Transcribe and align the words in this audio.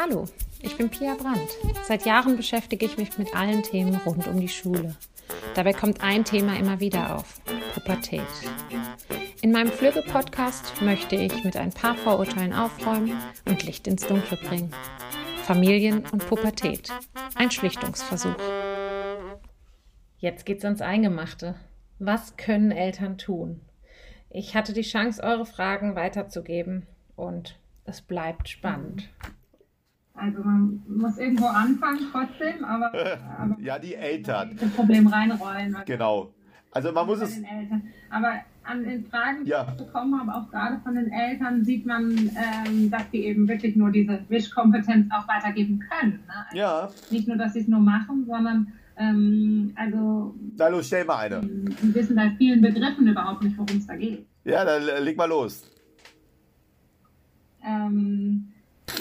Hallo, 0.00 0.26
ich 0.62 0.76
bin 0.76 0.90
Pia 0.90 1.16
Brandt. 1.16 1.56
Seit 1.82 2.06
Jahren 2.06 2.36
beschäftige 2.36 2.86
ich 2.86 2.98
mich 2.98 3.18
mit 3.18 3.34
allen 3.34 3.64
Themen 3.64 3.96
rund 4.06 4.28
um 4.28 4.38
die 4.38 4.48
Schule. 4.48 4.94
Dabei 5.56 5.72
kommt 5.72 6.04
ein 6.04 6.24
Thema 6.24 6.56
immer 6.56 6.78
wieder 6.78 7.16
auf, 7.16 7.40
Pubertät. 7.74 8.22
In 9.42 9.50
meinem 9.50 9.72
Flügge-Podcast 9.72 10.82
möchte 10.82 11.16
ich 11.16 11.42
mit 11.42 11.56
ein 11.56 11.72
paar 11.72 11.96
Vorurteilen 11.96 12.52
aufräumen 12.52 13.20
und 13.44 13.64
Licht 13.64 13.88
ins 13.88 14.06
Dunkle 14.06 14.36
bringen. 14.36 14.70
Familien 15.42 16.04
und 16.12 16.24
Pubertät. 16.28 16.92
Ein 17.34 17.50
Schlichtungsversuch. 17.50 18.36
Jetzt 20.18 20.46
geht's 20.46 20.64
ans 20.64 20.80
Eingemachte. 20.80 21.56
Was 21.98 22.36
können 22.36 22.70
Eltern 22.70 23.18
tun? 23.18 23.62
Ich 24.30 24.54
hatte 24.54 24.72
die 24.72 24.82
Chance, 24.82 25.20
eure 25.24 25.44
Fragen 25.44 25.96
weiterzugeben 25.96 26.86
und 27.16 27.58
es 27.84 28.00
bleibt 28.00 28.48
spannend. 28.48 29.08
Also 30.18 30.42
man 30.42 30.82
muss 30.88 31.16
irgendwo 31.18 31.46
anfangen 31.46 32.00
trotzdem, 32.10 32.64
aber, 32.64 32.92
aber 33.38 33.56
ja, 33.60 33.78
die 33.78 33.94
Eltern. 33.94 34.56
Das 34.60 34.70
Problem 34.70 35.06
reinrollen. 35.06 35.76
Genau. 35.86 36.32
Also 36.72 36.92
man 36.92 37.06
muss 37.06 37.20
es. 37.20 37.40
Aber 38.10 38.32
an 38.64 38.84
den 38.84 39.06
Fragen, 39.06 39.44
die 39.44 39.50
ja. 39.50 39.66
ich 39.70 39.84
bekommen 39.84 40.20
habe, 40.20 40.34
auch 40.34 40.50
gerade 40.50 40.80
von 40.80 40.94
den 40.94 41.10
Eltern, 41.10 41.64
sieht 41.64 41.86
man, 41.86 42.10
ähm, 42.10 42.90
dass 42.90 43.08
die 43.10 43.24
eben 43.24 43.48
wirklich 43.48 43.76
nur 43.76 43.90
diese 43.90 44.20
Wischkompetenz 44.28 45.10
auch 45.10 45.26
weitergeben 45.26 45.80
können. 45.88 46.20
Ne? 46.26 46.34
Also 46.46 46.56
ja. 46.56 46.90
Nicht 47.10 47.28
nur, 47.28 47.36
dass 47.36 47.54
sie 47.54 47.60
es 47.60 47.68
nur 47.68 47.80
machen, 47.80 48.26
sondern 48.26 48.72
ähm, 48.98 49.72
also. 49.76 50.34
Na 50.56 50.68
los, 50.68 50.86
stell 50.88 51.04
mal 51.04 51.18
eine. 51.18 51.40
Die 51.40 51.94
wissen 51.94 52.16
bei 52.16 52.30
vielen 52.36 52.60
Begriffen 52.60 53.06
überhaupt 53.06 53.42
nicht, 53.42 53.56
worum 53.56 53.76
es 53.76 53.86
da 53.86 53.96
geht. 53.96 54.26
Ja, 54.44 54.64
dann 54.64 55.04
leg 55.04 55.16
mal 55.16 55.28
los. 55.28 55.70
Ähm, 57.64 58.52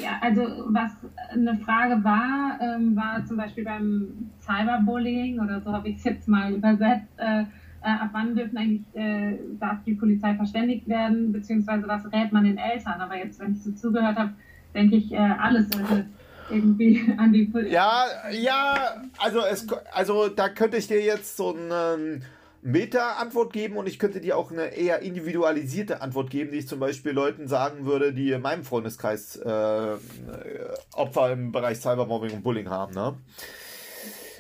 ja, 0.02 0.20
also 0.22 0.42
was 0.68 0.92
eine 1.32 1.58
Frage 1.58 2.04
war, 2.04 2.60
ähm, 2.62 2.96
war 2.96 3.26
zum 3.26 3.38
Beispiel 3.38 3.64
beim 3.64 4.32
Cyberbullying 4.40 5.40
oder 5.40 5.62
so 5.62 5.72
habe 5.72 5.90
ich 5.90 5.98
es 5.98 6.04
jetzt 6.04 6.28
mal 6.28 6.54
übersetzt. 6.54 7.08
Äh, 7.18 7.46
äh, 7.82 7.90
ab 7.90 8.10
wann 8.12 8.36
dürfen 8.36 8.58
eigentlich, 8.58 8.84
äh, 8.96 9.38
darf 9.60 9.84
die 9.86 9.94
Polizei 9.94 10.36
verständigt 10.36 10.88
werden, 10.88 11.32
beziehungsweise 11.32 11.88
was 11.88 12.12
rät 12.12 12.32
man 12.32 12.44
den 12.44 12.58
Eltern? 12.58 13.00
Aber 13.00 13.16
jetzt, 13.16 13.40
wenn 13.40 13.54
ich 13.54 13.64
so 13.64 13.72
zugehört 13.72 14.18
habe, 14.18 14.34
denke 14.74 14.96
ich, 14.96 15.12
äh, 15.14 15.18
alles 15.18 15.70
sollte 15.70 16.06
irgendwie 16.50 17.14
an 17.18 17.32
die 17.32 17.46
Polizei. 17.46 17.74
Ja, 17.74 18.06
ja, 18.32 19.04
also 19.20 19.40
es, 19.42 19.68
also 19.94 20.28
da 20.28 20.50
könnte 20.50 20.78
ich 20.78 20.88
dir 20.88 21.02
jetzt 21.02 21.38
so 21.38 21.56
ein 21.56 22.24
Meta-Antwort 22.68 23.54
geben 23.54 23.78
und 23.78 23.88
ich 23.88 23.98
könnte 23.98 24.20
dir 24.20 24.38
auch 24.38 24.52
eine 24.52 24.76
eher 24.76 25.00
individualisierte 25.00 26.02
Antwort 26.02 26.30
geben, 26.30 26.52
die 26.52 26.58
ich 26.58 26.68
zum 26.68 26.80
Beispiel 26.80 27.14
Leuten 27.14 27.48
sagen 27.48 27.86
würde, 27.86 28.14
die 28.14 28.32
in 28.32 28.42
meinem 28.42 28.66
Freundeskreis 28.66 29.38
äh, 29.38 29.96
Opfer 30.94 31.32
im 31.32 31.54
Bereich 31.54 31.80
Cybermobbing 31.80 32.34
und 32.34 32.44
Bullying 32.44 32.70
haben. 32.70 32.94
Ne? 32.94 33.16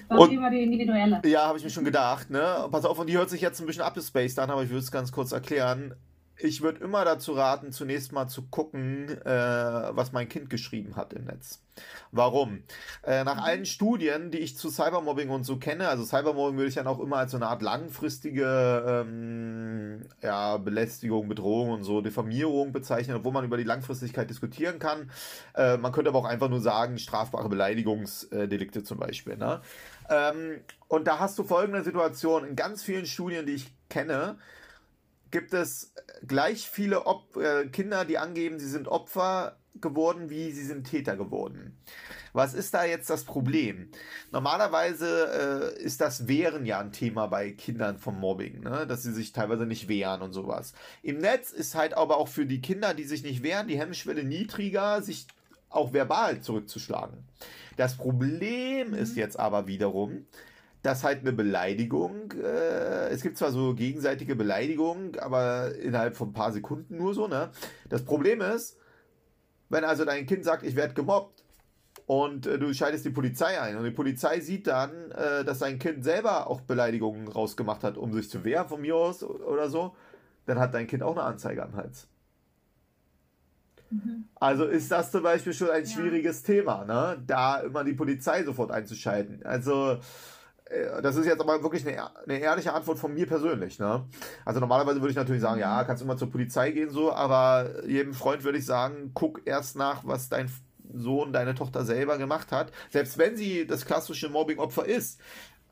Und, 0.09 0.31
über 0.31 0.49
die 0.49 0.61
individuelle. 0.61 1.21
Ja, 1.25 1.47
habe 1.47 1.57
ich 1.57 1.63
mir 1.63 1.69
schon 1.69 1.85
gedacht. 1.85 2.29
Ne? 2.29 2.67
Pass 2.69 2.83
auf, 2.83 2.99
und 2.99 3.07
die 3.07 3.17
hört 3.17 3.29
sich 3.29 3.39
jetzt 3.39 3.61
ein 3.61 3.65
bisschen 3.65 3.83
abgespaced 3.83 4.39
an, 4.39 4.49
aber 4.49 4.63
ich 4.63 4.69
würde 4.69 4.83
es 4.83 4.91
ganz 4.91 5.11
kurz 5.13 5.31
erklären 5.31 5.95
ich 6.39 6.61
würde 6.61 6.83
immer 6.83 7.03
dazu 7.03 7.33
raten, 7.33 7.71
zunächst 7.71 8.11
mal 8.11 8.27
zu 8.27 8.43
gucken, 8.43 9.09
äh, 9.09 9.29
was 9.29 10.11
mein 10.11 10.29
Kind 10.29 10.49
geschrieben 10.49 10.95
hat 10.95 11.13
im 11.13 11.25
Netz. 11.25 11.61
Warum? 12.11 12.63
Äh, 13.03 13.23
nach 13.23 13.43
allen 13.43 13.65
Studien, 13.65 14.31
die 14.31 14.39
ich 14.39 14.57
zu 14.57 14.69
Cybermobbing 14.69 15.29
und 15.29 15.43
so 15.43 15.57
kenne, 15.57 15.87
also 15.87 16.03
Cybermobbing 16.03 16.57
würde 16.57 16.69
ich 16.69 16.75
dann 16.75 16.87
auch 16.87 16.99
immer 16.99 17.17
als 17.17 17.31
so 17.31 17.37
eine 17.37 17.47
Art 17.47 17.61
langfristige 17.61 19.05
ähm, 19.05 20.07
ja, 20.21 20.57
Belästigung, 20.57 21.27
Bedrohung 21.27 21.71
und 21.71 21.83
so, 21.83 22.01
Diffamierung 22.01 22.71
bezeichnen, 22.71 23.17
obwohl 23.17 23.31
man 23.31 23.45
über 23.45 23.57
die 23.57 23.63
Langfristigkeit 23.63 24.29
diskutieren 24.29 24.79
kann. 24.79 25.11
Äh, 25.55 25.77
man 25.77 25.91
könnte 25.91 26.09
aber 26.09 26.19
auch 26.19 26.25
einfach 26.25 26.49
nur 26.49 26.61
sagen, 26.61 26.97
strafbare 26.97 27.49
Beleidigungsdelikte 27.49 28.83
zum 28.83 28.99
Beispiel. 28.99 29.37
Ne? 29.37 29.61
Ähm, 30.09 30.61
und 30.87 31.07
da 31.07 31.19
hast 31.19 31.37
du 31.37 31.43
folgende 31.43 31.83
Situation 31.83 32.45
in 32.45 32.55
ganz 32.55 32.83
vielen 32.83 33.05
Studien, 33.05 33.45
die 33.45 33.53
ich 33.53 33.73
kenne, 33.89 34.37
gibt 35.31 35.53
es 35.53 35.93
gleich 36.25 36.69
viele 36.69 37.05
Op 37.05 37.35
äh, 37.37 37.67
Kinder, 37.67 38.05
die 38.05 38.17
angeben, 38.17 38.59
sie 38.59 38.69
sind 38.69 38.87
Opfer 38.87 39.57
geworden, 39.81 40.29
wie 40.29 40.51
sie 40.51 40.65
sind 40.65 40.85
Täter 40.85 41.15
geworden. 41.15 41.77
Was 42.33 42.53
ist 42.53 42.73
da 42.73 42.83
jetzt 42.83 43.09
das 43.09 43.23
Problem? 43.23 43.89
Normalerweise 44.31 45.75
äh, 45.77 45.83
ist 45.83 46.01
das 46.01 46.27
Wehren 46.27 46.65
ja 46.65 46.79
ein 46.79 46.91
Thema 46.91 47.27
bei 47.27 47.51
Kindern 47.51 47.97
vom 47.97 48.19
Mobbing, 48.19 48.61
ne? 48.61 48.85
dass 48.87 49.03
sie 49.03 49.13
sich 49.13 49.33
teilweise 49.33 49.65
nicht 49.65 49.87
wehren 49.87 50.21
und 50.21 50.33
sowas. 50.33 50.73
Im 51.03 51.19
Netz 51.19 51.51
ist 51.51 51.75
halt 51.75 51.95
aber 51.95 52.17
auch 52.17 52.27
für 52.27 52.45
die 52.45 52.61
Kinder, 52.61 52.93
die 52.93 53.05
sich 53.05 53.23
nicht 53.23 53.43
wehren, 53.43 53.67
die 53.67 53.79
Hemmschwelle 53.79 54.23
niedriger, 54.23 55.01
sich 55.01 55.27
auch 55.69 55.93
verbal 55.93 56.41
zurückzuschlagen. 56.41 57.25
Das 57.75 57.97
Problem 57.97 58.93
ist 58.93 59.11
mhm. 59.11 59.17
jetzt 59.17 59.39
aber 59.39 59.67
wiederum, 59.67 60.25
dass 60.87 61.03
halt 61.03 61.19
eine 61.19 61.33
Beleidigung, 61.33 62.31
äh, 62.31 63.09
es 63.09 63.21
gibt 63.21 63.37
zwar 63.37 63.51
so 63.51 63.75
gegenseitige 63.75 64.37
Beleidigungen, 64.37 65.19
aber 65.19 65.75
innerhalb 65.75 66.15
von 66.15 66.29
ein 66.29 66.33
paar 66.33 66.53
Sekunden 66.53 66.95
nur 66.95 67.13
so, 67.13 67.27
ne? 67.27 67.49
Das 67.89 68.05
Problem 68.05 68.39
ist, 68.39 68.77
wenn 69.67 69.83
also 69.83 70.05
dein 70.05 70.25
Kind 70.25 70.45
sagt, 70.45 70.63
ich 70.63 70.77
werde 70.77 70.93
gemobbt 70.93 71.43
und 72.05 72.47
äh, 72.47 72.57
du 72.57 72.73
schaltest 72.73 73.03
die 73.03 73.09
Polizei 73.09 73.59
ein 73.59 73.75
und 73.75 73.83
die 73.83 73.91
Polizei 73.91 74.39
sieht 74.39 74.67
dann, 74.67 75.11
äh, 75.11 75.43
dass 75.43 75.59
dein 75.59 75.77
Kind 75.77 76.05
selber 76.05 76.47
auch 76.47 76.61
Beleidigungen 76.61 77.27
rausgemacht 77.27 77.83
hat, 77.83 77.97
um 77.97 78.13
sich 78.13 78.29
zu 78.29 78.45
wehren 78.45 78.69
von 78.69 78.79
mir 78.79 78.95
aus 78.95 79.23
oder 79.23 79.69
so, 79.69 79.93
dann 80.45 80.57
hat 80.57 80.73
dein 80.73 80.87
Kind 80.87 81.03
auch 81.03 81.17
eine 81.17 81.23
Anzeige 81.23 81.63
am 81.63 81.75
Hals. 81.75 82.07
Mhm. 83.89 84.23
Also 84.35 84.63
ist 84.63 84.89
das 84.89 85.11
zum 85.11 85.23
Beispiel 85.23 85.51
schon 85.51 85.69
ein 85.69 85.83
ja. 85.83 85.89
schwieriges 85.89 86.43
Thema, 86.43 86.85
ne? 86.85 87.21
Da 87.27 87.59
immer 87.59 87.83
die 87.83 87.93
Polizei 87.93 88.45
sofort 88.45 88.71
einzuschalten. 88.71 89.45
Also 89.45 89.99
das 91.01 91.15
ist 91.15 91.25
jetzt 91.25 91.41
aber 91.41 91.61
wirklich 91.63 91.87
eine, 91.87 92.09
eine 92.23 92.39
ehrliche 92.39 92.73
Antwort 92.73 92.99
von 92.99 93.13
mir 93.13 93.25
persönlich. 93.27 93.79
Ne? 93.79 94.03
Also 94.45 94.59
normalerweise 94.59 94.99
würde 94.99 95.11
ich 95.11 95.15
natürlich 95.15 95.41
sagen, 95.41 95.59
ja, 95.59 95.83
kannst 95.83 96.03
immer 96.03 96.17
zur 96.17 96.29
Polizei 96.31 96.71
gehen, 96.71 96.89
so, 96.89 97.13
aber 97.13 97.85
jedem 97.87 98.13
Freund 98.13 98.43
würde 98.43 98.57
ich 98.57 98.65
sagen, 98.65 99.11
guck 99.13 99.41
erst 99.45 99.75
nach, 99.75 100.05
was 100.05 100.29
dein 100.29 100.51
Sohn, 100.93 101.33
deine 101.33 101.55
Tochter 101.55 101.85
selber 101.85 102.17
gemacht 102.17 102.51
hat. 102.51 102.71
Selbst 102.89 103.17
wenn 103.17 103.35
sie 103.37 103.67
das 103.67 103.85
klassische 103.85 104.29
Mobbing-Opfer 104.29 104.85
ist. 104.85 105.19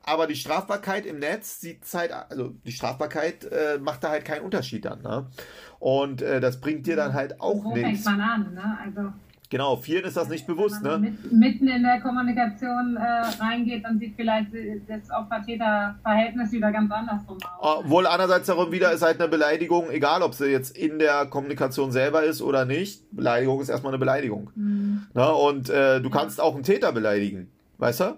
Aber 0.08 0.28
die 0.28 0.36
Strafbarkeit 0.36 1.08
im 1.08 1.18
Netz 1.18 1.60
sieht 1.62 1.82
halt, 1.92 2.12
also 2.12 2.50
die 2.64 2.72
Strafbarkeit 2.72 3.44
äh, 3.46 3.80
macht 3.80 4.04
da 4.04 4.10
halt 4.10 4.24
keinen 4.24 4.44
Unterschied 4.44 4.86
dann. 4.86 5.02
Ne? 5.02 5.26
Und 5.80 6.22
äh, 6.22 6.40
das 6.40 6.62
bringt 6.62 6.86
dir 6.86 6.96
dann 6.96 7.14
halt 7.14 7.42
auch 7.42 7.64
Wo 7.64 7.74
nichts. 7.74 8.04
fängt 8.04 8.18
man 8.18 8.22
an, 8.22 8.54
ne? 8.54 8.78
Also 8.84 9.14
Genau, 9.50 9.76
vielen 9.76 10.04
ist 10.06 10.18
das 10.18 10.30
nicht 10.30 10.48
bewusst, 10.48 10.84
ne? 10.84 10.98
Mit, 10.98 11.32
mitten 11.32 11.68
in 11.68 11.84
der 11.84 12.02
Kommunikation 12.02 12.98
äh, 12.98 13.44
reingeht, 13.44 13.86
dann 13.86 14.00
sieht 14.00 14.16
vielleicht 14.16 14.48
das 14.88 15.12
Opfer-Täter-Verhältnis 15.12 16.52
wieder 16.52 16.72
ganz 16.72 16.92
andersrum 16.92 17.38
aus. 17.60 17.80
Obwohl 17.84 18.08
andererseits 18.08 18.48
darum 18.48 18.72
wieder 18.72 18.92
ist 18.92 19.02
halt 19.02 19.20
eine 19.20 19.30
Beleidigung, 19.30 19.90
egal 19.92 20.22
ob 20.22 20.34
sie 20.34 20.48
jetzt 20.48 20.78
in 20.78 21.00
der 21.00 21.26
Kommunikation 21.28 21.92
selber 21.92 22.24
ist 22.24 22.42
oder 22.42 22.66
nicht, 22.66 23.04
Beleidigung 23.12 23.62
ist 23.62 23.70
erstmal 23.70 23.92
eine 23.92 24.00
Beleidigung. 24.00 24.52
Mhm. 24.56 25.08
Ne? 25.14 25.32
Und 25.34 25.70
äh, 25.70 26.02
du 26.02 26.10
kannst 26.10 26.42
auch 26.42 26.56
einen 26.56 26.64
Täter 26.64 26.92
beleidigen, 26.92 27.50
weißt 27.78 28.00
du? 28.02 28.18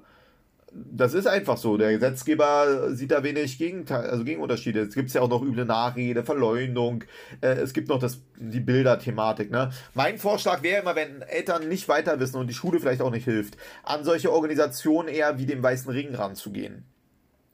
Das 0.92 1.14
ist 1.14 1.28
einfach 1.28 1.58
so. 1.58 1.78
Der 1.78 1.92
Gesetzgeber 1.94 2.94
sieht 2.94 3.12
da 3.12 3.24
wenig 3.24 3.58
Gegenteil, 3.58 4.10
also 4.10 4.24
Gegenunterschiede. 4.24 4.82
Es 4.82 4.94
gibt 4.94 5.12
ja 5.12 5.22
auch 5.22 5.30
noch 5.30 5.42
üble 5.42 5.66
Nachrede, 5.66 6.24
Verleumdung. 6.24 7.04
Äh, 7.42 7.56
es 7.56 7.74
gibt 7.74 7.90
noch 7.90 8.00
das, 8.00 8.22
die 8.38 8.60
Bilderthematik. 8.60 9.52
Ne? 9.52 9.72
Mein 9.94 10.18
Vorschlag 10.18 10.64
wäre 10.64 10.82
immer, 10.82 10.96
wenn 10.96 11.22
Eltern 11.22 11.68
nicht 11.68 11.88
weiter 11.88 12.20
wissen 12.20 12.38
und 12.38 12.48
die 12.48 12.54
Schule 12.54 12.80
vielleicht 12.80 13.02
auch 13.02 13.12
nicht 13.12 13.26
hilft, 13.26 13.58
an 13.84 14.04
solche 14.04 14.32
Organisationen 14.32 15.10
eher 15.10 15.38
wie 15.40 15.46
dem 15.46 15.64
Weißen 15.64 15.92
Ring 15.92 16.14
ranzugehen. 16.14 16.86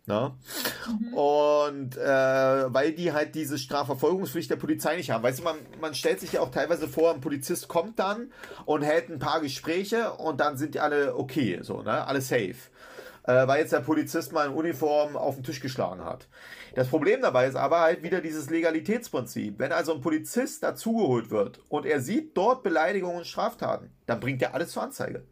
Ne? 0.05 0.33
Mhm. 0.87 1.13
Und 1.13 1.97
äh, 1.97 2.03
weil 2.03 2.91
die 2.91 3.13
halt 3.13 3.35
diese 3.35 3.57
Strafverfolgungspflicht 3.57 4.51
der 4.51 4.57
Polizei 4.57 4.97
nicht 4.97 5.11
haben. 5.11 5.23
Weißt 5.23 5.39
du, 5.39 5.43
man, 5.43 5.55
man 5.79 5.95
stellt 5.95 6.19
sich 6.19 6.33
ja 6.33 6.41
auch 6.41 6.51
teilweise 6.51 6.89
vor, 6.89 7.13
ein 7.13 7.21
Polizist 7.21 7.69
kommt 7.69 7.99
dann 7.99 8.31
und 8.65 8.81
hält 8.81 9.09
ein 9.09 9.19
paar 9.19 9.39
Gespräche 9.39 10.11
und 10.11 10.41
dann 10.41 10.57
sind 10.57 10.75
die 10.75 10.81
alle 10.81 11.15
okay, 11.15 11.59
so, 11.61 11.83
ne? 11.83 12.05
Alle 12.05 12.19
safe 12.19 12.55
äh, 13.23 13.47
weil 13.47 13.59
jetzt 13.59 13.73
der 13.73 13.79
Polizist 13.79 14.33
mal 14.33 14.47
in 14.47 14.53
Uniform 14.53 15.15
auf 15.15 15.35
den 15.35 15.43
Tisch 15.43 15.59
geschlagen 15.59 16.03
hat. 16.03 16.27
Das 16.75 16.87
Problem 16.87 17.21
dabei 17.21 17.47
ist 17.47 17.55
aber 17.55 17.81
halt 17.81 18.03
wieder 18.03 18.21
dieses 18.21 18.49
Legalitätsprinzip. 18.49 19.59
Wenn 19.59 19.71
also 19.71 19.93
ein 19.93 20.01
Polizist 20.01 20.63
dazugeholt 20.63 21.29
wird 21.29 21.59
und 21.69 21.85
er 21.85 22.01
sieht 22.01 22.35
dort 22.35 22.63
Beleidigungen 22.63 23.17
und 23.17 23.27
Straftaten, 23.27 23.91
dann 24.05 24.19
bringt 24.19 24.41
er 24.41 24.53
alles 24.53 24.71
zur 24.71 24.83
Anzeige. 24.83 25.23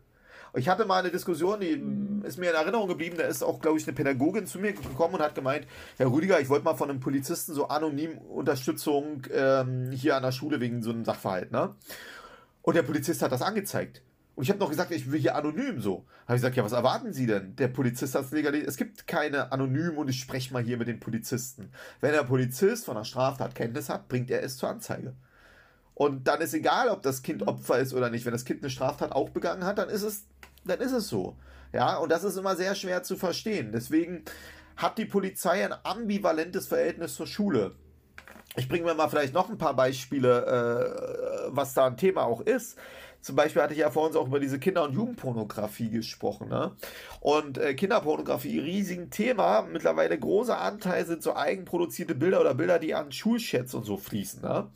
Ich 0.53 0.67
hatte 0.67 0.85
mal 0.85 0.99
eine 0.99 1.11
Diskussion, 1.11 1.61
die 1.61 1.81
ist 2.27 2.37
mir 2.37 2.49
in 2.49 2.55
Erinnerung 2.55 2.89
geblieben. 2.89 3.15
Da 3.17 3.23
ist 3.23 3.41
auch, 3.41 3.61
glaube 3.61 3.77
ich, 3.77 3.87
eine 3.87 3.95
Pädagogin 3.95 4.45
zu 4.45 4.59
mir 4.59 4.73
gekommen 4.73 5.15
und 5.15 5.21
hat 5.21 5.33
gemeint: 5.33 5.65
Herr 5.97 6.11
Rüdiger, 6.11 6.41
ich 6.41 6.49
wollte 6.49 6.65
mal 6.65 6.75
von 6.75 6.89
einem 6.89 6.99
Polizisten 6.99 7.53
so 7.53 7.69
anonym 7.69 8.17
Unterstützung 8.17 9.23
ähm, 9.33 9.91
hier 9.91 10.17
an 10.17 10.23
der 10.23 10.33
Schule 10.33 10.59
wegen 10.59 10.83
so 10.83 10.89
einem 10.89 11.05
Sachverhalt. 11.05 11.51
Ne? 11.51 11.73
Und 12.61 12.75
der 12.75 12.83
Polizist 12.83 13.21
hat 13.21 13.31
das 13.31 13.41
angezeigt. 13.41 14.01
Und 14.35 14.43
ich 14.43 14.49
habe 14.49 14.59
noch 14.59 14.69
gesagt, 14.69 14.91
ich 14.91 15.11
will 15.11 15.19
hier 15.19 15.35
anonym 15.35 15.81
so. 15.81 16.05
Habe 16.25 16.35
ich 16.35 16.41
gesagt, 16.41 16.55
ja, 16.55 16.63
was 16.63 16.71
erwarten 16.71 17.11
Sie 17.11 17.25
denn? 17.25 17.55
Der 17.57 17.67
Polizist 17.67 18.15
hat 18.15 18.25
es 18.25 18.31
legalisiert. 18.31 18.69
Es 18.69 18.77
gibt 18.77 19.05
keine 19.05 19.51
anonym 19.51 19.97
und 19.97 20.09
ich 20.09 20.19
spreche 20.19 20.53
mal 20.53 20.63
hier 20.63 20.77
mit 20.77 20.87
den 20.87 20.99
Polizisten. 20.99 21.69
Wenn 21.99 22.13
der 22.13 22.23
Polizist 22.23 22.85
von 22.85 22.95
einer 22.95 23.05
Straftat 23.05 23.55
Kenntnis 23.55 23.89
hat, 23.89 24.07
bringt 24.07 24.31
er 24.31 24.41
es 24.41 24.57
zur 24.57 24.69
Anzeige. 24.69 25.13
Und 25.93 26.27
dann 26.27 26.41
ist 26.41 26.53
egal, 26.53 26.87
ob 26.89 27.01
das 27.03 27.21
Kind 27.21 27.45
Opfer 27.47 27.79
ist 27.79 27.93
oder 27.93 28.09
nicht. 28.09 28.25
Wenn 28.25 28.31
das 28.31 28.45
Kind 28.45 28.63
eine 28.63 28.69
Straftat 28.69 29.11
auch 29.11 29.29
begangen 29.29 29.65
hat, 29.65 29.77
dann 29.77 29.89
ist 29.89 30.03
es, 30.03 30.23
dann 30.63 30.79
ist 30.79 30.93
es 30.93 31.09
so. 31.09 31.35
Ja, 31.73 31.97
und 31.97 32.09
das 32.09 32.23
ist 32.23 32.37
immer 32.37 32.55
sehr 32.55 32.75
schwer 32.75 33.03
zu 33.03 33.17
verstehen. 33.17 33.71
Deswegen 33.71 34.23
hat 34.77 34.97
die 34.97 35.05
Polizei 35.05 35.63
ein 35.63 35.75
ambivalentes 35.83 36.67
Verhältnis 36.67 37.15
zur 37.15 37.27
Schule. 37.27 37.75
Ich 38.57 38.67
bringe 38.67 38.85
mir 38.85 38.95
mal 38.95 39.09
vielleicht 39.09 39.33
noch 39.33 39.49
ein 39.49 39.57
paar 39.57 39.75
Beispiele, 39.75 40.45
äh, 40.45 41.49
was 41.49 41.73
da 41.73 41.85
ein 41.85 41.97
Thema 41.97 42.23
auch 42.23 42.41
ist. 42.41 42.77
Zum 43.21 43.35
Beispiel 43.35 43.61
hatte 43.61 43.73
ich 43.73 43.79
ja 43.79 43.91
vor 43.91 44.07
uns 44.07 44.15
auch 44.15 44.27
über 44.27 44.39
diese 44.39 44.59
Kinder- 44.59 44.83
und 44.83 44.93
Jugendpornografie 44.93 45.89
gesprochen. 45.89 46.49
Ne? 46.49 46.71
Und 47.19 47.57
äh, 47.57 47.73
Kinderpornografie, 47.75 48.59
riesigen 48.59 49.09
Thema. 49.11 49.61
Mittlerweile 49.61 50.17
großer 50.17 50.59
Anteil 50.59 51.05
sind 51.05 51.21
so 51.21 51.35
eigenproduzierte 51.35 52.15
Bilder 52.15 52.41
oder 52.41 52.55
Bilder, 52.55 52.79
die 52.79 52.95
an 52.95 53.11
Schulchats 53.11 53.73
und 53.75 53.85
so 53.85 53.97
fließen. 53.97 54.41
Ne? 54.41 54.69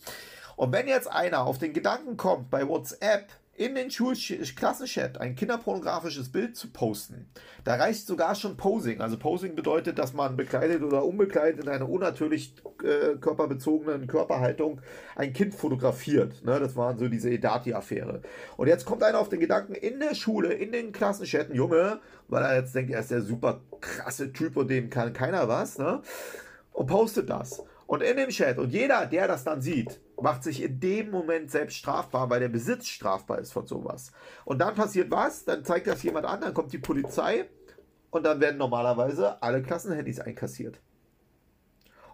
Und 0.56 0.72
wenn 0.72 0.88
jetzt 0.88 1.12
einer 1.12 1.46
auf 1.46 1.58
den 1.58 1.74
Gedanken 1.74 2.18
kommt, 2.18 2.50
bei 2.50 2.68
WhatsApp 2.68 3.30
in 3.58 3.74
den 3.74 3.90
Schulklassenchat 3.90 5.22
ein 5.22 5.36
kinderpornografisches 5.36 6.30
Bild 6.30 6.58
zu 6.58 6.70
posten, 6.70 7.30
da 7.64 7.76
reicht 7.76 8.06
sogar 8.06 8.36
schon 8.36 8.58
Posing. 8.58 9.00
Also 9.00 9.18
Posing 9.18 9.56
bedeutet, 9.56 9.98
dass 9.98 10.14
man 10.14 10.36
bekleidet 10.36 10.84
oder 10.84 11.06
unbekleidet 11.06 11.64
in 11.64 11.70
einer 11.70 11.90
unnatürlich 11.90 12.54
äh, 12.84 13.16
körperbezogenen 13.16 14.08
Körperhaltung 14.08 14.82
ein 15.16 15.32
Kind 15.32 15.56
fotografiert. 15.56 16.44
Ne, 16.44 16.60
das 16.60 16.76
waren 16.76 16.98
so 16.98 17.08
diese 17.08 17.30
Edati-Affäre. 17.30 18.22
Und 18.58 18.68
jetzt 18.68 18.86
kommt 18.86 19.04
einer 19.04 19.20
auf 19.20 19.30
den 19.30 19.40
Gedanken, 19.40 19.74
in 19.74 20.00
der 20.02 20.16
Schule, 20.16 20.54
in 20.54 20.74
den 20.74 20.92
Klassenchat, 20.92 21.50
ein 21.50 21.56
Junge, 21.56 22.00
weil 22.28 22.44
er 22.44 22.58
jetzt 22.58 22.76
denkt, 22.76 22.92
er 22.92 23.00
ist 23.00 23.12
der 23.12 23.22
super 23.22 23.62
krasse 23.80 24.34
Typ 24.34 24.58
und 24.58 24.70
dem 24.70 24.90
kann 24.90 25.14
keiner 25.14 25.48
was, 25.48 25.78
ne? 25.78 26.02
Und 26.74 26.88
postet 26.88 27.30
das. 27.30 27.64
Und 27.88 28.02
in 28.02 28.18
dem 28.18 28.30
Chat, 28.30 28.58
und 28.58 28.72
jeder, 28.72 29.06
der 29.06 29.28
das 29.28 29.46
dann 29.46 29.62
sieht, 29.62 30.02
macht 30.22 30.44
sich 30.44 30.62
in 30.62 30.80
dem 30.80 31.12
Moment 31.12 31.52
selbst 31.52 31.78
strafbar, 31.78 32.30
weil 32.30 32.40
der 32.40 32.50
Besitz 32.50 32.88
strafbar 32.88 33.40
ist 33.40 33.52
von 33.52 33.68
sowas. 33.68 34.12
Und 34.46 34.60
dann 34.60 34.76
passiert 34.76 35.12
was, 35.12 35.46
dann 35.46 35.66
zeigt 35.66 35.88
das 35.88 36.04
jemand 36.04 36.26
an, 36.26 36.42
dann 36.42 36.54
kommt 36.54 36.74
die 36.74 36.78
Polizei 36.78 37.50
und 38.12 38.24
dann 38.24 38.40
werden 38.40 38.58
normalerweise 38.58 39.42
alle 39.42 39.62
Klassenhandys 39.62 40.20
einkassiert. 40.20 40.80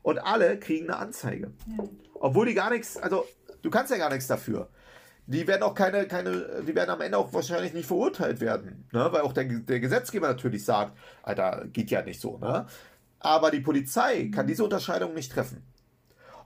Und 0.02 0.18
alle 0.20 0.60
kriegen 0.60 0.90
eine 0.90 0.98
Anzeige. 0.98 1.52
Obwohl 2.16 2.48
die 2.48 2.56
gar 2.56 2.72
nichts, 2.72 2.98
also 2.98 3.26
du 3.62 3.70
kannst 3.70 3.92
ja 3.92 3.98
gar 3.98 4.10
nichts 4.10 4.28
dafür. 4.28 4.70
Die 5.28 5.46
werden 5.48 5.62
auch 5.62 5.76
keine, 5.76 6.08
keine, 6.08 6.64
die 6.68 6.76
werden 6.76 6.90
am 6.90 7.02
Ende 7.02 7.18
auch 7.18 7.32
wahrscheinlich 7.32 7.74
nicht 7.74 7.86
verurteilt 7.86 8.42
werden, 8.42 8.88
ne? 8.92 9.08
weil 9.12 9.22
auch 9.22 9.34
der, 9.34 9.46
der 9.46 9.80
Gesetzgeber 9.80 10.28
natürlich 10.28 10.66
sagt, 10.66 10.98
Alter, 11.22 11.66
geht 11.72 11.92
ja 11.92 12.02
nicht 12.02 12.20
so, 12.20 12.40
ne? 12.40 12.66
Aber 13.20 13.52
die 13.52 13.60
Polizei 13.60 14.32
kann 14.34 14.48
diese 14.48 14.64
Unterscheidung 14.64 15.14
nicht 15.14 15.32
treffen. 15.32 15.64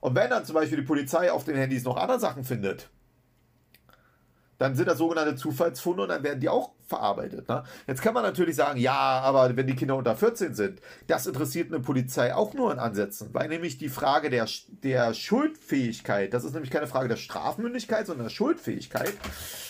Und 0.01 0.15
wenn 0.15 0.29
dann 0.29 0.45
zum 0.45 0.55
Beispiel 0.55 0.77
die 0.77 0.85
Polizei 0.85 1.31
auf 1.31 1.43
den 1.43 1.55
Handys 1.55 1.83
noch 1.83 1.97
andere 1.97 2.19
Sachen 2.19 2.43
findet, 2.43 2.89
dann 4.57 4.75
sind 4.75 4.87
das 4.87 4.97
sogenannte 4.97 5.35
Zufallsfunde 5.35 6.03
und 6.03 6.09
dann 6.09 6.23
werden 6.23 6.39
die 6.39 6.49
auch 6.49 6.71
verarbeitet. 6.87 7.47
Ne? 7.49 7.63
Jetzt 7.87 8.01
kann 8.01 8.13
man 8.13 8.23
natürlich 8.23 8.55
sagen, 8.55 8.79
ja, 8.79 8.93
aber 8.93 9.55
wenn 9.55 9.67
die 9.67 9.75
Kinder 9.75 9.95
unter 9.95 10.15
14 10.15 10.53
sind, 10.53 10.81
das 11.07 11.27
interessiert 11.27 11.71
eine 11.71 11.81
Polizei 11.81 12.33
auch 12.33 12.53
nur 12.53 12.71
in 12.71 12.79
Ansätzen, 12.79 13.29
weil 13.33 13.49
nämlich 13.49 13.77
die 13.77 13.89
Frage 13.89 14.29
der, 14.29 14.47
der 14.83 15.13
Schuldfähigkeit, 15.13 16.33
das 16.33 16.43
ist 16.43 16.53
nämlich 16.53 16.71
keine 16.71 16.87
Frage 16.87 17.09
der 17.09 17.17
Strafmündigkeit, 17.17 18.05
sondern 18.05 18.25
der 18.25 18.31
Schuldfähigkeit. 18.31 19.13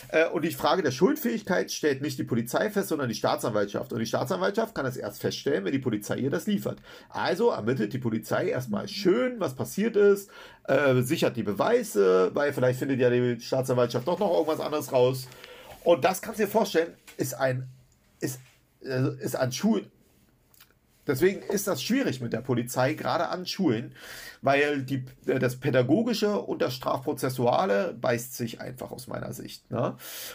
Äh, 0.08 0.28
und 0.28 0.44
die 0.44 0.50
Frage 0.50 0.82
der 0.82 0.90
Schuldfähigkeit 0.90 1.72
stellt 1.72 2.02
nicht 2.02 2.18
die 2.18 2.24
Polizei 2.24 2.70
fest, 2.70 2.88
sondern 2.88 3.08
die 3.08 3.14
Staatsanwaltschaft. 3.14 3.92
Und 3.92 3.98
die 3.98 4.06
Staatsanwaltschaft 4.06 4.74
kann 4.74 4.86
es 4.86 4.96
erst 4.96 5.20
feststellen, 5.20 5.64
wenn 5.64 5.72
die 5.72 5.78
Polizei 5.78 6.16
ihr 6.16 6.30
das 6.30 6.46
liefert. 6.46 6.78
Also 7.08 7.50
ermittelt 7.50 7.92
die 7.92 7.98
Polizei 7.98 8.48
erstmal 8.48 8.88
schön, 8.88 9.40
was 9.40 9.54
passiert 9.54 9.96
ist, 9.96 10.30
äh, 10.64 11.00
sichert 11.02 11.36
die 11.36 11.42
Beweise, 11.42 12.30
weil 12.34 12.52
vielleicht 12.52 12.78
findet 12.78 13.00
ja 13.00 13.10
die 13.10 13.40
Staatsanwaltschaft 13.40 14.06
doch 14.06 14.18
noch 14.18 14.32
irgendwas 14.32 14.60
anderes 14.60 14.92
raus. 14.92 15.28
Und 15.86 16.04
das 16.04 16.20
kannst 16.20 16.40
du 16.40 16.44
dir 16.46 16.50
vorstellen, 16.50 16.94
ist 17.16 17.34
ein, 17.34 17.68
ist, 18.18 18.40
also 18.84 19.12
ist 19.12 19.36
an 19.36 19.52
Schulen. 19.52 19.88
Deswegen 21.06 21.40
ist 21.42 21.68
das 21.68 21.80
schwierig 21.80 22.20
mit 22.20 22.32
der 22.32 22.40
Polizei, 22.40 22.94
gerade 22.94 23.28
an 23.28 23.46
Schulen, 23.46 23.94
weil 24.42 24.82
die, 24.82 25.04
äh, 25.26 25.38
das 25.38 25.60
Pädagogische 25.60 26.40
und 26.40 26.60
das 26.60 26.74
Strafprozessuale 26.74 27.96
beißt 28.00 28.36
sich 28.36 28.60
einfach 28.60 28.90
aus 28.90 29.06
meiner 29.06 29.32
Sicht. 29.32 29.70
Ne? 29.70 29.94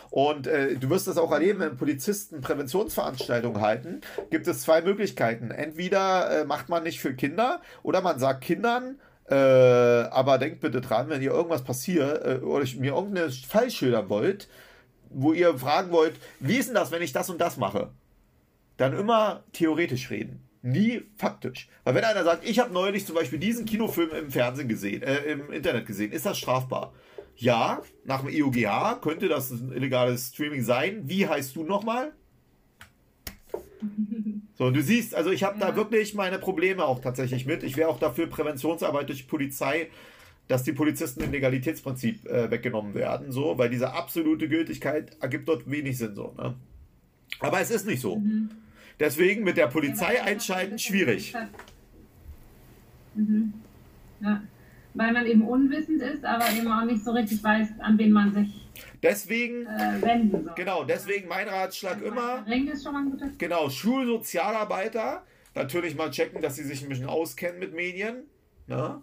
Und 0.10 0.48
äh, 0.48 0.78
du 0.78 0.90
wirst 0.90 1.08
das 1.08 1.18
auch 1.18 1.34
erleben, 1.34 1.60
wenn 1.60 1.76
Polizisten 1.76 2.40
Präventionsveranstaltungen 2.40 3.62
halten, 3.62 4.00
gibt 4.30 4.48
es 4.48 4.62
zwei 4.62 4.82
Möglichkeiten. 4.82 5.52
Entweder 5.52 6.44
äh, 6.44 6.46
macht 6.46 6.70
man 6.70 6.84
nicht 6.84 7.02
für 7.02 7.14
Kinder 7.14 7.62
oder 7.84 8.00
man 8.00 8.20
sagt 8.20 8.40
Kindern, 8.40 9.02
äh, 9.30 9.36
aber 9.36 10.38
denkt 10.38 10.62
bitte 10.62 10.80
dran, 10.80 11.10
wenn 11.10 11.22
ihr 11.22 11.32
irgendwas 11.32 11.66
passiert 11.66 12.26
äh, 12.26 12.40
oder 12.42 12.66
mir 12.78 12.94
irgendeine 12.94 13.32
Fall 13.32 13.70
schildern 13.70 14.08
wollt, 14.08 14.48
wo 15.14 15.34
ihr 15.34 15.58
fragen 15.58 15.92
wollt, 15.92 16.16
wie 16.40 16.58
ist 16.58 16.68
denn 16.68 16.76
das, 16.76 16.92
wenn 16.92 17.02
ich 17.02 17.14
das 17.14 17.30
und 17.30 17.40
das 17.40 17.58
mache? 17.58 17.92
Dann 18.78 18.98
immer 18.98 19.44
theoretisch 19.54 20.10
reden. 20.10 20.42
Nie 20.64 21.04
faktisch. 21.18 21.70
Weil 21.84 21.96
wenn 21.96 22.04
einer 22.04 22.24
sagt, 22.24 22.48
ich 22.48 22.60
habe 22.60 22.72
neulich 22.72 23.06
zum 23.06 23.16
Beispiel 23.16 23.40
diesen 23.40 23.66
Kinofilm 23.66 24.12
im 24.12 24.32
Fernsehen 24.32 24.68
gesehen, 24.68 25.02
äh, 25.02 25.24
im 25.24 25.52
Internet 25.52 25.88
gesehen, 25.88 26.12
ist 26.12 26.26
das 26.26 26.38
strafbar? 26.38 26.94
Ja, 27.36 27.82
nach 28.06 28.22
dem 28.24 28.30
EUGH 28.30 29.02
könnte 29.02 29.28
das 29.28 29.50
ein 29.50 29.72
illegales 29.72 30.28
Streaming 30.28 30.62
sein. 30.62 31.02
Wie 31.04 31.28
heißt 31.28 31.56
du 31.56 31.64
nochmal? 31.64 32.14
So, 34.54 34.68
und 34.68 34.76
du 34.76 34.84
siehst, 34.84 35.16
also 35.16 35.32
ich 35.32 35.44
habe 35.44 35.60
ja. 35.60 35.72
da 35.72 35.76
wirklich 35.76 36.14
meine 36.14 36.38
Probleme 36.38 36.86
auch 36.86 37.02
tatsächlich 37.02 37.48
mit. 37.48 37.64
Ich 37.64 37.78
wäre 37.78 37.90
auch 37.90 37.98
dafür 37.98 38.28
Präventionsarbeit 38.28 39.10
durch 39.10 39.28
Polizei 39.28 39.90
dass 40.52 40.64
die 40.64 40.74
Polizisten 40.74 41.24
im 41.24 41.32
Legalitätsprinzip 41.32 42.26
äh, 42.26 42.52
weggenommen 42.52 42.94
werden, 42.94 43.32
so, 43.32 43.58
weil 43.58 43.70
diese 43.70 43.94
absolute 43.94 44.50
Gültigkeit 44.50 45.16
ergibt 45.22 45.48
dort 45.48 45.70
wenig 45.72 45.98
Sinn, 45.98 46.14
so, 46.14 46.34
ne? 46.38 46.56
Aber 47.40 47.62
es 47.62 47.72
ist 47.72 47.88
nicht 47.88 48.02
so. 48.02 48.18
Mhm. 48.18 48.50
Deswegen 49.00 49.46
mit 49.46 49.56
der 49.56 49.68
Polizei 49.68 50.16
ja, 50.16 50.24
einschalten 50.24 50.78
schwierig. 50.78 51.34
Mhm. 53.16 53.54
Ja. 54.20 54.44
Weil 54.94 55.14
man 55.14 55.26
eben 55.26 55.42
unwissend 55.42 56.02
ist, 56.02 56.26
aber 56.26 56.52
eben 56.52 56.68
auch 56.68 56.84
nicht 56.84 57.02
so 57.02 57.12
richtig 57.12 57.42
weiß, 57.42 57.70
an 57.80 57.98
wen 57.98 58.12
man 58.12 58.34
sich 58.34 58.68
deswegen 59.02 59.66
äh, 59.66 60.02
wenden 60.02 60.44
soll. 60.44 60.54
Genau, 60.56 60.84
deswegen 60.84 61.30
mein 61.30 61.48
Ratschlag 61.48 62.02
immer. 62.02 62.46
Ring 62.46 62.68
ist 62.68 62.84
schon 62.84 62.92
mal 62.94 63.04
ein 63.04 63.12
guter 63.12 63.30
Genau, 63.38 63.70
Schulsozialarbeiter 63.70 65.24
natürlich 65.56 65.96
mal 65.96 66.12
checken, 66.12 66.42
dass 66.42 66.58
sie 66.58 66.64
sich 66.64 66.84
ein 66.84 66.90
bisschen 66.90 67.08
auskennen 67.08 67.60
mit 67.60 67.74
Medien. 67.74 68.24
Ne? 68.68 69.02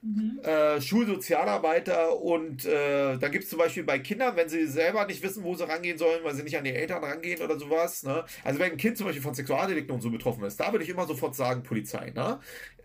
Mhm. 0.00 0.38
Äh, 0.44 0.80
Schulsozialarbeiter 0.80 2.20
und 2.20 2.64
äh, 2.64 3.18
da 3.18 3.28
gibt 3.28 3.44
es 3.44 3.50
zum 3.50 3.58
Beispiel 3.58 3.82
bei 3.82 3.98
Kindern, 3.98 4.36
wenn 4.36 4.48
sie 4.48 4.66
selber 4.66 5.04
nicht 5.06 5.22
wissen, 5.24 5.42
wo 5.42 5.54
sie 5.56 5.68
rangehen 5.68 5.98
sollen, 5.98 6.22
weil 6.22 6.34
sie 6.34 6.44
nicht 6.44 6.56
an 6.56 6.64
die 6.64 6.72
Eltern 6.72 7.02
rangehen 7.02 7.42
oder 7.42 7.58
sowas. 7.58 8.04
Ne? 8.04 8.24
Also 8.44 8.60
wenn 8.60 8.72
ein 8.72 8.76
Kind 8.76 8.96
zum 8.96 9.06
Beispiel 9.06 9.22
von 9.22 9.34
Sexualdelikten 9.34 9.92
und 9.92 10.00
so 10.00 10.10
betroffen 10.10 10.44
ist, 10.44 10.60
da 10.60 10.70
würde 10.72 10.84
ich 10.84 10.90
immer 10.90 11.06
sofort 11.06 11.34
sagen, 11.34 11.64
Polizei. 11.64 12.12
Ne? 12.14 12.38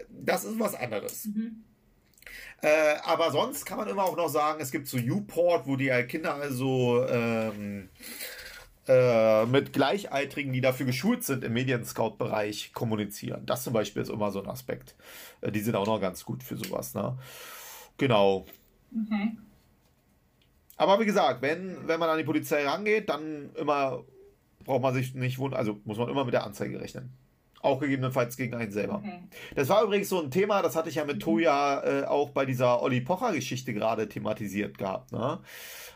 Das 0.10 0.44
ist 0.44 0.60
was 0.60 0.74
anderes. 0.74 1.26
Mhm. 1.26 1.64
Äh, 2.64 2.96
aber 3.04 3.30
sonst 3.32 3.66
kann 3.66 3.78
man 3.78 3.90
immer 3.90 4.06
auch 4.06 4.18
noch 4.18 4.30
sagen, 4.30 4.60
es 4.62 4.72
gibt 4.72 4.88
so 4.88 4.98
U-Port, 4.98 5.68
wo 5.68 5.76
die 5.76 5.90
Kinder 6.08 6.36
also 6.36 7.06
ähm, 7.08 7.90
äh, 8.88 9.46
mit 9.46 9.74
Gleichaltrigen, 9.74 10.54
die 10.54 10.62
dafür 10.62 10.86
geschult 10.86 11.24
sind, 11.24 11.44
im 11.44 11.54
Medienscout-Bereich 11.54 12.74
kommunizieren. 12.74 13.46
Das 13.46 13.64
zum 13.64 13.74
Beispiel 13.74 14.02
ist 14.02 14.10
immer 14.10 14.32
so 14.32 14.42
ein 14.42 14.50
Aspekt. 14.50 14.96
Äh, 15.42 15.52
die 15.52 15.62
sind 15.62 15.76
auch 15.76 15.88
noch 15.88 16.02
ganz 16.02 16.26
gut 16.26 16.44
für 16.44 16.58
sowas. 16.58 16.94
Ne? 16.94 17.18
Genau. 17.98 18.46
Okay. 18.92 19.38
Aber 20.78 21.00
wie 21.00 21.06
gesagt, 21.06 21.42
wenn, 21.42 21.88
wenn 21.88 22.00
man 22.00 22.10
an 22.10 22.18
die 22.18 22.24
Polizei 22.24 22.68
rangeht, 22.68 23.10
dann 23.10 23.52
immer 23.56 24.04
braucht 24.64 24.82
man 24.82 24.94
sich 24.94 25.14
nicht 25.14 25.38
wundern, 25.40 25.60
also 25.60 25.80
muss 25.84 25.98
man 25.98 26.10
immer 26.10 26.26
mit 26.26 26.34
der 26.34 26.44
Anzeige 26.44 26.80
rechnen. 26.80 27.12
Auch 27.64 27.80
gegebenenfalls 27.80 28.38
gegen 28.38 28.54
einen 28.54 28.72
selber. 28.72 28.96
Okay. 28.96 29.24
Das 29.56 29.70
war 29.70 29.84
übrigens 29.84 30.10
so 30.10 30.22
ein 30.22 30.30
Thema, 30.30 30.62
das 30.62 30.76
hatte 30.76 30.90
ich 30.90 30.96
ja 30.96 31.06
mit 31.06 31.22
Toja 31.22 31.82
äh, 31.84 32.04
auch 32.06 32.30
bei 32.30 32.46
dieser 32.46 32.84
Olli 32.84 33.02
Pocher-Geschichte 33.02 33.74
gerade 33.74 34.08
thematisiert 34.08 34.78
gehabt. 34.78 35.12
Ne? 35.12 35.40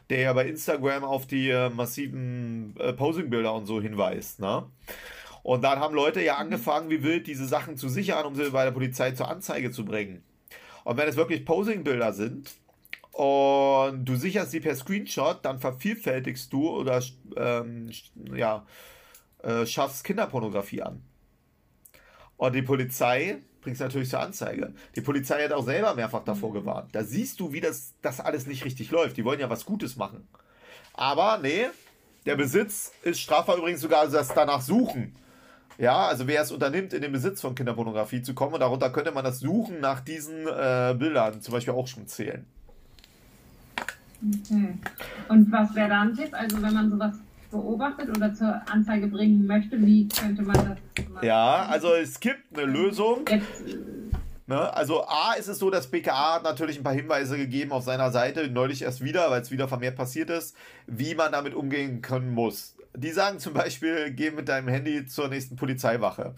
der 0.09 0.21
ja 0.21 0.33
bei 0.33 0.47
Instagram 0.47 1.03
auf 1.03 1.27
die 1.27 1.49
äh, 1.49 1.69
massiven 1.69 2.75
äh, 2.79 2.93
Posing-Bilder 2.93 3.53
und 3.53 3.65
so 3.65 3.81
hinweist. 3.81 4.39
Ne? 4.39 4.65
Und 5.43 5.63
dann 5.63 5.79
haben 5.79 5.95
Leute 5.95 6.21
ja 6.21 6.37
angefangen, 6.37 6.89
wie 6.89 7.03
wild 7.03 7.27
diese 7.27 7.45
Sachen 7.45 7.77
zu 7.77 7.89
sichern, 7.89 8.25
um 8.25 8.35
sie 8.35 8.49
bei 8.49 8.65
der 8.65 8.71
Polizei 8.71 9.11
zur 9.11 9.29
Anzeige 9.29 9.71
zu 9.71 9.85
bringen. 9.85 10.23
Und 10.83 10.97
wenn 10.97 11.07
es 11.07 11.17
wirklich 11.17 11.45
Posing-Bilder 11.45 12.13
sind 12.13 12.55
und 13.11 14.05
du 14.05 14.15
sicherst 14.15 14.51
sie 14.51 14.59
per 14.59 14.75
Screenshot, 14.75 15.43
dann 15.43 15.59
vervielfältigst 15.59 16.51
du 16.53 16.69
oder 16.69 17.01
ähm, 17.35 17.89
ja, 18.33 18.65
äh, 19.43 19.65
schaffst 19.65 20.03
Kinderpornografie 20.03 20.81
an. 20.81 21.01
Und 22.37 22.53
die 22.53 22.61
Polizei 22.61 23.39
bringt 23.61 23.75
es 23.75 23.81
natürlich 23.81 24.09
zur 24.09 24.19
Anzeige. 24.19 24.73
Die 24.95 25.01
Polizei 25.01 25.43
hat 25.43 25.51
auch 25.51 25.65
selber 25.65 25.93
mehrfach 25.95 26.23
davor 26.23 26.53
gewarnt. 26.53 26.93
Da 26.93 27.03
siehst 27.03 27.39
du, 27.39 27.51
wie 27.51 27.61
das, 27.61 27.93
das 28.01 28.19
alles 28.19 28.47
nicht 28.47 28.63
richtig 28.63 28.91
läuft. 28.91 29.17
Die 29.17 29.25
wollen 29.25 29.39
ja 29.39 29.49
was 29.49 29.65
Gutes 29.65 29.95
machen. 29.95 30.27
Aber 30.93 31.39
nee, 31.39 31.67
der 32.25 32.35
Besitz 32.35 32.91
ist 33.03 33.19
strafbar 33.19 33.57
übrigens 33.57 33.81
sogar 33.81 34.07
das 34.07 34.29
danach 34.29 34.61
suchen. 34.61 35.15
Ja, 35.77 36.07
also 36.07 36.27
wer 36.27 36.41
es 36.41 36.51
unternimmt, 36.51 36.93
in 36.93 37.01
den 37.01 37.11
Besitz 37.11 37.41
von 37.41 37.53
Kinderpornografie 37.53 38.21
zu 38.21 38.33
kommen, 38.33 38.55
und 38.55 38.61
darunter 38.61 38.89
könnte 38.89 39.11
man 39.11 39.23
das 39.23 39.39
Suchen 39.39 39.79
nach 39.79 39.99
diesen 39.99 40.47
äh, 40.47 40.95
Bildern 40.97 41.41
zum 41.41 41.53
Beispiel 41.53 41.73
auch 41.73 41.87
schon 41.87 42.07
zählen. 42.07 42.45
Okay. 44.21 44.75
Und 45.29 45.51
was 45.51 45.75
wäre 45.75 45.89
da 45.89 46.01
ein 46.01 46.15
Tipp? 46.15 46.33
Also 46.33 46.61
wenn 46.61 46.73
man 46.73 46.89
sowas 46.89 47.13
beobachtet 47.49 48.09
oder 48.09 48.33
zur 48.33 48.61
Anzeige 48.71 49.07
bringen 49.07 49.45
möchte, 49.45 49.79
wie 49.85 50.07
könnte 50.07 50.41
man 50.41 50.55
das 50.55 51.09
machen? 51.09 51.25
Ja, 51.25 51.65
also 51.65 51.93
es 51.93 52.19
gibt 52.19 52.57
eine 52.57 52.65
Lösung. 52.65 53.25
Jetzt, 53.29 53.63
Ne? 54.49 54.73
Also 54.73 55.05
A 55.05 55.33
ist 55.33 55.49
es 55.49 55.59
so, 55.59 55.69
dass 55.69 55.87
BKA 55.87 56.35
hat 56.35 56.43
natürlich 56.43 56.77
ein 56.77 56.83
paar 56.83 56.93
Hinweise 56.93 57.35
gegeben 57.37 57.73
auf 57.73 57.83
seiner 57.83 58.11
Seite, 58.11 58.47
neulich 58.47 58.81
erst 58.81 59.03
wieder, 59.03 59.29
weil 59.29 59.41
es 59.41 59.51
wieder 59.51 59.67
vermehrt 59.67 59.97
passiert 59.97 60.29
ist, 60.29 60.55
wie 60.87 61.15
man 61.15 61.33
damit 61.33 61.53
umgehen 61.53 62.01
können 62.01 62.33
muss. 62.33 62.77
Die 62.95 63.11
sagen 63.11 63.39
zum 63.39 63.53
Beispiel, 63.53 64.09
geh 64.11 64.31
mit 64.31 64.47
deinem 64.47 64.69
Handy 64.69 65.05
zur 65.05 65.27
nächsten 65.27 65.57
Polizeiwache. 65.57 66.33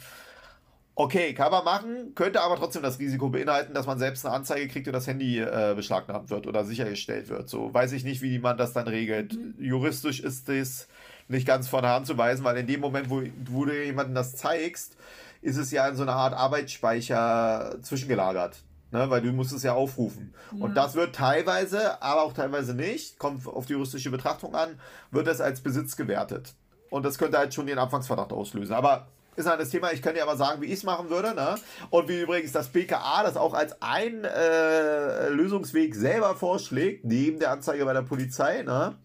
Okay, 0.95 1.33
kann 1.33 1.51
man 1.51 1.63
machen, 1.63 2.15
könnte 2.15 2.41
aber 2.41 2.57
trotzdem 2.57 2.81
das 2.81 2.99
Risiko 2.99 3.29
beinhalten, 3.29 3.73
dass 3.73 3.85
man 3.85 3.99
selbst 3.99 4.25
eine 4.25 4.35
Anzeige 4.35 4.67
kriegt 4.67 4.87
und 4.87 4.93
das 4.93 5.07
Handy 5.07 5.39
äh, 5.39 5.73
beschlagnahmt 5.75 6.29
wird 6.31 6.47
oder 6.47 6.65
sichergestellt 6.65 7.29
wird. 7.29 7.47
So 7.47 7.73
weiß 7.73 7.93
ich 7.93 8.03
nicht, 8.03 8.21
wie 8.21 8.39
man 8.39 8.57
das 8.57 8.73
dann 8.73 8.87
regelt. 8.87 9.33
Mhm. 9.33 9.53
Juristisch 9.59 10.19
ist 10.19 10.49
das 10.49 10.89
nicht 11.29 11.47
ganz 11.47 11.67
von 11.67 11.83
der 11.83 11.91
Hand 11.91 12.07
zu 12.07 12.17
weisen, 12.17 12.43
weil 12.43 12.57
in 12.57 12.67
dem 12.67 12.81
Moment, 12.81 13.09
wo, 13.09 13.21
wo 13.45 13.65
du 13.65 13.73
jemandem 13.73 14.15
das 14.15 14.35
zeigst, 14.35 14.97
ist 15.41 15.57
es 15.57 15.71
ja 15.71 15.87
in 15.87 15.95
so 15.95 16.03
einer 16.03 16.15
Art 16.15 16.33
Arbeitsspeicher 16.33 17.77
zwischengelagert. 17.81 18.57
Ne, 18.91 19.07
weil 19.07 19.21
du 19.21 19.31
musst 19.31 19.53
es 19.53 19.61
ja 19.61 19.73
aufrufen. 19.73 20.33
Ja. 20.51 20.65
Und 20.65 20.73
das 20.73 20.95
wird 20.95 21.13
teilweise, 21.13 22.01
aber 22.01 22.23
auch 22.23 22.33
teilweise 22.33 22.73
nicht, 22.73 23.19
kommt 23.19 23.45
auf 23.45 23.67
die 23.67 23.73
juristische 23.73 24.09
Betrachtung 24.09 24.55
an, 24.55 24.79
wird 25.11 25.27
das 25.27 25.41
als 25.41 25.61
Besitz 25.61 25.95
gewertet. 25.95 26.55
Und 26.89 27.05
das 27.05 27.19
könnte 27.19 27.37
halt 27.37 27.53
schon 27.53 27.67
den 27.67 27.77
Anfangsverdacht 27.77 28.33
auslösen. 28.33 28.73
Aber 28.73 29.05
ist 29.35 29.47
halt 29.47 29.59
das 29.59 29.69
Thema, 29.69 29.93
ich 29.93 30.01
könnte 30.01 30.17
dir 30.17 30.23
aber 30.23 30.37
sagen, 30.37 30.61
wie 30.61 30.65
ich 30.65 30.73
es 30.73 30.83
machen 30.83 31.11
würde. 31.11 31.35
Ne? 31.35 31.55
Und 31.91 32.07
wie 32.09 32.21
übrigens 32.21 32.51
das 32.51 32.69
BKA 32.69 33.21
das 33.21 33.37
auch 33.37 33.53
als 33.53 33.79
ein 33.79 34.23
äh, 34.23 35.29
Lösungsweg 35.29 35.93
selber 35.93 36.33
vorschlägt, 36.35 37.05
neben 37.05 37.37
der 37.37 37.51
Anzeige 37.51 37.85
bei 37.85 37.93
der 37.93 38.01
Polizei. 38.01 38.63
Ne? 38.63 38.95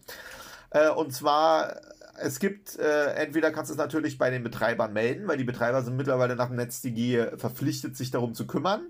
Äh, 0.71 0.89
und 0.89 1.13
zwar 1.13 1.75
es 2.17 2.39
gibt, 2.39 2.77
äh, 2.77 3.13
entweder 3.13 3.51
kannst 3.51 3.69
du 3.69 3.73
es 3.73 3.77
natürlich 3.77 4.17
bei 4.17 4.29
den 4.29 4.43
Betreibern 4.43 4.93
melden, 4.93 5.27
weil 5.27 5.37
die 5.37 5.43
Betreiber 5.43 5.81
sind 5.81 5.97
mittlerweile 5.97 6.35
nach 6.35 6.47
dem 6.47 6.55
NetzDG 6.55 7.37
verpflichtet, 7.37 7.97
sich 7.97 8.11
darum 8.11 8.33
zu 8.33 8.47
kümmern. 8.47 8.87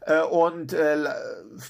Äh, 0.00 0.22
und 0.22 0.72
äh, 0.72 1.04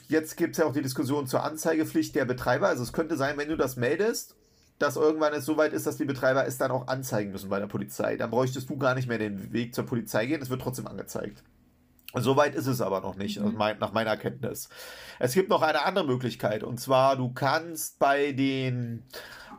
jetzt 0.08 0.36
gibt 0.36 0.52
es 0.52 0.58
ja 0.58 0.66
auch 0.66 0.72
die 0.72 0.82
Diskussion 0.82 1.26
zur 1.26 1.44
Anzeigepflicht 1.44 2.14
der 2.14 2.24
Betreiber. 2.24 2.68
Also 2.68 2.82
es 2.82 2.92
könnte 2.92 3.16
sein, 3.16 3.36
wenn 3.38 3.48
du 3.48 3.56
das 3.56 3.76
meldest, 3.76 4.36
dass 4.78 4.96
irgendwann 4.96 5.32
es 5.32 5.44
soweit 5.44 5.72
ist, 5.72 5.86
dass 5.86 5.96
die 5.96 6.04
Betreiber 6.04 6.46
es 6.46 6.58
dann 6.58 6.70
auch 6.70 6.88
anzeigen 6.88 7.30
müssen 7.30 7.48
bei 7.48 7.60
der 7.60 7.68
Polizei. 7.68 8.16
Dann 8.16 8.30
bräuchtest 8.30 8.68
du 8.68 8.76
gar 8.76 8.94
nicht 8.94 9.08
mehr 9.08 9.18
den 9.18 9.52
Weg 9.52 9.74
zur 9.74 9.86
Polizei 9.86 10.26
gehen, 10.26 10.42
es 10.42 10.50
wird 10.50 10.62
trotzdem 10.62 10.86
angezeigt. 10.86 11.42
Soweit 12.16 12.54
ist 12.54 12.68
es 12.68 12.80
aber 12.80 13.00
noch 13.00 13.16
nicht, 13.16 13.40
mhm. 13.40 13.56
nach 13.56 13.92
meiner 13.92 14.16
Kenntnis. 14.16 14.68
Es 15.18 15.34
gibt 15.34 15.48
noch 15.48 15.62
eine 15.62 15.84
andere 15.84 16.06
Möglichkeit, 16.06 16.62
und 16.62 16.78
zwar 16.78 17.16
du 17.16 17.32
kannst 17.32 17.98
bei 17.98 18.30
den 18.32 19.02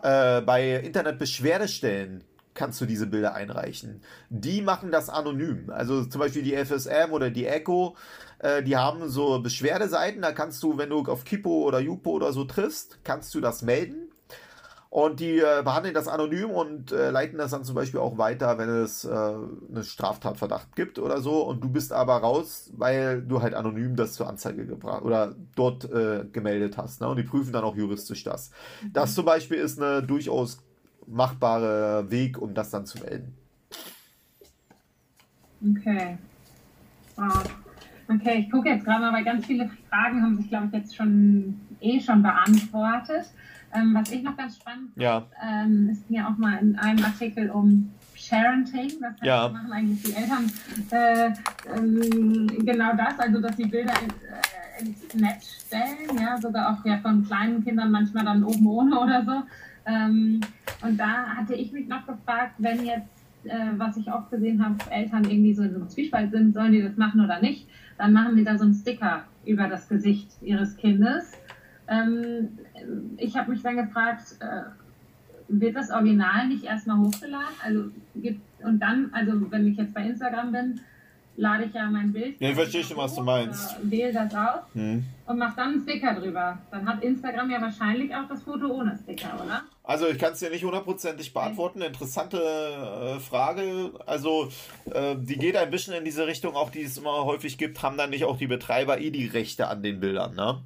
äh, 0.05 0.41
bei 0.41 0.75
Internetbeschwerdestellen 0.75 2.23
kannst 2.53 2.79
du 2.79 2.85
diese 2.85 3.07
Bilder 3.07 3.33
einreichen. 3.33 4.01
Die 4.29 4.61
machen 4.61 4.91
das 4.91 5.09
anonym. 5.09 5.71
Also 5.71 6.05
zum 6.05 6.19
Beispiel 6.19 6.43
die 6.43 6.55
FSM 6.55 7.11
oder 7.11 7.31
die 7.31 7.47
Echo, 7.47 7.95
äh, 8.39 8.61
die 8.61 8.77
haben 8.77 9.09
so 9.09 9.41
Beschwerdeseiten. 9.41 10.21
Da 10.21 10.31
kannst 10.31 10.61
du, 10.61 10.77
wenn 10.77 10.91
du 10.91 10.99
auf 11.05 11.25
Kipo 11.25 11.63
oder 11.63 11.79
Jupo 11.79 12.11
oder 12.11 12.31
so 12.33 12.45
triffst, 12.45 12.99
kannst 13.03 13.33
du 13.33 13.41
das 13.41 13.63
melden. 13.63 14.04
Und 14.95 15.19
die 15.19 15.39
äh, 15.39 15.61
behandeln 15.61 15.93
das 15.93 16.07
anonym 16.07 16.51
und 16.51 16.93
äh, 16.93 17.09
leiten 17.09 17.37
das 17.37 17.51
dann 17.51 17.65
zum 17.65 17.75
Beispiel 17.75 17.99
auch 17.99 18.17
weiter, 18.17 18.57
wenn 18.57 18.69
es 18.69 19.03
äh, 19.03 19.09
eine 19.09 19.83
Straftatverdacht 19.83 20.73
gibt 20.73 20.99
oder 20.99 21.19
so. 21.19 21.41
Und 21.41 21.61
du 21.61 21.67
bist 21.67 21.91
aber 21.91 22.15
raus, 22.15 22.71
weil 22.77 23.21
du 23.21 23.41
halt 23.41 23.55
anonym 23.55 23.97
das 23.97 24.13
zur 24.13 24.29
Anzeige 24.29 24.65
gebracht 24.65 25.01
oder 25.01 25.35
dort 25.53 25.83
äh, 25.91 26.23
gemeldet 26.31 26.77
hast. 26.77 27.01
Ne? 27.01 27.09
Und 27.09 27.17
die 27.17 27.23
prüfen 27.23 27.51
dann 27.51 27.65
auch 27.65 27.75
juristisch 27.75 28.23
das. 28.23 28.51
Mhm. 28.83 28.93
Das 28.93 29.15
zum 29.15 29.25
Beispiel 29.25 29.57
ist 29.57 29.81
eine 29.81 30.01
durchaus 30.01 30.63
machbare 31.07 32.09
Weg, 32.09 32.41
um 32.41 32.53
das 32.53 32.69
dann 32.69 32.85
zu 32.85 32.99
melden. 32.99 33.35
Okay. 35.77 36.17
Wow. 37.17 37.43
Okay, 38.07 38.45
ich 38.45 38.49
gucke 38.49 38.69
jetzt 38.69 38.85
gerade 38.85 39.01
mal, 39.01 39.11
weil 39.11 39.25
ganz 39.25 39.45
viele 39.45 39.69
Fragen 39.89 40.21
haben 40.21 40.37
sich, 40.37 40.47
glaube 40.47 40.67
ich, 40.67 40.71
jetzt 40.71 40.95
schon 40.95 41.59
eh 41.81 41.99
schon 41.99 42.23
beantwortet. 42.23 43.25
Ähm, 43.75 43.93
was 43.93 44.11
ich 44.11 44.23
noch 44.23 44.37
ganz 44.37 44.55
spannend 44.55 44.91
ja. 44.95 45.25
ähm, 45.43 45.89
es 45.91 46.05
ging 46.07 46.17
ja 46.17 46.29
auch 46.29 46.37
mal 46.37 46.57
in 46.57 46.77
einem 46.77 47.03
Artikel 47.03 47.49
um 47.49 47.91
Parenting, 48.29 48.93
was 49.01 49.13
ja. 49.21 49.49
machen 49.49 49.71
eigentlich 49.71 50.03
die 50.03 50.13
Eltern 50.13 50.51
äh, 50.91 51.31
ähm, 51.75 52.47
genau 52.65 52.95
das, 52.95 53.19
also 53.19 53.41
dass 53.41 53.55
sie 53.57 53.65
Bilder 53.65 53.93
in, 54.01 54.09
äh, 54.09 54.89
ins 54.89 55.13
Netz 55.13 55.65
stellen, 55.67 56.17
ja, 56.19 56.37
sogar 56.37 56.73
auch 56.73 56.85
ja 56.85 56.97
von 56.99 57.25
kleinen 57.25 57.63
Kindern 57.63 57.91
manchmal 57.91 58.25
dann 58.25 58.43
oben 58.43 58.65
ohne 58.67 58.99
oder 58.99 59.23
so. 59.23 59.43
Ähm, 59.85 60.41
und 60.81 60.97
da 60.97 61.27
hatte 61.35 61.53
ich 61.53 61.71
mich 61.71 61.87
noch 61.87 62.05
gefragt, 62.07 62.55
wenn 62.57 62.85
jetzt, 62.85 63.09
äh, 63.43 63.71
was 63.77 63.97
ich 63.97 64.11
oft 64.11 64.31
gesehen 64.31 64.63
habe, 64.63 64.75
Eltern 64.89 65.25
irgendwie 65.25 65.53
so 65.53 65.63
in 65.63 65.71
so 65.71 65.75
einem 65.77 65.89
Zwiespalt 65.89 66.31
sind, 66.31 66.53
sollen 66.53 66.71
die 66.71 66.81
das 66.81 66.97
machen 66.97 67.23
oder 67.23 67.39
nicht, 67.39 67.67
dann 67.97 68.13
machen 68.13 68.35
die 68.35 68.43
da 68.43 68.57
so 68.57 68.63
einen 68.63 68.73
Sticker 68.73 69.23
über 69.45 69.67
das 69.67 69.87
Gesicht 69.87 70.31
ihres 70.41 70.75
Kindes. 70.77 71.33
Ähm, 71.87 72.57
ich 73.17 73.35
habe 73.35 73.51
mich 73.51 73.61
dann 73.61 73.77
gefragt, 73.77 74.37
äh, 74.39 74.61
wird 75.47 75.75
das 75.75 75.91
Original 75.91 76.47
nicht 76.47 76.63
erstmal 76.63 76.97
hochgeladen? 76.97 77.55
Also 77.63 77.83
gibt, 78.15 78.41
und 78.63 78.79
dann, 78.79 79.09
also 79.13 79.51
wenn 79.51 79.67
ich 79.67 79.77
jetzt 79.77 79.93
bei 79.93 80.07
Instagram 80.07 80.51
bin, 80.51 80.81
lade 81.37 81.65
ich 81.65 81.73
ja 81.73 81.89
mein 81.89 82.13
Bild. 82.13 82.39
Ja, 82.39 82.49
ich 82.49 82.55
verstehe 82.55 82.83
schon, 82.83 82.97
was 82.97 83.15
du 83.15 83.21
meinst. 83.21 83.75
Wähle 83.83 84.13
das 84.13 84.33
aus 84.33 84.61
hm. 84.73 85.03
und 85.25 85.37
mache 85.37 85.55
dann 85.57 85.73
einen 85.73 85.81
Sticker 85.81 86.13
drüber. 86.13 86.57
Dann 86.71 86.87
hat 86.87 87.03
Instagram 87.03 87.51
ja 87.51 87.61
wahrscheinlich 87.61 88.15
auch 88.15 88.27
das 88.27 88.41
Foto 88.43 88.67
ohne 88.67 88.97
Sticker, 88.97 89.33
oder? 89.43 89.63
Also 89.83 90.07
ich 90.07 90.17
kann 90.17 90.33
es 90.33 90.39
dir 90.39 90.49
nicht 90.49 90.63
hundertprozentig 90.63 91.33
beantworten. 91.33 91.81
Interessante 91.81 92.37
äh, 92.37 93.19
Frage. 93.19 93.91
Also 94.05 94.49
äh, 94.91 95.15
die 95.17 95.37
geht 95.37 95.57
ein 95.57 95.69
bisschen 95.69 95.93
in 95.93 96.05
diese 96.05 96.25
Richtung, 96.25 96.55
auch 96.55 96.69
die 96.69 96.83
es 96.83 96.97
immer 96.97 97.25
häufig 97.25 97.57
gibt, 97.57 97.83
haben 97.83 97.97
dann 97.97 98.09
nicht 98.09 98.23
auch 98.23 98.37
die 98.37 98.47
Betreiber 98.47 98.99
eh 98.99 99.11
die 99.11 99.27
Rechte 99.27 99.67
an 99.67 99.83
den 99.83 99.99
Bildern, 99.99 100.35
ne? 100.35 100.61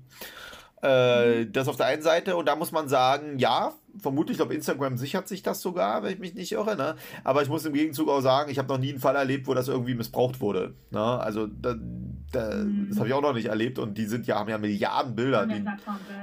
Äh, 0.82 1.48
das 1.48 1.68
auf 1.68 1.76
der 1.76 1.88
einen 1.88 2.02
Seite 2.02 2.36
und 2.36 2.46
da 2.48 2.56
muss 2.56 2.72
man 2.72 2.88
sagen, 2.88 3.38
ja, 3.38 3.74
vermutlich, 3.98 4.36
ich 4.36 4.38
glaube, 4.38 4.54
Instagram 4.54 4.98
sichert 4.98 5.28
sich 5.28 5.44
das 5.44 5.62
sogar, 5.62 6.04
wenn 6.04 6.14
ich 6.14 6.20
mich 6.20 6.34
nicht 6.34 6.52
irre, 6.52 6.76
ne? 6.76 6.96
Aber 7.24 7.42
ich 7.42 7.50
muss 7.50 7.66
im 7.66 7.74
Gegenzug 7.74 8.08
auch 8.10 8.22
sagen, 8.22 8.50
ich 8.50 8.58
habe 8.58 8.68
noch 8.70 8.78
nie 8.78 8.90
einen 8.90 9.00
Fall 9.00 9.16
erlebt, 9.16 9.48
wo 9.48 9.54
das 9.54 9.68
irgendwie 9.68 9.96
missbraucht 9.96 10.42
wurde. 10.42 10.76
Ne? 10.92 11.00
Also 11.00 11.48
da, 11.48 11.76
da, 12.32 12.56
mhm. 12.56 12.88
das 12.90 13.00
habe 13.00 13.08
ich 13.10 13.14
auch 13.14 13.22
noch 13.22 13.34
nicht 13.34 13.48
erlebt 13.48 13.80
und 13.80 13.98
die 13.98 14.06
sind 14.06 14.28
ja, 14.28 14.38
haben 14.38 14.50
ja 14.50 14.58
Milliarden 14.58 15.16
Bilder. 15.16 15.46
Die, 15.46 15.66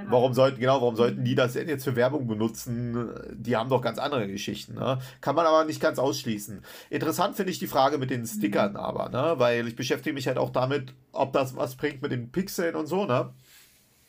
warum 0.08 0.32
sollten, 0.32 0.60
genau, 0.60 0.80
warum 0.80 0.96
sollten 0.96 1.24
die 1.24 1.34
das 1.34 1.54
denn 1.54 1.68
jetzt 1.68 1.84
für 1.84 1.96
Werbung 1.96 2.26
benutzen? 2.26 3.10
Die 3.32 3.56
haben 3.56 3.68
doch 3.68 3.82
ganz 3.82 3.98
andere 3.98 4.28
Geschichten. 4.28 4.74
Ne? 4.74 4.98
Kann 5.20 5.34
man 5.34 5.46
aber 5.46 5.64
nicht 5.64 5.80
ganz 5.80 5.98
ausschließen. 5.98 6.62
Interessant 6.90 7.36
finde 7.36 7.52
ich 7.52 7.58
die 7.58 7.66
Frage 7.66 7.98
mit 7.98 8.10
den 8.10 8.26
Stickern 8.26 8.72
mhm. 8.72 8.78
aber, 8.78 9.08
ne? 9.08 9.34
Weil 9.38 9.66
ich 9.68 9.76
beschäftige 9.76 10.14
mich 10.14 10.26
halt 10.26 10.38
auch 10.38 10.50
damit, 10.50 10.94
ob 11.12 11.32
das 11.32 11.56
was 11.56 11.76
bringt 11.76 12.02
mit 12.02 12.12
den 12.12 12.30
Pixeln 12.30 12.74
und 12.74 12.86
so, 12.86 13.04
ne? 13.04 13.30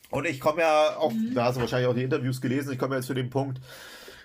Und 0.10 0.26
ich 0.26 0.40
komme 0.40 0.62
ja 0.62 0.98
auch, 0.98 1.12
mhm. 1.12 1.34
da 1.34 1.46
hast 1.46 1.58
du 1.58 1.62
wahrscheinlich 1.62 1.88
auch 1.88 1.96
die 1.96 2.04
Interviews 2.04 2.42
gelesen, 2.42 2.72
ich 2.72 2.80
komme 2.80 2.96
jetzt 2.96 3.08
zu 3.08 3.14
dem 3.14 3.30
Punkt, 3.30 3.60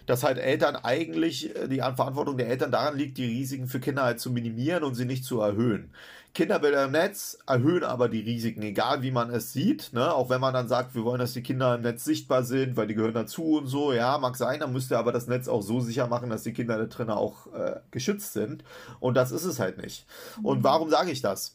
dass 0.06 0.24
halt 0.24 0.38
Eltern 0.38 0.76
eigentlich, 0.76 1.54
äh, 1.56 1.68
die 1.68 1.78
Verantwortung 1.78 2.36
der 2.36 2.48
Eltern 2.48 2.70
daran 2.70 2.96
liegt, 2.96 3.18
die 3.18 3.26
Risiken 3.26 3.68
für 3.68 3.80
Kinder 3.80 4.02
halt 4.02 4.20
zu 4.20 4.30
minimieren 4.30 4.84
und 4.84 4.94
sie 4.94 5.04
nicht 5.04 5.24
zu 5.24 5.40
erhöhen. 5.40 5.90
Kinderbilder 6.34 6.84
im 6.84 6.92
Netz 6.92 7.36
erhöhen 7.46 7.84
aber 7.84 8.08
die 8.08 8.20
Risiken, 8.20 8.62
egal 8.62 9.02
wie 9.02 9.10
man 9.10 9.28
es 9.28 9.52
sieht. 9.52 9.92
Ne? 9.92 10.14
Auch 10.14 10.30
wenn 10.30 10.40
man 10.40 10.54
dann 10.54 10.66
sagt, 10.66 10.94
wir 10.94 11.04
wollen, 11.04 11.18
dass 11.18 11.34
die 11.34 11.42
Kinder 11.42 11.74
im 11.74 11.82
Netz 11.82 12.04
sichtbar 12.04 12.42
sind, 12.42 12.76
weil 12.76 12.86
die 12.86 12.94
gehören 12.94 13.12
dazu 13.12 13.58
und 13.58 13.66
so. 13.66 13.92
Ja, 13.92 14.16
mag 14.16 14.36
sein, 14.36 14.60
dann 14.60 14.72
müsste 14.72 14.96
aber 14.96 15.12
das 15.12 15.26
Netz 15.26 15.46
auch 15.46 15.60
so 15.60 15.80
sicher 15.80 16.06
machen, 16.06 16.30
dass 16.30 16.42
die 16.42 16.54
Kinder 16.54 16.78
da 16.78 16.86
drin 16.86 17.10
auch 17.10 17.52
äh, 17.52 17.80
geschützt 17.90 18.32
sind. 18.32 18.64
Und 18.98 19.14
das 19.14 19.30
ist 19.30 19.44
es 19.44 19.60
halt 19.60 19.76
nicht. 19.76 20.06
Und 20.42 20.60
mhm. 20.60 20.64
warum 20.64 20.88
sage 20.88 21.10
ich 21.10 21.20
das? 21.20 21.54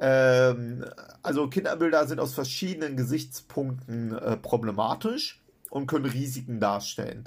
Ähm, 0.00 0.84
also 1.22 1.48
Kinderbilder 1.48 2.06
sind 2.06 2.20
aus 2.20 2.34
verschiedenen 2.34 2.96
Gesichtspunkten 2.96 4.16
äh, 4.16 4.36
problematisch 4.36 5.40
und 5.70 5.86
können 5.86 6.06
Risiken 6.06 6.60
darstellen. 6.60 7.24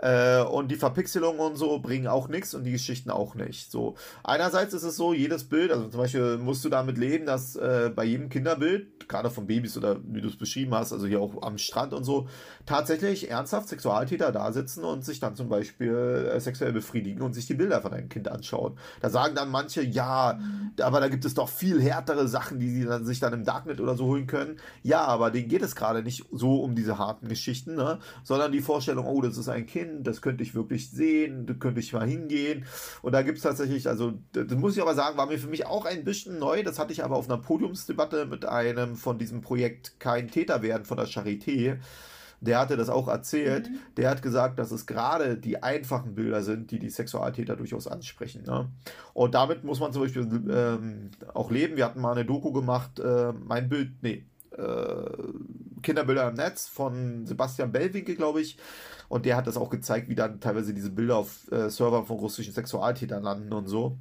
Äh, 0.00 0.42
und 0.42 0.70
die 0.70 0.76
Verpixelung 0.76 1.38
und 1.38 1.56
so 1.56 1.78
bringen 1.78 2.06
auch 2.06 2.28
nichts 2.28 2.54
und 2.54 2.64
die 2.64 2.72
Geschichten 2.72 3.10
auch 3.10 3.34
nicht. 3.34 3.70
So, 3.70 3.96
einerseits 4.24 4.72
ist 4.72 4.82
es 4.82 4.96
so, 4.96 5.12
jedes 5.12 5.44
Bild, 5.44 5.70
also 5.70 5.88
zum 5.88 6.00
Beispiel 6.00 6.38
musst 6.38 6.64
du 6.64 6.70
damit 6.70 6.96
leben, 6.96 7.26
dass 7.26 7.56
äh, 7.56 7.90
bei 7.94 8.04
jedem 8.04 8.30
Kinderbild, 8.30 9.08
gerade 9.08 9.30
von 9.30 9.46
Babys 9.46 9.76
oder 9.76 9.98
wie 10.04 10.20
du 10.20 10.28
es 10.28 10.36
beschrieben 10.36 10.74
hast, 10.74 10.92
also 10.92 11.06
hier 11.06 11.20
auch 11.20 11.42
am 11.42 11.58
Strand 11.58 11.92
und 11.92 12.04
so, 12.04 12.28
tatsächlich 12.64 13.30
ernsthaft 13.30 13.68
Sexualtäter 13.68 14.32
da 14.32 14.52
sitzen 14.52 14.84
und 14.84 15.04
sich 15.04 15.20
dann 15.20 15.36
zum 15.36 15.48
Beispiel 15.48 16.30
äh, 16.32 16.40
sexuell 16.40 16.72
befriedigen 16.72 17.20
und 17.20 17.34
sich 17.34 17.46
die 17.46 17.54
Bilder 17.54 17.82
von 17.82 17.90
deinem 17.90 18.08
Kind 18.08 18.28
anschauen. 18.28 18.78
Da 19.02 19.10
sagen 19.10 19.34
dann 19.34 19.50
manche, 19.50 19.82
ja, 19.82 20.38
aber 20.80 21.00
da 21.00 21.08
gibt 21.08 21.24
es 21.24 21.34
doch 21.34 21.48
viel 21.48 21.80
härtere 21.82 22.26
Sachen, 22.26 22.58
die 22.58 22.70
sie 22.70 22.84
dann 22.84 23.04
sich 23.04 23.20
dann 23.20 23.34
im 23.34 23.44
Darknet 23.44 23.80
oder 23.80 23.96
so 23.96 24.06
holen 24.06 24.26
können. 24.26 24.56
Ja, 24.82 25.04
aber 25.04 25.30
denen 25.30 25.48
geht 25.48 25.62
es 25.62 25.76
gerade 25.76 26.02
nicht 26.02 26.24
so 26.32 26.62
um 26.62 26.74
diese 26.74 26.96
harten 26.96 27.28
Geschichten, 27.28 27.74
ne? 27.74 27.98
sondern 28.22 28.52
die 28.52 28.60
Vorstellung, 28.60 29.06
oh, 29.06 29.20
das 29.20 29.36
ist 29.36 29.48
ein 29.48 29.66
Kind 29.66 29.89
kennen, 29.90 30.04
das 30.04 30.22
könnte 30.22 30.42
ich 30.42 30.54
wirklich 30.54 30.90
sehen, 30.90 31.46
da 31.46 31.54
könnte 31.54 31.80
ich 31.80 31.92
mal 31.92 32.06
hingehen. 32.06 32.64
Und 33.02 33.12
da 33.12 33.22
gibt 33.22 33.38
es 33.38 33.44
tatsächlich, 33.44 33.88
also 33.88 34.14
das 34.32 34.50
muss 34.52 34.76
ich 34.76 34.82
aber 34.82 34.94
sagen, 34.94 35.16
war 35.16 35.26
mir 35.26 35.38
für 35.38 35.48
mich 35.48 35.66
auch 35.66 35.84
ein 35.84 36.04
bisschen 36.04 36.38
neu. 36.38 36.62
Das 36.62 36.78
hatte 36.78 36.92
ich 36.92 37.04
aber 37.04 37.16
auf 37.16 37.28
einer 37.28 37.40
Podiumsdebatte 37.40 38.26
mit 38.26 38.44
einem 38.44 38.96
von 38.96 39.18
diesem 39.18 39.40
Projekt 39.40 39.98
Kein 40.00 40.28
Täter 40.28 40.62
werden 40.62 40.84
von 40.84 40.96
der 40.96 41.06
Charité 41.06 41.78
der 42.42 42.58
hatte 42.58 42.78
das 42.78 42.88
auch 42.88 43.06
erzählt. 43.06 43.68
Mhm. 43.68 43.78
Der 43.98 44.08
hat 44.08 44.22
gesagt, 44.22 44.58
dass 44.58 44.70
es 44.70 44.86
gerade 44.86 45.36
die 45.36 45.62
einfachen 45.62 46.14
Bilder 46.14 46.42
sind, 46.42 46.70
die 46.70 46.78
die 46.78 46.88
Sexualtäter 46.88 47.54
durchaus 47.54 47.86
ansprechen. 47.86 48.44
Ne? 48.44 48.70
Und 49.12 49.34
damit 49.34 49.62
muss 49.62 49.78
man 49.78 49.92
zum 49.92 50.00
Beispiel 50.00 50.26
ähm, 50.50 51.10
auch 51.34 51.50
leben. 51.50 51.76
Wir 51.76 51.84
hatten 51.84 52.00
mal 52.00 52.12
eine 52.12 52.24
Doku 52.24 52.50
gemacht, 52.50 52.98
äh, 52.98 53.34
mein 53.44 53.68
Bild, 53.68 53.90
nee, 54.00 54.24
äh, 54.56 55.04
Kinderbilder 55.82 56.28
im 56.28 56.34
Netz 56.34 56.68
von 56.68 57.26
Sebastian 57.26 57.72
Bellwinkel, 57.72 58.16
glaube 58.16 58.40
ich. 58.40 58.56
Und 59.08 59.26
der 59.26 59.36
hat 59.36 59.46
das 59.46 59.56
auch 59.56 59.70
gezeigt, 59.70 60.08
wie 60.08 60.14
dann 60.14 60.40
teilweise 60.40 60.72
diese 60.72 60.90
Bilder 60.90 61.16
auf 61.16 61.50
äh, 61.50 61.68
Servern 61.68 62.06
von 62.06 62.18
russischen 62.18 62.52
Sexualtätern 62.52 63.22
landen 63.22 63.52
und 63.52 63.66
so 63.66 63.96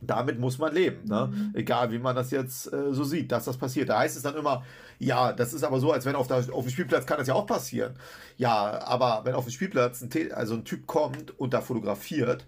damit 0.00 0.38
muss 0.38 0.58
man 0.58 0.72
leben, 0.72 1.08
ne? 1.08 1.28
Mhm. 1.32 1.50
Egal 1.54 1.90
wie 1.90 1.98
man 1.98 2.14
das 2.14 2.30
jetzt 2.30 2.72
äh, 2.72 2.92
so 2.92 3.02
sieht, 3.04 3.32
dass 3.32 3.46
das 3.46 3.56
passiert. 3.56 3.88
Da 3.88 3.98
heißt 3.98 4.16
es 4.16 4.22
dann 4.22 4.36
immer, 4.36 4.64
ja, 4.98 5.32
das 5.32 5.52
ist 5.52 5.64
aber 5.64 5.80
so, 5.80 5.92
als 5.92 6.04
wenn 6.04 6.14
auf, 6.14 6.28
der, 6.28 6.36
auf 6.52 6.64
dem 6.64 6.70
Spielplatz 6.70 7.04
kann 7.04 7.18
das 7.18 7.26
ja 7.26 7.34
auch 7.34 7.46
passieren. 7.46 7.96
Ja, 8.36 8.80
aber 8.84 9.22
wenn 9.24 9.34
auf 9.34 9.44
dem 9.44 9.50
Spielplatz 9.50 10.02
ein, 10.02 10.32
also 10.32 10.54
ein 10.54 10.64
Typ 10.64 10.86
kommt 10.86 11.38
und 11.38 11.52
da 11.52 11.60
fotografiert, 11.60 12.46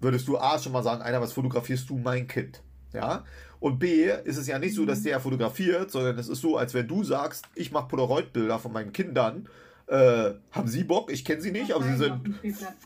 würdest 0.00 0.28
du 0.28 0.38
A 0.38 0.58
schon 0.58 0.72
mal 0.72 0.84
sagen, 0.84 1.02
einer, 1.02 1.20
was 1.20 1.32
fotografierst 1.32 1.90
du, 1.90 1.98
mein 1.98 2.28
Kind? 2.28 2.62
Ja. 2.92 3.24
Und 3.60 3.78
B 3.78 4.10
ist 4.24 4.36
es 4.36 4.46
ja 4.46 4.58
nicht 4.58 4.74
so, 4.74 4.84
dass 4.84 5.00
mhm. 5.00 5.04
der 5.04 5.20
fotografiert, 5.20 5.90
sondern 5.90 6.18
es 6.18 6.28
ist 6.28 6.40
so, 6.40 6.56
als 6.56 6.74
wenn 6.74 6.86
du 6.86 7.04
sagst, 7.04 7.44
ich 7.54 7.72
mache 7.72 7.88
Polaroid-Bilder 7.88 8.58
von 8.58 8.72
meinen 8.72 8.92
Kindern 8.92 9.48
äh, 9.88 10.34
haben 10.52 10.68
Sie 10.68 10.84
Bock? 10.84 11.10
Ich 11.10 11.24
kenne 11.24 11.40
Sie 11.40 11.50
nicht, 11.50 11.72
aber 11.72 11.82
Sie 11.82 11.96
sind 11.96 12.38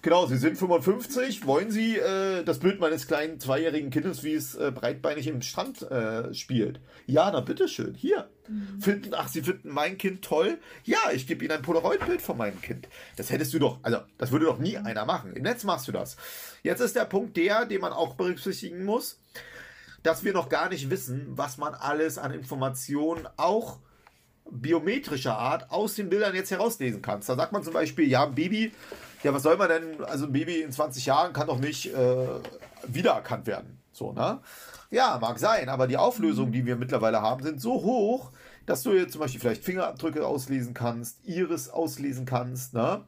genau, 0.02 0.26
Sie 0.26 0.37
sind 0.37 0.57
55. 0.57 1.45
Wollen 1.47 1.73
Sie 1.73 1.97
äh, 1.97 2.45
das 2.45 2.61
Bild 2.61 2.79
meines 2.79 3.09
kleinen 3.09 3.41
zweijährigen 3.41 3.91
Kindes, 3.91 4.23
wie 4.23 4.35
es 4.35 4.55
äh, 4.55 4.71
breitbeinig 4.71 5.26
im 5.26 5.43
Strand 5.43 5.83
äh, 5.83 6.33
spielt? 6.33 6.81
Ja, 7.07 7.29
na 7.33 7.41
bitteschön, 7.41 7.95
hier. 7.95 8.29
Mhm. 8.47 8.81
Finden, 8.81 9.14
ach, 9.14 9.26
Sie 9.26 9.43
finden 9.43 9.71
mein 9.71 9.99
Kind 9.99 10.23
toll? 10.23 10.59
Ja, 10.85 10.99
ich 11.12 11.26
gebe 11.26 11.45
Ihnen 11.45 11.55
ein 11.55 11.62
Polaroid-Bild 11.62 12.23
von 12.23 12.38
meinem 12.38 12.61
Kind. 12.62 12.87
Das 13.17 13.31
hättest 13.31 13.52
du 13.52 13.59
doch, 13.59 13.81
also 13.83 13.99
das 14.19 14.31
würde 14.31 14.47
doch 14.47 14.59
nie 14.59 14.76
einer 14.76 15.05
machen. 15.05 15.33
Im 15.33 15.43
Netz 15.43 15.64
machst 15.64 15.88
du 15.88 15.93
das. 15.93 16.17
Jetzt 16.62 16.81
ist 16.81 16.95
der 16.95 17.05
Punkt 17.05 17.37
der, 17.37 17.67
den 17.67 17.81
man 17.81 17.93
auch 17.93 18.14
berücksichtigen 18.14 18.85
muss, 18.85 19.19
dass 20.03 20.25
wir 20.25 20.33
noch 20.33 20.49
gar 20.49 20.69
nicht 20.69 20.91
wissen, 20.91 21.27
was 21.31 21.59
man 21.59 21.75
alles 21.75 22.19
an 22.19 22.33
Informationen 22.33 23.29
auch 23.37 23.79
biometrischer 24.51 25.37
Art 25.37 25.71
aus 25.71 25.95
den 25.95 26.09
Bildern 26.09 26.35
jetzt 26.35 26.51
herauslesen 26.51 27.01
kannst. 27.01 27.29
Da 27.29 27.37
sagt 27.37 27.53
man 27.53 27.63
zum 27.63 27.73
Beispiel, 27.73 28.09
ja, 28.09 28.25
ein 28.25 28.35
Baby, 28.35 28.73
ja, 29.23 29.33
was 29.33 29.43
soll 29.43 29.57
man 29.57 29.69
denn, 29.69 30.05
also 30.05 30.27
ein 30.27 30.33
Baby 30.33 30.61
in 30.61 30.73
20 30.73 31.07
Jahren 31.07 31.33
kann 31.33 31.47
doch 31.47 31.59
nicht 31.59 31.95
äh, 31.95 32.27
wiedererkannt 32.87 33.47
werden. 33.47 33.79
So, 33.93 34.13
ne? 34.13 34.41
Ja, 34.91 35.19
mag 35.21 35.39
sein, 35.39 35.69
aber 35.69 35.87
die 35.87 35.97
Auflösungen, 35.97 36.53
die 36.53 36.67
wir 36.67 36.77
mittlerweile 36.77 37.23
haben, 37.23 37.43
sind 37.43 37.61
so 37.61 37.75
hoch, 37.75 38.31
dass 38.67 38.83
du 38.83 38.93
jetzt 38.93 39.13
zum 39.13 39.21
Beispiel 39.21 39.41
vielleicht 39.41 39.65
Fingerabdrücke 39.65 40.27
auslesen 40.27 40.75
kannst, 40.75 41.25
Iris 41.25 41.69
auslesen 41.69 42.27
kannst, 42.27 42.75
ne? 42.75 43.03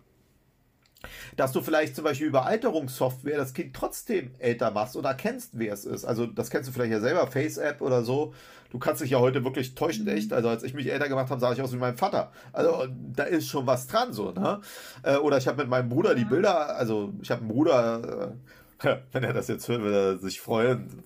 Dass 1.37 1.53
du 1.53 1.61
vielleicht 1.61 1.97
zum 1.97 2.05
Beispiel 2.05 2.27
über 2.27 2.47
Alterungssoftware 2.47 3.37
das 3.37 3.55
Kind 3.55 3.75
trotzdem 3.75 4.33
älter 4.39 4.71
machst 4.71 4.97
oder 4.97 5.15
kennst, 5.15 5.51
wer 5.55 5.73
es 5.73 5.85
ist. 5.85 6.05
Also 6.05 6.27
das 6.27 6.51
kennst 6.51 6.69
du 6.69 6.73
vielleicht 6.73 6.93
ja 6.93 7.01
selber, 7.01 7.27
Face-App 7.27 7.81
oder 7.81 8.03
so. 8.03 8.35
Du 8.71 8.79
kannst 8.79 9.03
dich 9.03 9.11
ja 9.11 9.19
heute 9.19 9.45
wirklich 9.45 9.75
täuschend 9.75 10.09
echt. 10.09 10.33
Also 10.33 10.49
als 10.49 10.65
ich 10.65 10.75
mich 10.75 10.91
älter 10.91 11.09
gemacht 11.09 11.31
habe, 11.31 11.41
sah 11.41 11.53
ich 11.53 11.63
aus 11.63 11.73
wie 11.73 11.77
mein 11.77 11.97
Vater. 11.97 12.33
Also 12.53 12.87
da 13.15 13.23
ist 13.23 13.49
schon 13.49 13.67
was 13.67 13.87
dran 13.87 14.13
so. 14.13 14.33
Ne? 14.33 14.61
Äh, 15.03 15.17
oder 15.17 15.39
ich 15.39 15.47
habe 15.47 15.59
mit 15.59 15.69
meinem 15.69 15.89
Bruder 15.89 16.15
die 16.15 16.25
Bilder, 16.25 16.77
also 16.77 17.13
ich 17.23 17.31
habe 17.31 17.43
einen 17.43 17.51
Bruder, 17.51 18.35
äh, 18.83 18.97
wenn 19.13 19.25
er 19.25 19.33
das 19.33 19.49
jetzt 19.49 19.69
hört, 19.69 19.83
wird 19.83 19.95
er 19.95 20.19
sich 20.19 20.41
freuen 20.41 21.05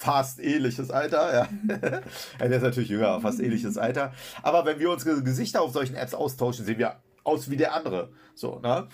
fast 0.00 0.40
ähnliches 0.40 0.90
Alter. 0.90 1.34
Ja. 1.34 1.48
der 2.40 2.50
ist 2.50 2.62
natürlich 2.62 2.88
jünger, 2.88 3.20
fast 3.20 3.38
ähnliches 3.38 3.76
Alter. 3.76 4.14
Aber 4.42 4.64
wenn 4.64 4.78
wir 4.78 4.90
unsere 4.90 5.22
Gesichter 5.22 5.60
auf 5.60 5.74
solchen 5.74 5.94
Apps 5.94 6.14
austauschen, 6.14 6.64
sehen 6.64 6.78
wir 6.78 6.96
aus 7.22 7.50
wie 7.50 7.58
der 7.58 7.74
andere. 7.74 8.08
So, 8.34 8.60
ne? 8.60 8.88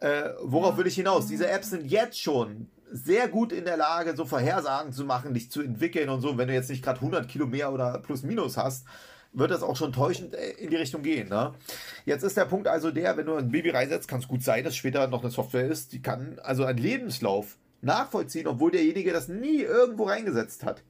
Äh, 0.00 0.30
worauf 0.42 0.76
will 0.78 0.86
ich 0.86 0.94
hinaus? 0.94 1.26
Diese 1.26 1.48
Apps 1.48 1.70
sind 1.70 1.86
jetzt 1.86 2.20
schon 2.20 2.68
sehr 2.90 3.28
gut 3.28 3.52
in 3.52 3.64
der 3.64 3.76
Lage, 3.76 4.16
so 4.16 4.24
Vorhersagen 4.24 4.92
zu 4.92 5.04
machen, 5.04 5.34
dich 5.34 5.50
zu 5.50 5.62
entwickeln 5.62 6.08
und 6.08 6.20
so. 6.20 6.36
Wenn 6.36 6.48
du 6.48 6.54
jetzt 6.54 6.70
nicht 6.70 6.82
gerade 6.82 7.00
100 7.00 7.28
Kilo 7.28 7.46
mehr 7.46 7.72
oder 7.72 7.98
plus 7.98 8.22
minus 8.22 8.56
hast, 8.56 8.86
wird 9.32 9.50
das 9.50 9.62
auch 9.62 9.76
schon 9.76 9.92
täuschend 9.92 10.34
äh, 10.34 10.52
in 10.52 10.70
die 10.70 10.76
Richtung 10.76 11.02
gehen. 11.02 11.28
Ne? 11.28 11.54
Jetzt 12.04 12.22
ist 12.22 12.36
der 12.36 12.46
Punkt 12.46 12.66
also 12.66 12.90
der, 12.90 13.16
wenn 13.16 13.26
du 13.26 13.36
ein 13.36 13.50
Baby 13.50 13.70
reinsetzt, 13.70 14.08
kann 14.08 14.20
es 14.20 14.28
gut 14.28 14.42
sein, 14.42 14.64
dass 14.64 14.74
später 14.74 15.06
noch 15.06 15.22
eine 15.22 15.30
Software 15.30 15.66
ist, 15.66 15.92
die 15.92 16.02
kann 16.02 16.38
also 16.42 16.64
einen 16.64 16.78
Lebenslauf 16.78 17.56
nachvollziehen, 17.82 18.46
obwohl 18.46 18.70
derjenige 18.70 19.12
das 19.12 19.28
nie 19.28 19.60
irgendwo 19.60 20.04
reingesetzt 20.04 20.64
hat. 20.64 20.82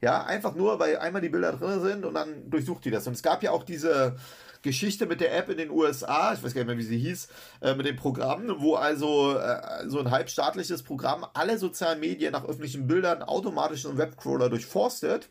Ja, 0.00 0.24
einfach 0.24 0.54
nur, 0.54 0.78
weil 0.78 0.98
einmal 0.98 1.22
die 1.22 1.28
Bilder 1.28 1.52
drin 1.52 1.80
sind 1.80 2.04
und 2.04 2.14
dann 2.14 2.48
durchsucht 2.48 2.84
die 2.84 2.90
das. 2.90 3.06
Und 3.08 3.14
es 3.14 3.22
gab 3.22 3.42
ja 3.42 3.50
auch 3.50 3.64
diese, 3.64 4.14
Geschichte 4.62 5.06
mit 5.06 5.20
der 5.20 5.36
App 5.36 5.48
in 5.48 5.58
den 5.58 5.70
USA, 5.70 6.32
ich 6.34 6.42
weiß 6.42 6.54
gar 6.54 6.62
nicht 6.62 6.68
mehr, 6.68 6.78
wie 6.78 6.82
sie 6.82 6.98
hieß, 6.98 7.28
äh, 7.60 7.74
mit 7.74 7.86
dem 7.86 7.96
Programm, 7.96 8.56
wo 8.58 8.74
also 8.74 9.36
äh, 9.36 9.88
so 9.88 10.00
ein 10.00 10.10
halbstaatliches 10.10 10.82
Programm 10.82 11.26
alle 11.34 11.58
sozialen 11.58 12.00
Medien 12.00 12.32
nach 12.32 12.44
öffentlichen 12.44 12.86
Bildern 12.86 13.22
automatisch 13.22 13.84
im 13.84 13.98
Webcrawler 13.98 14.48
durchforstet 14.48 15.28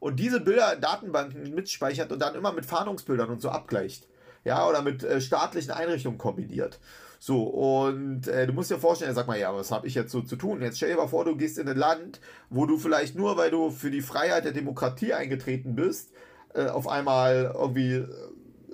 und 0.00 0.20
diese 0.20 0.40
Bilder 0.40 0.74
in 0.74 0.80
Datenbanken 0.80 1.54
mitspeichert 1.54 2.12
und 2.12 2.20
dann 2.20 2.34
immer 2.34 2.52
mit 2.52 2.66
Fahndungsbildern 2.66 3.30
und 3.30 3.40
so 3.40 3.48
abgleicht. 3.48 4.06
Ja, 4.44 4.68
oder 4.68 4.82
mit 4.82 5.02
äh, 5.02 5.22
staatlichen 5.22 5.70
Einrichtungen 5.70 6.18
kombiniert. 6.18 6.78
So, 7.18 7.44
und 7.44 8.28
äh, 8.28 8.46
du 8.46 8.52
musst 8.52 8.70
dir 8.70 8.78
vorstellen, 8.78 9.14
sag 9.14 9.26
mal, 9.26 9.38
ja, 9.38 9.54
was 9.54 9.70
habe 9.70 9.86
ich 9.86 9.94
jetzt 9.94 10.12
so 10.12 10.20
zu 10.20 10.36
tun? 10.36 10.60
Jetzt 10.60 10.76
stell 10.76 10.90
dir 10.90 10.96
mal 10.96 11.06
vor, 11.06 11.24
du 11.24 11.36
gehst 11.36 11.56
in 11.56 11.66
ein 11.66 11.78
Land, 11.78 12.20
wo 12.50 12.66
du 12.66 12.76
vielleicht 12.76 13.16
nur, 13.16 13.38
weil 13.38 13.50
du 13.50 13.70
für 13.70 13.90
die 13.90 14.02
Freiheit 14.02 14.44
der 14.44 14.52
Demokratie 14.52 15.14
eingetreten 15.14 15.74
bist, 15.74 16.12
äh, 16.52 16.66
auf 16.66 16.86
einmal 16.86 17.54
irgendwie 17.54 18.04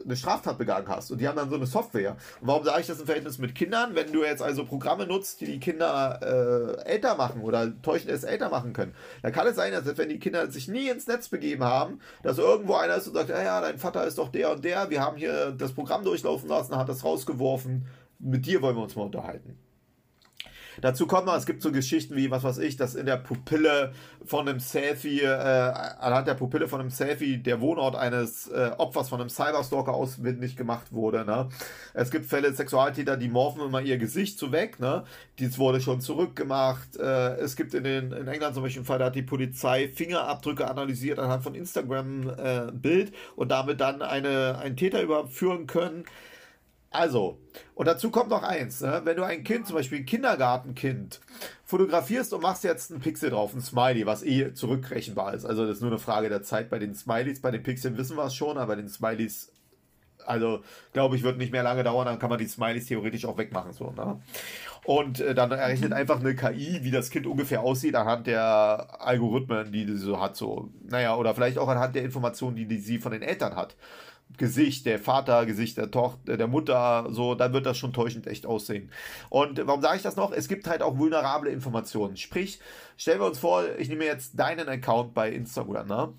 eine 0.05 0.17
Straftat 0.17 0.59
begangen 0.59 0.89
hast. 0.89 1.11
Und 1.11 1.21
die 1.21 1.29
haben 1.29 1.37
dann 1.37 1.51
so 1.51 1.57
eine 1.57 1.67
Software. 1.67 2.17
Und 2.41 2.49
warum 2.49 2.65
sage 2.65 2.81
ich 2.81 2.87
das 2.87 3.01
im 3.01 3.07
Verhältnis 3.07 3.39
mit 3.39 3.55
Kindern? 3.55 3.95
Wenn 3.95 4.13
du 4.13 4.25
jetzt 4.25 4.43
also 4.43 4.65
Programme 4.65 5.07
nutzt, 5.07 5.41
die 5.41 5.47
die 5.47 5.61
Kinder 5.61 6.21
äh, 6.85 6.89
älter 6.89 7.17
machen 7.17 7.43
oder 7.43 7.73
täuschend 7.83 8.11
es 8.11 8.25
älter 8.25 8.51
machen 8.51 8.73
können, 8.73 8.95
dann 9.23 9.33
kann 9.33 9.47
es 9.47 9.57
sein, 9.57 9.73
dass 9.73 9.97
wenn 9.97 10.09
die 10.09 10.19
Kinder 10.19 10.51
sich 10.51 10.69
nie 10.69 10.89
ins 10.89 11.07
Netz 11.07 11.29
begeben 11.29 11.65
haben, 11.65 12.01
dass 12.23 12.39
irgendwo 12.39 12.75
einer 12.75 12.97
ist 12.97 13.09
und 13.09 13.15
sagt, 13.15 13.31
ja, 13.31 13.43
ja, 13.43 13.61
dein 13.61 13.79
Vater 13.79 14.07
ist 14.07 14.19
doch 14.19 14.29
der 14.29 14.53
und 14.53 14.65
der, 14.65 14.91
wir 14.91 15.01
haben 15.01 15.17
hier 15.17 15.53
das 15.53 15.73
Programm 15.73 16.05
durchlaufen 16.05 16.49
lassen, 16.49 16.77
hat 16.77 16.89
das 16.89 17.05
rausgeworfen, 17.05 17.87
mit 18.19 18.47
dir 18.47 18.61
wollen 18.63 18.77
wir 18.77 18.83
uns 18.83 18.97
mal 18.97 19.05
unterhalten. 19.05 19.59
Dazu 20.81 21.07
kommt 21.07 21.27
noch, 21.27 21.37
es 21.37 21.47
gibt 21.47 21.63
so 21.63 21.73
Geschichten 21.73 22.17
wie, 22.17 22.31
was 22.31 22.45
weiß 22.45 22.59
ich, 22.59 22.77
dass 22.77 22.95
in 22.95 23.07
der 23.07 23.17
Pupille 23.17 23.93
von 24.25 24.49
einem 24.49 24.61
Selfie, 24.61 25.21
äh, 25.21 25.27
anhand 25.27 26.29
der 26.29 26.35
Pupille 26.35 26.69
von 26.69 26.81
einem 26.81 26.91
Selfie 26.91 27.39
der 27.39 27.61
Wohnort 27.61 27.97
eines 27.97 28.49
äh, 28.49 28.71
Opfers 28.79 29.09
von 29.09 29.21
einem 29.21 29.31
Cyberstalker 29.31 29.93
auswendig 29.93 30.57
gemacht 30.57 30.93
wurde. 30.93 31.25
Ne? 31.25 31.49
Es 31.95 32.11
gibt 32.11 32.27
Fälle, 32.27 32.53
Sexualtäter, 32.53 33.17
die 33.17 33.29
morphen 33.29 33.63
immer 33.63 33.81
ihr 33.81 33.99
Gesicht 33.99 34.39
so 34.39 34.53
weg. 34.53 34.81
Ne? 34.81 35.05
Dies 35.39 35.59
wurde 35.59 35.81
schon 35.81 36.01
zurückgemacht. 36.01 36.97
Äh, 36.97 37.37
es 37.37 37.57
gibt 37.57 37.75
in, 37.75 37.85
den, 37.85 38.13
in 38.13 38.29
England 38.29 38.55
zum 38.55 38.63
Beispiel 38.63 38.81
einen 38.81 38.87
Fall, 38.87 38.99
da 38.99 39.07
hat 39.07 39.15
die 39.15 39.23
Polizei 39.23 39.89
Fingerabdrücke 39.89 40.69
analysiert 40.69 41.19
anhand 41.19 41.43
von 41.43 41.55
Instagram-Bild 41.55 43.09
äh, 43.09 43.13
und 43.37 43.51
damit 43.51 43.81
dann 43.81 44.03
eine, 44.03 44.59
einen 44.59 44.77
Täter 44.77 45.03
überführen 45.03 45.67
können. 45.67 46.05
Also, 46.93 47.39
und 47.77 47.87
dazu 47.87 48.11
kommt 48.11 48.31
noch 48.31 48.43
eins, 48.43 48.81
ne? 48.81 49.03
wenn 49.05 49.17
du 49.17 49.23
ein 49.23 49.45
Kind, 49.45 49.69
zum 49.69 49.77
Beispiel 49.77 49.99
ein 49.99 50.07
Kindergartenkind, 50.07 51.21
fotografierst 51.65 52.35
und 52.35 52.43
machst 52.43 52.65
jetzt 52.65 52.91
einen 52.91 53.01
Pixel 53.01 53.31
drauf, 53.31 53.55
ein 53.55 53.61
Smiley, 53.61 54.07
was 54.07 54.25
eh 54.25 54.53
zurückrechenbar 54.55 55.35
ist. 55.35 55.45
Also 55.45 55.65
das 55.67 55.77
ist 55.77 55.83
nur 55.83 55.93
eine 55.93 56.01
Frage 56.01 56.29
der 56.29 56.43
Zeit 56.43 56.69
bei 56.69 56.81
den 56.81 56.97
Smileys. 56.97 57.41
Bei 57.41 57.53
den 57.53 57.63
Pixeln 57.63 57.97
wissen 57.97 58.17
wir 58.17 58.25
es 58.25 58.35
schon, 58.35 58.59
aber 58.59 58.75
bei 58.75 58.75
den 58.75 58.89
Smileys, 58.89 59.53
also 60.27 60.65
glaube 60.93 61.15
ich, 61.15 61.23
wird 61.23 61.39
nicht 61.39 61.53
mehr 61.53 61.63
lange 61.63 61.85
dauern, 61.85 62.07
dann 62.07 62.19
kann 62.19 62.29
man 62.29 62.41
die 62.41 62.49
Smileys 62.49 62.87
theoretisch 62.87 63.25
auch 63.25 63.39
wegmachen. 63.39 63.73
So, 63.73 63.93
ne? 63.93 64.21
Und 64.85 65.21
äh, 65.21 65.33
dann 65.33 65.53
errechnet 65.53 65.93
einfach 65.93 66.19
eine 66.19 66.35
KI, 66.35 66.81
wie 66.83 66.91
das 66.91 67.11
Kind 67.11 67.29
ungefähr 67.29 67.61
aussieht, 67.61 67.95
anhand 67.95 68.27
der 68.27 69.01
Algorithmen, 69.01 69.71
die 69.71 69.87
sie 69.87 69.97
so 69.97 70.21
hat. 70.21 70.35
So. 70.35 70.71
Naja, 70.89 71.15
oder 71.15 71.37
vielleicht 71.37 71.59
auch 71.59 71.69
anhand 71.69 71.95
der 71.95 72.03
Informationen, 72.03 72.57
die, 72.57 72.67
die 72.67 72.79
sie 72.79 72.99
von 72.99 73.13
den 73.13 73.23
Eltern 73.23 73.55
hat. 73.55 73.77
Gesicht, 74.37 74.87
der 74.87 74.99
Vater, 74.99 75.45
Gesicht 75.47 75.77
der 75.77 75.91
Tochter, 75.91 76.37
der 76.37 76.47
Mutter, 76.47 77.07
so, 77.11 77.35
dann 77.35 77.53
wird 77.53 77.67
das 77.67 77.79
schon 77.79 77.93
täuschend 77.93 78.27
echt 78.27 78.47
aussehen. 78.47 78.91
Und 79.29 79.67
warum 79.67 79.83
sage 79.83 79.97
ich 79.97 80.03
das 80.03 80.17
noch? 80.17 80.33
Es 80.33 80.49
gibt 80.49 80.67
halt 80.67 80.83
auch 80.83 80.99
vulnerable 80.99 81.51
Informationen. 81.51 82.17
Sprich, 82.17 82.59
stellen 82.97 83.21
wir 83.21 83.27
uns 83.27 83.39
vor, 83.39 83.65
ich 83.79 83.89
nehme 83.89 84.05
jetzt 84.05 84.39
deinen 84.39 84.69
Account 84.69 85.15
bei 85.15 85.31
Instagram, 85.31 85.87
ne? 85.87 86.15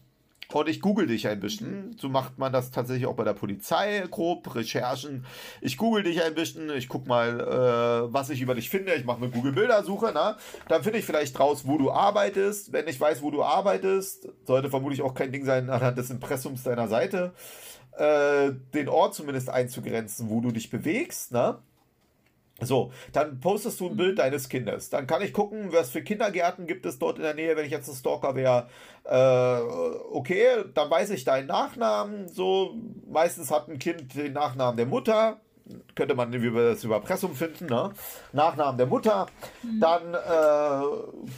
Und 0.53 0.67
ich 0.67 0.81
google 0.81 1.07
dich 1.07 1.27
ein 1.27 1.39
bisschen. 1.39 1.95
So 1.97 2.09
macht 2.09 2.37
man 2.37 2.51
das 2.51 2.71
tatsächlich 2.71 3.05
auch 3.05 3.15
bei 3.15 3.23
der 3.23 3.33
Polizei, 3.33 4.03
grob, 4.09 4.53
Recherchen. 4.53 5.25
Ich 5.61 5.77
google 5.77 6.03
dich 6.03 6.21
ein 6.21 6.35
bisschen, 6.35 6.69
ich 6.71 6.89
guck 6.89 7.07
mal, 7.07 7.39
äh, 7.39 8.13
was 8.13 8.29
ich 8.29 8.41
über 8.41 8.53
dich 8.53 8.69
finde. 8.69 8.93
Ich 8.93 9.05
mache 9.05 9.21
eine 9.21 9.29
Google-Bildersuche, 9.29 10.11
ne? 10.11 10.35
Dann 10.67 10.83
finde 10.83 10.99
ich 10.99 11.05
vielleicht 11.05 11.39
raus, 11.39 11.63
wo 11.65 11.77
du 11.77 11.91
arbeitest. 11.91 12.73
Wenn 12.73 12.87
ich 12.87 12.99
weiß, 12.99 13.21
wo 13.21 13.31
du 13.31 13.43
arbeitest, 13.43 14.27
sollte 14.45 14.69
vermutlich 14.69 15.01
auch 15.01 15.13
kein 15.13 15.31
Ding 15.31 15.45
sein 15.45 15.69
anhand 15.69 15.97
des 15.97 16.09
Impressums 16.09 16.63
deiner 16.63 16.87
Seite 16.87 17.33
äh, 17.97 18.51
den 18.73 18.89
Ort 18.89 19.15
zumindest 19.15 19.49
einzugrenzen, 19.49 20.29
wo 20.29 20.41
du 20.41 20.51
dich 20.51 20.69
bewegst, 20.69 21.31
ne? 21.31 21.57
So, 22.63 22.91
dann 23.11 23.39
postest 23.39 23.79
du 23.79 23.89
ein 23.89 23.97
Bild 23.97 24.19
deines 24.19 24.47
Kindes. 24.47 24.89
Dann 24.89 25.07
kann 25.07 25.21
ich 25.21 25.33
gucken, 25.33 25.73
was 25.73 25.89
für 25.89 26.03
Kindergärten 26.03 26.67
gibt 26.67 26.85
es 26.85 26.99
dort 26.99 27.17
in 27.17 27.23
der 27.23 27.33
Nähe, 27.33 27.55
wenn 27.55 27.65
ich 27.65 27.71
jetzt 27.71 27.89
ein 27.89 27.95
Stalker 27.95 28.35
wäre. 28.35 28.67
Äh, 29.03 29.61
okay, 30.11 30.63
dann 30.73 30.89
weiß 30.89 31.09
ich 31.09 31.23
deinen 31.23 31.47
Nachnamen. 31.47 32.27
So, 32.27 32.75
meistens 33.09 33.49
hat 33.49 33.67
ein 33.67 33.79
Kind 33.79 34.15
den 34.15 34.33
Nachnamen 34.33 34.77
der 34.77 34.85
Mutter. 34.85 35.39
Könnte 35.95 36.15
man 36.15 36.31
das 36.31 36.83
über 36.83 36.99
Pressum 36.99 37.33
finden, 37.33 37.67
ne? 37.67 37.91
Nachnamen 38.33 38.77
der 38.77 38.87
Mutter. 38.87 39.27
Mhm. 39.63 39.79
Dann 39.79 40.13
äh, 40.13 40.85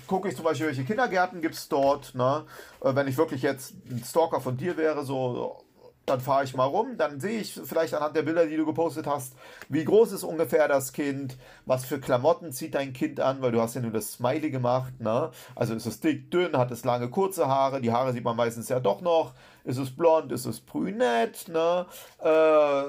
gucke 0.07 0.27
ich 0.27 0.35
zum 0.35 0.43
Beispiel, 0.43 0.67
welche 0.67 0.83
Kindergärten 0.83 1.41
gibt 1.41 1.55
es 1.55 1.69
dort. 1.69 2.15
Ne? 2.15 2.43
Äh, 2.81 2.95
wenn 2.95 3.07
ich 3.07 3.17
wirklich 3.17 3.43
jetzt 3.43 3.73
ein 3.89 4.03
Stalker 4.03 4.41
von 4.41 4.57
dir 4.57 4.75
wäre, 4.75 5.05
so 5.05 5.63
dann 6.05 6.19
fahre 6.19 6.43
ich 6.43 6.53
mal 6.55 6.65
rum, 6.65 6.97
dann 6.97 7.19
sehe 7.21 7.39
ich 7.39 7.53
vielleicht 7.53 7.93
anhand 7.93 8.15
der 8.15 8.23
Bilder, 8.23 8.45
die 8.45 8.57
du 8.57 8.65
gepostet 8.65 9.07
hast, 9.07 9.35
wie 9.69 9.85
groß 9.85 10.11
ist 10.11 10.23
ungefähr 10.23 10.67
das 10.67 10.91
Kind, 10.91 11.37
was 11.65 11.85
für 11.85 11.99
Klamotten 11.99 12.51
zieht 12.51 12.75
dein 12.75 12.91
Kind 12.91 13.21
an, 13.21 13.41
weil 13.41 13.53
du 13.53 13.61
hast 13.61 13.75
ja 13.75 13.81
nur 13.81 13.91
das 13.91 14.13
Smiley 14.13 14.49
gemacht, 14.51 14.99
ne? 14.99 15.31
Also 15.55 15.73
ist 15.73 15.85
es 15.85 16.01
dick, 16.01 16.29
dünn, 16.29 16.57
hat 16.57 16.71
es 16.71 16.83
lange, 16.83 17.09
kurze 17.09 17.47
Haare, 17.47 17.79
die 17.79 17.93
Haare 17.93 18.11
sieht 18.11 18.25
man 18.25 18.35
meistens 18.35 18.67
ja 18.67 18.81
doch 18.81 18.99
noch, 18.99 19.33
ist 19.63 19.77
es 19.77 19.95
blond, 19.95 20.31
ist 20.33 20.45
es 20.45 20.59
brünett, 20.59 21.47
ne? 21.47 21.85
Äh, 22.19 22.83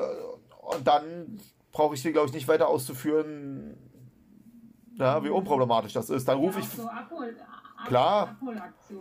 und 0.77 0.87
dann 0.87 1.41
brauche 1.71 1.95
ich 1.95 2.03
dir, 2.03 2.13
glaube 2.13 2.29
ich, 2.29 2.35
nicht 2.35 2.49
weiter 2.49 2.69
auszuführen, 2.69 3.77
ja, 4.97 5.23
wie 5.23 5.29
unproblematisch 5.29 5.93
das 5.93 6.11
ist. 6.11 6.27
Dann 6.29 6.39
rufe 6.39 6.61
ich. 6.61 6.69
So 6.69 6.89
Klar. 7.87 8.37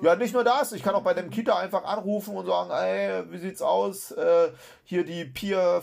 Ja, 0.02 0.16
nicht 0.16 0.34
nur 0.34 0.44
das. 0.44 0.72
Ich 0.72 0.84
kann 0.84 0.96
auch 0.96 1.04
bei 1.04 1.14
dem 1.14 1.30
Kita 1.30 1.58
einfach 1.58 1.84
anrufen 1.84 2.36
und 2.36 2.46
sagen, 2.46 2.72
ey, 2.72 3.24
wie 3.32 3.38
sieht's 3.38 3.62
aus? 3.62 4.12
Äh, 4.12 4.50
hier 4.86 5.04
die 5.04 5.26
Pia, 5.26 5.82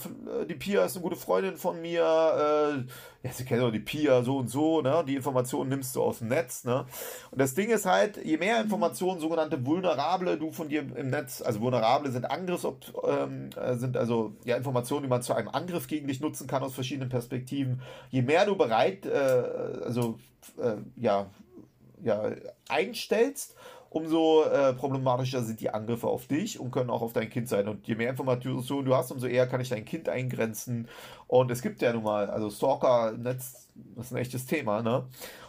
die 0.48 0.54
Pia 0.54 0.84
ist 0.84 0.96
eine 0.96 1.02
gute 1.02 1.16
Freundin 1.16 1.56
von 1.56 1.80
mir. 1.80 2.02
Äh, 2.02 2.84
ja, 3.22 3.32
sie 3.32 3.44
kennt 3.44 3.60
doch 3.60 3.70
die 3.70 3.80
Pia 3.80 4.22
so 4.22 4.38
und 4.38 4.48
so, 4.48 4.80
ne? 4.80 5.04
Die 5.06 5.16
Informationen 5.16 5.68
nimmst 5.68 5.94
du 5.94 6.02
aus 6.02 6.18
dem 6.18 6.28
Netz, 6.28 6.64
ne? 6.64 6.86
Und 7.30 7.40
das 7.40 7.54
Ding 7.54 7.68
ist 7.70 7.84
halt, 7.84 8.16
je 8.24 8.38
mehr 8.38 8.60
Informationen, 8.60 9.20
sogenannte 9.20 9.64
vulnerable, 9.64 10.38
du 10.38 10.50
von 10.50 10.68
dir 10.68 10.80
im 10.96 11.10
Netz, 11.10 11.42
also 11.42 11.60
vulnerable 11.60 12.10
sind 12.10 12.30
Angriffs, 12.30 12.66
ähm, 13.06 13.50
äh, 13.56 13.76
sind 13.76 13.96
also 13.96 14.34
ja 14.44 14.56
Informationen, 14.56 15.02
die 15.02 15.08
man 15.08 15.22
zu 15.22 15.34
einem 15.34 15.48
Angriff 15.48 15.86
gegen 15.86 16.08
dich 16.08 16.20
nutzen 16.20 16.46
kann 16.46 16.62
aus 16.62 16.74
verschiedenen 16.74 17.10
Perspektiven. 17.10 17.82
Je 18.10 18.22
mehr 18.22 18.46
du 18.46 18.56
bereit, 18.56 19.04
äh, 19.04 19.10
also 19.84 20.18
äh, 20.58 20.76
ja, 20.96 21.26
ja, 22.02 22.30
einstellst, 22.68 23.56
umso 23.90 24.44
äh, 24.44 24.72
problematischer 24.72 25.42
sind 25.42 25.60
die 25.60 25.70
Angriffe 25.70 26.06
auf 26.06 26.26
dich 26.26 26.60
und 26.60 26.70
können 26.70 26.90
auch 26.90 27.02
auf 27.02 27.12
dein 27.12 27.28
Kind 27.28 27.48
sein. 27.48 27.68
Und 27.68 27.86
je 27.86 27.96
mehr 27.96 28.10
Informationen 28.10 28.84
du 28.84 28.94
hast, 28.94 29.10
umso 29.10 29.26
eher 29.26 29.46
kann 29.46 29.60
ich 29.60 29.68
dein 29.68 29.84
Kind 29.84 30.08
eingrenzen. 30.08 30.88
Und 31.26 31.50
es 31.50 31.60
gibt 31.60 31.82
ja 31.82 31.92
nun 31.92 32.04
mal, 32.04 32.30
also 32.30 32.50
Stalker 32.50 33.12
im 33.14 33.22
Netz, 33.22 33.68
das 33.96 34.06
ist 34.06 34.12
ein 34.12 34.18
echtes 34.18 34.46
Thema, 34.46 34.82
ne? 34.82 35.04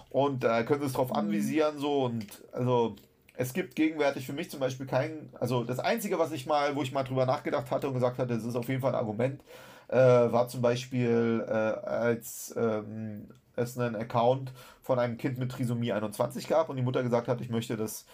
Und 0.09 0.43
da 0.43 0.59
äh, 0.59 0.63
können 0.63 0.81
sie 0.81 0.87
es 0.87 0.93
drauf 0.93 1.09
mhm. 1.09 1.15
anvisieren, 1.15 1.77
so 1.77 2.05
und 2.05 2.25
also 2.51 2.95
es 3.35 3.53
gibt 3.53 3.75
gegenwärtig 3.75 4.25
für 4.25 4.33
mich 4.33 4.51
zum 4.51 4.59
Beispiel 4.59 4.85
kein, 4.85 5.29
also 5.39 5.63
das 5.63 5.79
Einzige, 5.79 6.19
was 6.19 6.31
ich 6.31 6.45
mal, 6.45 6.75
wo 6.75 6.83
ich 6.83 6.91
mal 6.91 7.03
drüber 7.03 7.25
nachgedacht 7.25 7.71
hatte 7.71 7.87
und 7.87 7.93
gesagt 7.93 8.17
hatte, 8.17 8.35
das 8.35 8.43
ist 8.43 8.55
auf 8.55 8.67
jeden 8.67 8.81
Fall 8.81 8.91
ein 8.91 8.99
Argument, 8.99 9.41
äh, 9.87 9.95
war 9.95 10.47
zum 10.47 10.61
Beispiel 10.61 11.45
äh, 11.47 11.51
als 11.51 12.53
ähm, 12.57 13.27
es 13.69 13.77
einen 13.77 13.95
Account 13.95 14.51
von 14.81 14.99
einem 14.99 15.17
Kind 15.17 15.37
mit 15.37 15.51
Trisomie 15.51 15.91
21 15.91 16.47
gab 16.47 16.69
und 16.69 16.75
die 16.75 16.81
Mutter 16.81 17.03
gesagt 17.03 17.27
hat, 17.27 17.41
ich 17.41 17.49
möchte, 17.49 17.77
dass 17.77 18.05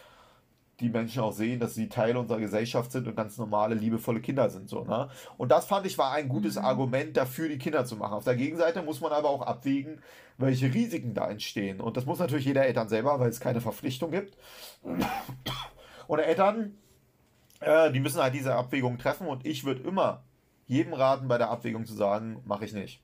die 0.79 0.89
Menschen 0.89 1.23
auch 1.23 1.31
sehen, 1.31 1.59
dass 1.59 1.73
sie 1.73 1.89
Teil 1.89 2.15
unserer 2.17 2.39
Gesellschaft 2.39 2.91
sind 2.91 3.07
und 3.07 3.15
ganz 3.15 3.37
normale, 3.37 3.73
liebevolle 3.73 4.21
Kinder 4.21 4.49
sind. 4.49 4.69
So, 4.69 4.83
ne? 4.83 5.09
Und 5.37 5.51
das 5.51 5.65
fand 5.65 5.87
ich 5.87 5.97
war 5.97 6.11
ein 6.11 6.29
gutes 6.29 6.55
mhm. 6.55 6.65
Argument 6.65 7.17
dafür, 7.17 7.49
die 7.49 7.57
Kinder 7.57 7.85
zu 7.85 7.95
machen. 7.95 8.13
Auf 8.13 8.25
der 8.25 8.35
Gegenseite 8.35 8.83
muss 8.83 9.01
man 9.01 9.11
aber 9.11 9.29
auch 9.29 9.41
abwägen, 9.41 10.01
welche 10.37 10.71
Risiken 10.71 11.15
da 11.15 11.29
entstehen. 11.29 11.81
Und 11.81 11.97
das 11.97 12.05
muss 12.05 12.19
natürlich 12.19 12.45
jeder 12.45 12.65
Eltern 12.65 12.89
selber, 12.89 13.19
weil 13.19 13.29
es 13.29 13.39
keine 13.39 13.61
Verpflichtung 13.61 14.11
gibt. 14.11 14.37
Und 16.07 16.19
Eltern, 16.19 16.77
äh, 17.59 17.91
die 17.91 17.99
müssen 17.99 18.21
halt 18.21 18.35
diese 18.35 18.53
Abwägung 18.53 18.99
treffen 18.99 19.27
und 19.27 19.45
ich 19.47 19.63
würde 19.63 19.81
immer 19.81 20.23
jedem 20.67 20.93
raten, 20.93 21.27
bei 21.27 21.39
der 21.39 21.49
Abwägung 21.49 21.85
zu 21.85 21.95
sagen, 21.95 22.41
mache 22.45 22.65
ich 22.65 22.73
nicht 22.73 23.01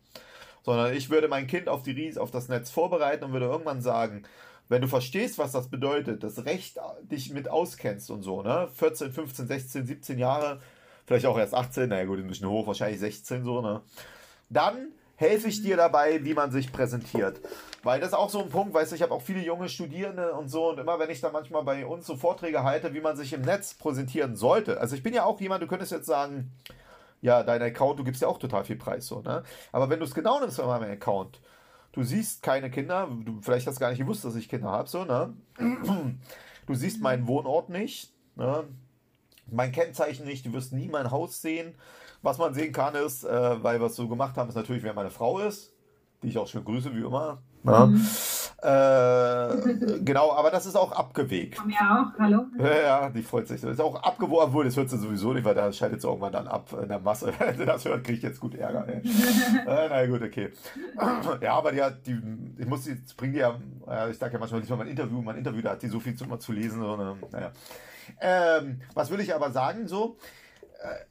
sondern 0.64 0.94
ich 0.94 1.10
würde 1.10 1.28
mein 1.28 1.48
Kind 1.48 1.70
auf, 1.70 1.84
die 1.84 1.92
Ries 1.92 2.18
auf 2.18 2.32
das 2.32 2.48
Netz 2.48 2.72
vorbereiten 2.72 3.26
und 3.26 3.34
würde 3.34 3.46
irgendwann 3.46 3.82
sagen, 3.82 4.24
wenn 4.70 4.82
du 4.82 4.88
verstehst, 4.88 5.38
was 5.38 5.52
das 5.52 5.68
bedeutet, 5.68 6.24
das 6.24 6.46
Recht 6.46 6.80
dich 7.04 7.32
mit 7.32 7.50
auskennst 7.50 8.10
und 8.10 8.24
so, 8.24 8.42
ne? 8.42 8.70
14, 8.76 9.12
15, 9.12 9.48
16, 9.48 9.86
17 9.86 10.20
Jahre, 10.20 10.62
vielleicht 11.06 11.26
auch 11.26 11.38
erst 11.38 11.54
18, 11.54 11.90
naja 11.90 12.06
gut, 12.06 12.20
ein 12.20 12.28
bisschen 12.28 12.50
hoch, 12.50 12.66
wahrscheinlich 12.66 13.00
16 13.00 13.44
so, 13.44 13.62
ne? 13.62 13.82
Dann 14.50 14.94
helfe 15.16 15.48
ich 15.48 15.62
dir 15.62 15.78
dabei, 15.78 16.24
wie 16.24 16.34
man 16.34 16.52
sich 16.52 16.72
präsentiert. 16.72 17.40
Weil 17.84 18.00
das 18.00 18.10
ist 18.10 18.16
auch 18.16 18.30
so 18.30 18.42
ein 18.42 18.50
Punkt, 18.50 18.74
weißt 18.74 18.92
du, 18.92 18.96
ich 18.96 19.02
habe 19.02 19.14
auch 19.14 19.22
viele 19.22 19.42
junge 19.42 19.70
Studierende 19.70 20.34
und 20.34 20.50
so 20.50 20.70
und 20.70 20.80
immer 20.80 20.98
wenn 21.00 21.10
ich 21.10 21.22
da 21.22 21.30
manchmal 21.32 21.64
bei 21.64 21.86
uns 21.86 22.08
so 22.08 22.16
Vorträge 22.16 22.64
halte, 22.64 22.94
wie 22.94 23.02
man 23.02 23.18
sich 23.18 23.34
im 23.34 23.42
Netz 23.42 23.74
präsentieren 23.74 24.36
sollte. 24.36 24.80
Also 24.80 24.96
ich 24.96 25.04
bin 25.04 25.14
ja 25.14 25.26
auch 25.26 25.40
jemand, 25.42 25.62
du 25.62 25.68
könntest 25.68 25.92
jetzt 25.92 26.06
sagen, 26.06 26.52
ja, 27.24 27.42
dein 27.42 27.62
Account, 27.62 27.98
du 27.98 28.04
gibst 28.04 28.22
ja 28.22 28.28
auch 28.28 28.38
total 28.38 28.66
viel 28.66 28.76
Preis, 28.76 29.08
so, 29.08 29.22
ne? 29.22 29.44
Aber 29.72 29.90
wenn 29.90 30.00
du 30.00 30.06
es 30.06 30.14
genau 30.14 30.42
nimmst 30.42 30.58
bei 30.58 30.66
meinem 30.66 30.92
Account, 30.92 31.40
du 31.94 32.04
siehst 32.04 32.44
keine 32.44 32.70
Kinder, 32.70 33.08
du 33.24 33.40
vielleicht 33.42 33.66
hast 33.66 33.80
gar 33.80 33.90
nicht 33.90 34.00
gewusst, 34.00 34.26
dass 34.26 34.36
ich 34.36 34.50
Kinder 34.50 34.70
habe, 34.70 34.90
so, 34.90 35.06
ne? 35.06 35.34
Du 36.66 36.76
siehst 36.76 37.02
meinen 37.02 37.28
Wohnort 37.28 37.70
nicht, 37.70 38.14
ne? 38.36 38.66
Mein 39.48 39.72
Kennzeichen 39.72 40.26
nicht, 40.26 40.46
du 40.46 40.54
wirst 40.54 40.72
nie 40.72 40.88
mein 40.88 41.12
Haus 41.12 41.42
sehen. 41.42 41.76
Was 42.22 42.38
man 42.38 42.54
sehen 42.54 42.72
kann 42.72 42.96
ist, 42.96 43.26
äh, 43.26 43.64
weil 43.64 43.82
wir 43.82 43.88
es 43.88 43.96
so 43.98 44.08
gemacht 44.08 44.38
haben, 44.38 44.48
ist 44.48 44.56
natürlich, 44.56 44.84
wer 44.84 44.94
meine 44.94 45.10
Frau 45.10 45.40
ist, 45.40 45.74
die 46.22 46.30
ich 46.30 46.38
auch 46.38 46.48
schon 46.48 46.64
grüße, 46.64 46.94
wie 46.96 47.02
immer. 47.02 47.42
Ne? 47.64 47.88
Mhm. 47.88 48.08
Äh, 48.64 50.00
genau, 50.06 50.32
aber 50.32 50.50
das 50.50 50.66
ist 50.66 50.78
auch 50.78 50.94
abgewegt. 50.94 51.58
Von 51.58 51.68
mir 51.68 51.76
auch, 51.76 52.18
hallo. 52.18 52.46
Ja, 52.58 52.76
ja, 52.76 53.10
die 53.10 53.22
freut 53.22 53.46
sich. 53.48 53.60
Das 53.60 53.72
ist 53.72 53.82
auch 53.82 54.02
abgewogen, 54.02 54.46
obwohl 54.46 54.64
das 54.64 54.78
hört 54.78 54.90
sie 54.90 54.98
sowieso 54.98 55.34
nicht, 55.34 55.44
weil 55.44 55.54
da 55.54 55.72
schaltet 55.74 56.02
sie 56.02 56.08
irgendwann 56.08 56.32
dann 56.32 56.48
ab 56.48 56.70
in 56.82 56.88
der 56.88 57.00
Masse. 57.00 57.34
Wenn 57.40 57.58
sie 57.58 57.66
das 57.66 57.84
hört, 57.84 58.06
kriege 58.06 58.18
ich 58.18 58.24
jetzt 58.24 58.40
gut 58.40 58.56
Ärger. 58.56 58.88
Ey. 58.88 59.02
äh, 59.68 59.90
na 59.90 60.06
gut, 60.06 60.22
okay. 60.22 60.52
ja, 61.42 61.56
aber 61.56 61.74
die 61.74 61.82
hat, 61.82 62.08
die, 62.08 62.18
ich 62.58 62.66
muss 62.66 62.86
die, 62.86 62.98
bringt 63.18 63.36
die 63.36 63.40
ja, 63.40 63.60
ich 64.10 64.18
sage 64.18 64.34
ja 64.34 64.40
manchmal 64.40 64.62
nicht 64.62 64.70
mal 64.70 64.78
mein 64.78 64.88
Interview, 64.88 65.22
mein 65.22 65.38
Interview, 65.38 65.62
da 65.62 65.72
hat 65.72 65.82
die 65.82 65.90
so 65.90 66.00
viel 66.00 66.16
zu, 66.16 66.26
zu 66.38 66.54
lesen. 66.54 66.80
So, 66.80 66.96
ne, 66.96 67.18
naja. 67.32 67.52
Ähm, 68.22 68.80
was 68.94 69.12
will 69.12 69.20
ich 69.20 69.36
aber 69.36 69.52
sagen, 69.52 69.88
so, 69.88 70.16
äh, 70.16 70.43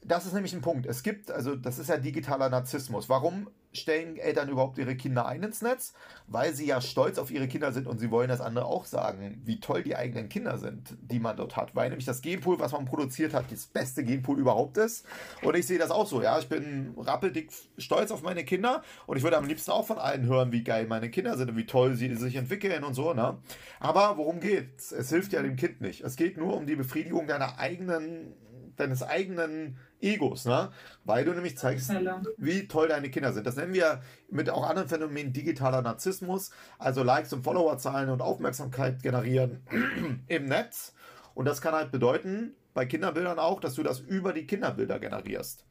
das 0.03 0.25
ist 0.25 0.33
nämlich 0.33 0.53
ein 0.53 0.61
Punkt. 0.61 0.85
Es 0.85 1.01
gibt, 1.01 1.31
also 1.31 1.55
das 1.55 1.79
ist 1.79 1.89
ja 1.89 1.97
digitaler 1.97 2.49
Narzissmus. 2.49 3.09
Warum 3.09 3.49
stellen 3.71 4.17
Eltern 4.17 4.49
überhaupt 4.49 4.77
ihre 4.77 4.95
Kinder 4.95 5.25
ein 5.25 5.41
ins 5.41 5.63
Netz? 5.63 5.93
Weil 6.27 6.53
sie 6.53 6.67
ja 6.67 6.79
stolz 6.79 7.17
auf 7.17 7.31
ihre 7.31 7.47
Kinder 7.47 7.71
sind 7.71 7.87
und 7.87 7.97
sie 7.97 8.11
wollen 8.11 8.29
das 8.29 8.39
andere 8.39 8.65
auch 8.65 8.85
sagen, 8.85 9.41
wie 9.45 9.59
toll 9.59 9.81
die 9.81 9.95
eigenen 9.95 10.29
Kinder 10.29 10.59
sind, 10.59 10.95
die 11.01 11.19
man 11.19 11.37
dort 11.37 11.55
hat. 11.55 11.75
Weil 11.75 11.89
nämlich 11.89 12.05
das 12.05 12.21
Genpool, 12.21 12.59
was 12.59 12.71
man 12.71 12.85
produziert 12.85 13.33
hat, 13.33 13.51
das 13.51 13.65
beste 13.65 14.03
Genpool 14.03 14.39
überhaupt 14.39 14.77
ist. 14.77 15.07
Und 15.41 15.55
ich 15.55 15.65
sehe 15.65 15.79
das 15.79 15.89
auch 15.89 16.05
so, 16.05 16.21
ja. 16.21 16.37
Ich 16.37 16.49
bin 16.49 16.93
rappeldick 16.97 17.51
stolz 17.79 18.11
auf 18.11 18.21
meine 18.21 18.43
Kinder 18.43 18.83
und 19.07 19.17
ich 19.17 19.23
würde 19.23 19.37
am 19.37 19.45
liebsten 19.45 19.71
auch 19.71 19.87
von 19.87 19.97
allen 19.97 20.27
hören, 20.27 20.51
wie 20.51 20.63
geil 20.63 20.85
meine 20.87 21.09
Kinder 21.09 21.35
sind 21.35 21.49
und 21.49 21.57
wie 21.57 21.65
toll 21.65 21.95
sie 21.95 22.13
sich 22.13 22.35
entwickeln 22.35 22.83
und 22.83 22.93
so, 22.93 23.13
ne? 23.13 23.39
Aber 23.79 24.17
worum 24.17 24.39
geht's? 24.39 24.91
Es 24.91 25.09
hilft 25.09 25.33
ja 25.33 25.41
dem 25.41 25.55
Kind 25.55 25.81
nicht. 25.81 26.01
Es 26.01 26.15
geht 26.15 26.37
nur 26.37 26.55
um 26.55 26.67
die 26.67 26.75
Befriedigung 26.75 27.25
deiner 27.25 27.57
eigenen 27.57 28.33
deines 28.75 29.03
eigenen 29.03 29.77
Egos, 30.01 30.45
ne? 30.45 30.71
Weil 31.05 31.25
du 31.25 31.31
nämlich 31.31 31.57
zeigst, 31.57 31.91
wie 32.37 32.67
toll 32.67 32.87
deine 32.87 33.09
Kinder 33.09 33.33
sind. 33.33 33.47
Das 33.47 33.55
nennen 33.55 33.73
wir 33.73 34.01
mit 34.29 34.49
auch 34.49 34.67
anderen 34.67 34.89
Phänomenen 34.89 35.33
digitaler 35.33 35.81
Narzissmus, 35.81 36.51
also 36.79 37.03
Likes 37.03 37.33
und 37.33 37.43
Followerzahlen 37.43 38.09
und 38.09 38.21
Aufmerksamkeit 38.21 39.01
generieren 39.03 39.61
im 40.27 40.45
Netz. 40.45 40.93
Und 41.33 41.45
das 41.45 41.61
kann 41.61 41.73
halt 41.73 41.91
bedeuten, 41.91 42.55
bei 42.73 42.85
Kinderbildern 42.85 43.39
auch, 43.39 43.59
dass 43.59 43.75
du 43.75 43.83
das 43.83 43.99
über 43.99 44.33
die 44.33 44.47
Kinderbilder 44.47 44.99
generierst. 44.99 45.65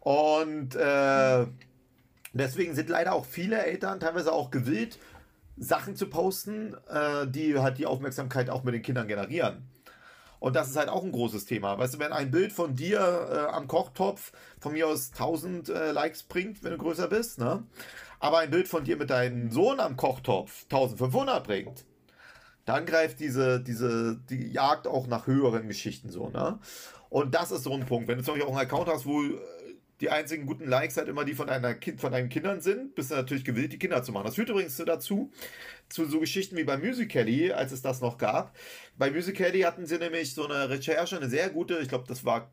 Und 0.00 0.74
äh, 0.74 1.46
deswegen 2.32 2.74
sind 2.74 2.88
leider 2.88 3.12
auch 3.12 3.26
viele 3.26 3.64
Eltern 3.64 4.00
teilweise 4.00 4.32
auch 4.32 4.50
gewillt, 4.50 4.98
Sachen 5.56 5.94
zu 5.94 6.06
posten, 6.06 6.74
äh, 6.88 7.26
die 7.26 7.58
halt 7.58 7.78
die 7.78 7.86
Aufmerksamkeit 7.86 8.48
auch 8.48 8.64
mit 8.64 8.74
den 8.74 8.82
Kindern 8.82 9.08
generieren. 9.08 9.69
Und 10.40 10.56
das 10.56 10.68
ist 10.68 10.76
halt 10.76 10.88
auch 10.88 11.04
ein 11.04 11.12
großes 11.12 11.44
Thema. 11.44 11.78
Weißt 11.78 11.94
du, 11.94 11.98
wenn 11.98 12.12
ein 12.12 12.30
Bild 12.30 12.52
von 12.52 12.74
dir 12.74 12.98
äh, 12.98 13.54
am 13.54 13.68
Kochtopf 13.68 14.32
von 14.58 14.72
mir 14.72 14.88
aus 14.88 15.12
1000 15.12 15.68
äh, 15.68 15.92
Likes 15.92 16.22
bringt, 16.24 16.64
wenn 16.64 16.72
du 16.72 16.78
größer 16.78 17.08
bist, 17.08 17.38
ne? 17.38 17.62
aber 18.18 18.38
ein 18.38 18.50
Bild 18.50 18.66
von 18.66 18.82
dir 18.82 18.96
mit 18.96 19.10
deinem 19.10 19.50
Sohn 19.50 19.78
am 19.80 19.96
Kochtopf 19.96 20.64
1500 20.64 21.44
bringt, 21.44 21.84
dann 22.64 22.86
greift 22.86 23.20
diese, 23.20 23.60
diese 23.60 24.18
die 24.30 24.50
Jagd 24.50 24.86
auch 24.86 25.06
nach 25.06 25.26
höheren 25.26 25.68
Geschichten 25.68 26.10
so. 26.10 26.30
Ne? 26.30 26.58
Und 27.10 27.34
das 27.34 27.50
ist 27.50 27.64
so 27.64 27.74
ein 27.74 27.84
Punkt. 27.84 28.08
Wenn 28.08 28.18
du 28.18 28.24
zum 28.24 28.34
Beispiel 28.34 28.48
auch 28.48 28.56
einen 28.56 28.66
Account 28.66 28.88
hast, 28.88 29.04
wo 29.04 29.22
die 30.00 30.08
einzigen 30.08 30.46
guten 30.46 30.66
Likes 30.66 30.96
halt 30.96 31.08
immer 31.08 31.24
die 31.24 31.34
von, 31.34 31.46
deiner 31.46 31.76
von 31.98 32.12
deinen 32.12 32.30
Kindern 32.30 32.60
sind, 32.60 32.94
bist 32.94 33.10
du 33.10 33.16
natürlich 33.16 33.44
gewillt, 33.44 33.72
die 33.72 33.78
Kinder 33.78 34.02
zu 34.02 34.12
machen. 34.12 34.24
Das 34.24 34.36
führt 34.36 34.48
übrigens 34.48 34.76
dazu, 34.76 35.30
zu 35.90 36.06
so 36.06 36.20
Geschichten 36.20 36.56
wie 36.56 36.64
bei 36.64 36.76
Musical.ly, 36.76 37.52
als 37.52 37.72
es 37.72 37.82
das 37.82 38.00
noch 38.00 38.18
gab. 38.18 38.56
Bei 38.96 39.10
Musical.ly 39.10 39.60
hatten 39.62 39.86
sie 39.86 39.98
nämlich 39.98 40.34
so 40.34 40.46
eine 40.46 40.70
Recherche, 40.70 41.16
eine 41.16 41.28
sehr 41.28 41.50
gute, 41.50 41.78
ich 41.78 41.88
glaube, 41.88 42.04
das 42.08 42.24
war 42.24 42.50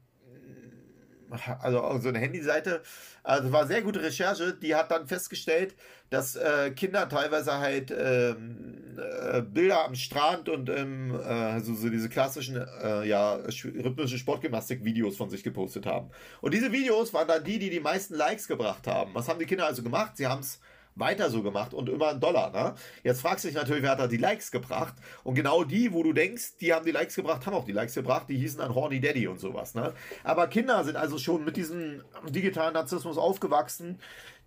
also 1.60 2.00
so 2.00 2.10
eine 2.10 2.20
Handyseite, 2.20 2.82
also 3.24 3.52
war 3.52 3.68
sehr 3.68 3.82
gute 3.82 4.02
Recherche, 4.02 4.54
die 4.54 4.76
hat 4.76 4.92
dann 4.92 5.08
festgestellt, 5.08 5.76
dass 6.10 6.36
äh, 6.36 6.72
Kinder 6.72 7.10
teilweise 7.10 7.58
halt 7.58 7.92
ähm, 7.92 8.98
äh, 8.98 9.42
Bilder 9.42 9.84
am 9.84 9.96
Strand 9.96 10.48
und 10.48 10.70
ähm, 10.70 11.14
äh, 11.14 11.24
also 11.24 11.74
so 11.74 11.90
diese 11.90 12.08
klassischen 12.10 12.56
äh, 12.56 13.06
ja, 13.06 13.36
rhythmische 13.36 14.18
Sportgymnastik-Videos 14.18 15.18
von 15.18 15.30
sich 15.30 15.44
gepostet 15.44 15.86
haben. 15.86 16.10
Und 16.42 16.54
diese 16.54 16.72
Videos 16.72 17.14
waren 17.14 17.28
dann 17.28 17.44
die, 17.44 17.60
die 17.60 17.70
die 17.70 17.82
meisten 17.82 18.16
Likes 18.16 18.48
gebracht 18.48 18.88
haben. 18.88 19.14
Was 19.14 19.28
haben 19.28 19.40
die 19.40 19.46
Kinder 19.46 19.66
also 19.66 19.84
gemacht? 19.84 20.16
Sie 20.16 20.28
haben 20.28 20.40
es 20.40 20.60
weiter 21.00 21.30
so 21.30 21.44
gemacht 21.44 21.74
und 21.74 21.90
immer 21.90 22.10
einen 22.10 22.20
Dollar. 22.20 22.52
Ne? 22.52 22.76
Jetzt 23.04 23.22
fragst 23.22 23.44
du 23.44 23.50
dich 23.50 23.58
natürlich, 23.58 23.84
wer 23.84 23.92
hat 23.92 24.00
da 24.00 24.08
die 24.08 24.18
Likes 24.18 24.52
gebracht? 24.52 24.96
Und 25.24 25.36
genau 25.36 25.64
die, 25.64 25.94
wo 25.94 26.04
du 26.04 26.14
denkst, 26.14 26.58
die 26.60 26.74
haben 26.74 26.86
die 26.86 26.92
Likes 26.92 27.16
gebracht, 27.16 27.46
haben 27.46 27.54
auch 27.54 27.66
die 27.66 27.72
Likes 27.72 27.96
gebracht. 27.96 28.28
Die 28.30 28.38
hießen 28.38 28.60
dann 28.60 28.74
Horny 28.74 29.00
Daddy 29.00 29.28
und 29.28 29.40
sowas. 29.40 29.76
Ne? 29.76 29.94
Aber 30.24 30.48
Kinder 30.48 30.84
sind 30.84 30.96
also 30.96 31.18
schon 31.18 31.46
mit 31.46 31.58
diesem 31.58 32.04
digitalen 32.30 32.74
Narzissmus 32.74 33.18
aufgewachsen, 33.18 34.00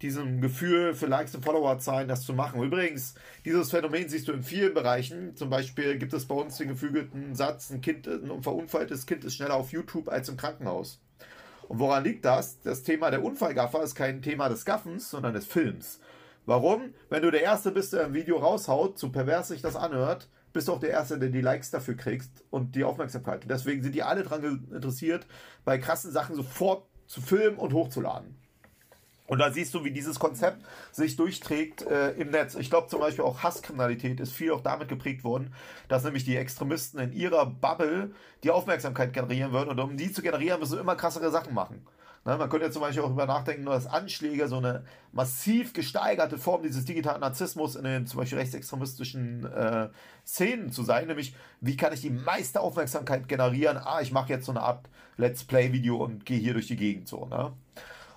diesem 0.02 0.40
Gefühl 0.40 0.94
für 0.94 1.06
Likes 1.06 1.34
und 1.34 1.44
Followerzahlen, 1.44 2.08
das 2.08 2.24
zu 2.24 2.32
machen. 2.32 2.62
Übrigens, 2.62 3.14
dieses 3.44 3.70
Phänomen 3.70 4.08
siehst 4.08 4.28
du 4.28 4.32
in 4.32 4.42
vielen 4.42 4.74
Bereichen. 4.74 5.36
Zum 5.36 5.50
Beispiel 5.50 5.98
gibt 5.98 6.12
es 6.14 6.26
bei 6.26 6.34
uns 6.34 6.56
den 6.56 6.68
geflügelten 6.68 7.34
Satz, 7.34 7.70
ein 7.70 7.80
Kind, 7.80 8.06
ein 8.06 8.42
verunfalltes 8.42 9.06
Kind 9.06 9.24
ist 9.24 9.36
schneller 9.36 9.54
auf 9.54 9.72
YouTube 9.72 10.08
als 10.08 10.28
im 10.28 10.36
Krankenhaus. 10.36 11.00
Und 11.68 11.78
woran 11.78 12.02
liegt 12.02 12.24
das? 12.24 12.60
Das 12.62 12.82
Thema 12.82 13.12
der 13.12 13.22
Unfallgaffer 13.22 13.82
ist 13.84 13.94
kein 13.94 14.22
Thema 14.22 14.48
des 14.48 14.64
Gaffens, 14.64 15.08
sondern 15.08 15.34
des 15.34 15.46
Films. 15.46 16.00
Warum? 16.46 16.94
Wenn 17.08 17.22
du 17.22 17.30
der 17.30 17.42
Erste 17.42 17.70
bist, 17.70 17.92
der 17.92 18.06
ein 18.06 18.14
Video 18.14 18.38
raushaut, 18.38 18.98
so 18.98 19.10
pervers 19.10 19.48
sich 19.48 19.62
das 19.62 19.76
anhört, 19.76 20.28
bist 20.52 20.68
du 20.68 20.72
auch 20.72 20.80
der 20.80 20.90
Erste, 20.90 21.18
der 21.18 21.28
die 21.28 21.40
Likes 21.40 21.70
dafür 21.70 21.96
kriegst 21.96 22.44
und 22.50 22.74
die 22.74 22.84
Aufmerksamkeit. 22.84 23.44
Deswegen 23.48 23.82
sind 23.82 23.94
die 23.94 24.02
alle 24.02 24.24
daran 24.24 24.68
interessiert, 24.72 25.26
bei 25.64 25.78
krassen 25.78 26.10
Sachen 26.10 26.34
sofort 26.34 26.84
zu 27.06 27.20
filmen 27.20 27.58
und 27.58 27.72
hochzuladen. 27.72 28.36
Und 29.30 29.38
da 29.38 29.52
siehst 29.52 29.72
du, 29.74 29.84
wie 29.84 29.92
dieses 29.92 30.18
Konzept 30.18 30.64
sich 30.90 31.14
durchträgt 31.14 31.82
äh, 31.82 32.10
im 32.14 32.30
Netz. 32.30 32.56
Ich 32.56 32.68
glaube 32.68 32.88
zum 32.88 32.98
Beispiel 32.98 33.24
auch 33.24 33.44
Hasskriminalität 33.44 34.18
ist 34.18 34.32
viel 34.32 34.50
auch 34.50 34.60
damit 34.60 34.88
geprägt 34.88 35.22
worden, 35.22 35.54
dass 35.86 36.02
nämlich 36.02 36.24
die 36.24 36.34
Extremisten 36.36 36.98
in 36.98 37.12
ihrer 37.12 37.46
Bubble 37.46 38.12
die 38.42 38.50
Aufmerksamkeit 38.50 39.12
generieren 39.12 39.52
würden. 39.52 39.68
Und 39.68 39.78
um 39.78 39.96
die 39.96 40.10
zu 40.10 40.20
generieren, 40.20 40.58
müssen 40.58 40.72
sie 40.72 40.80
immer 40.80 40.96
krassere 40.96 41.30
Sachen 41.30 41.54
machen. 41.54 41.86
Ne, 42.26 42.36
man 42.36 42.50
könnte 42.50 42.66
ja 42.66 42.72
zum 42.72 42.82
Beispiel 42.82 43.02
auch 43.02 43.10
über 43.10 43.24
nachdenken, 43.24 43.64
dass 43.64 43.86
Anschläge 43.86 44.46
so 44.46 44.58
eine 44.58 44.84
massiv 45.10 45.72
gesteigerte 45.72 46.36
Form 46.36 46.62
dieses 46.62 46.84
digitalen 46.84 47.22
Narzissmus 47.22 47.76
in 47.76 47.84
den 47.84 48.06
zum 48.06 48.20
Beispiel 48.20 48.36
rechtsextremistischen 48.36 49.50
äh, 49.50 49.88
Szenen 50.26 50.70
zu 50.70 50.82
sein, 50.82 51.06
nämlich 51.06 51.34
wie 51.62 51.78
kann 51.78 51.94
ich 51.94 52.02
die 52.02 52.10
meiste 52.10 52.60
Aufmerksamkeit 52.60 53.26
generieren? 53.26 53.78
Ah, 53.78 54.02
ich 54.02 54.12
mache 54.12 54.28
jetzt 54.28 54.44
so 54.44 54.52
eine 54.52 54.60
Art 54.60 54.86
Let's 55.16 55.44
Play-Video 55.44 55.96
und 55.96 56.26
gehe 56.26 56.38
hier 56.38 56.52
durch 56.52 56.66
die 56.66 56.76
Gegend 56.76 57.08
so. 57.08 57.24
Ne? 57.24 57.52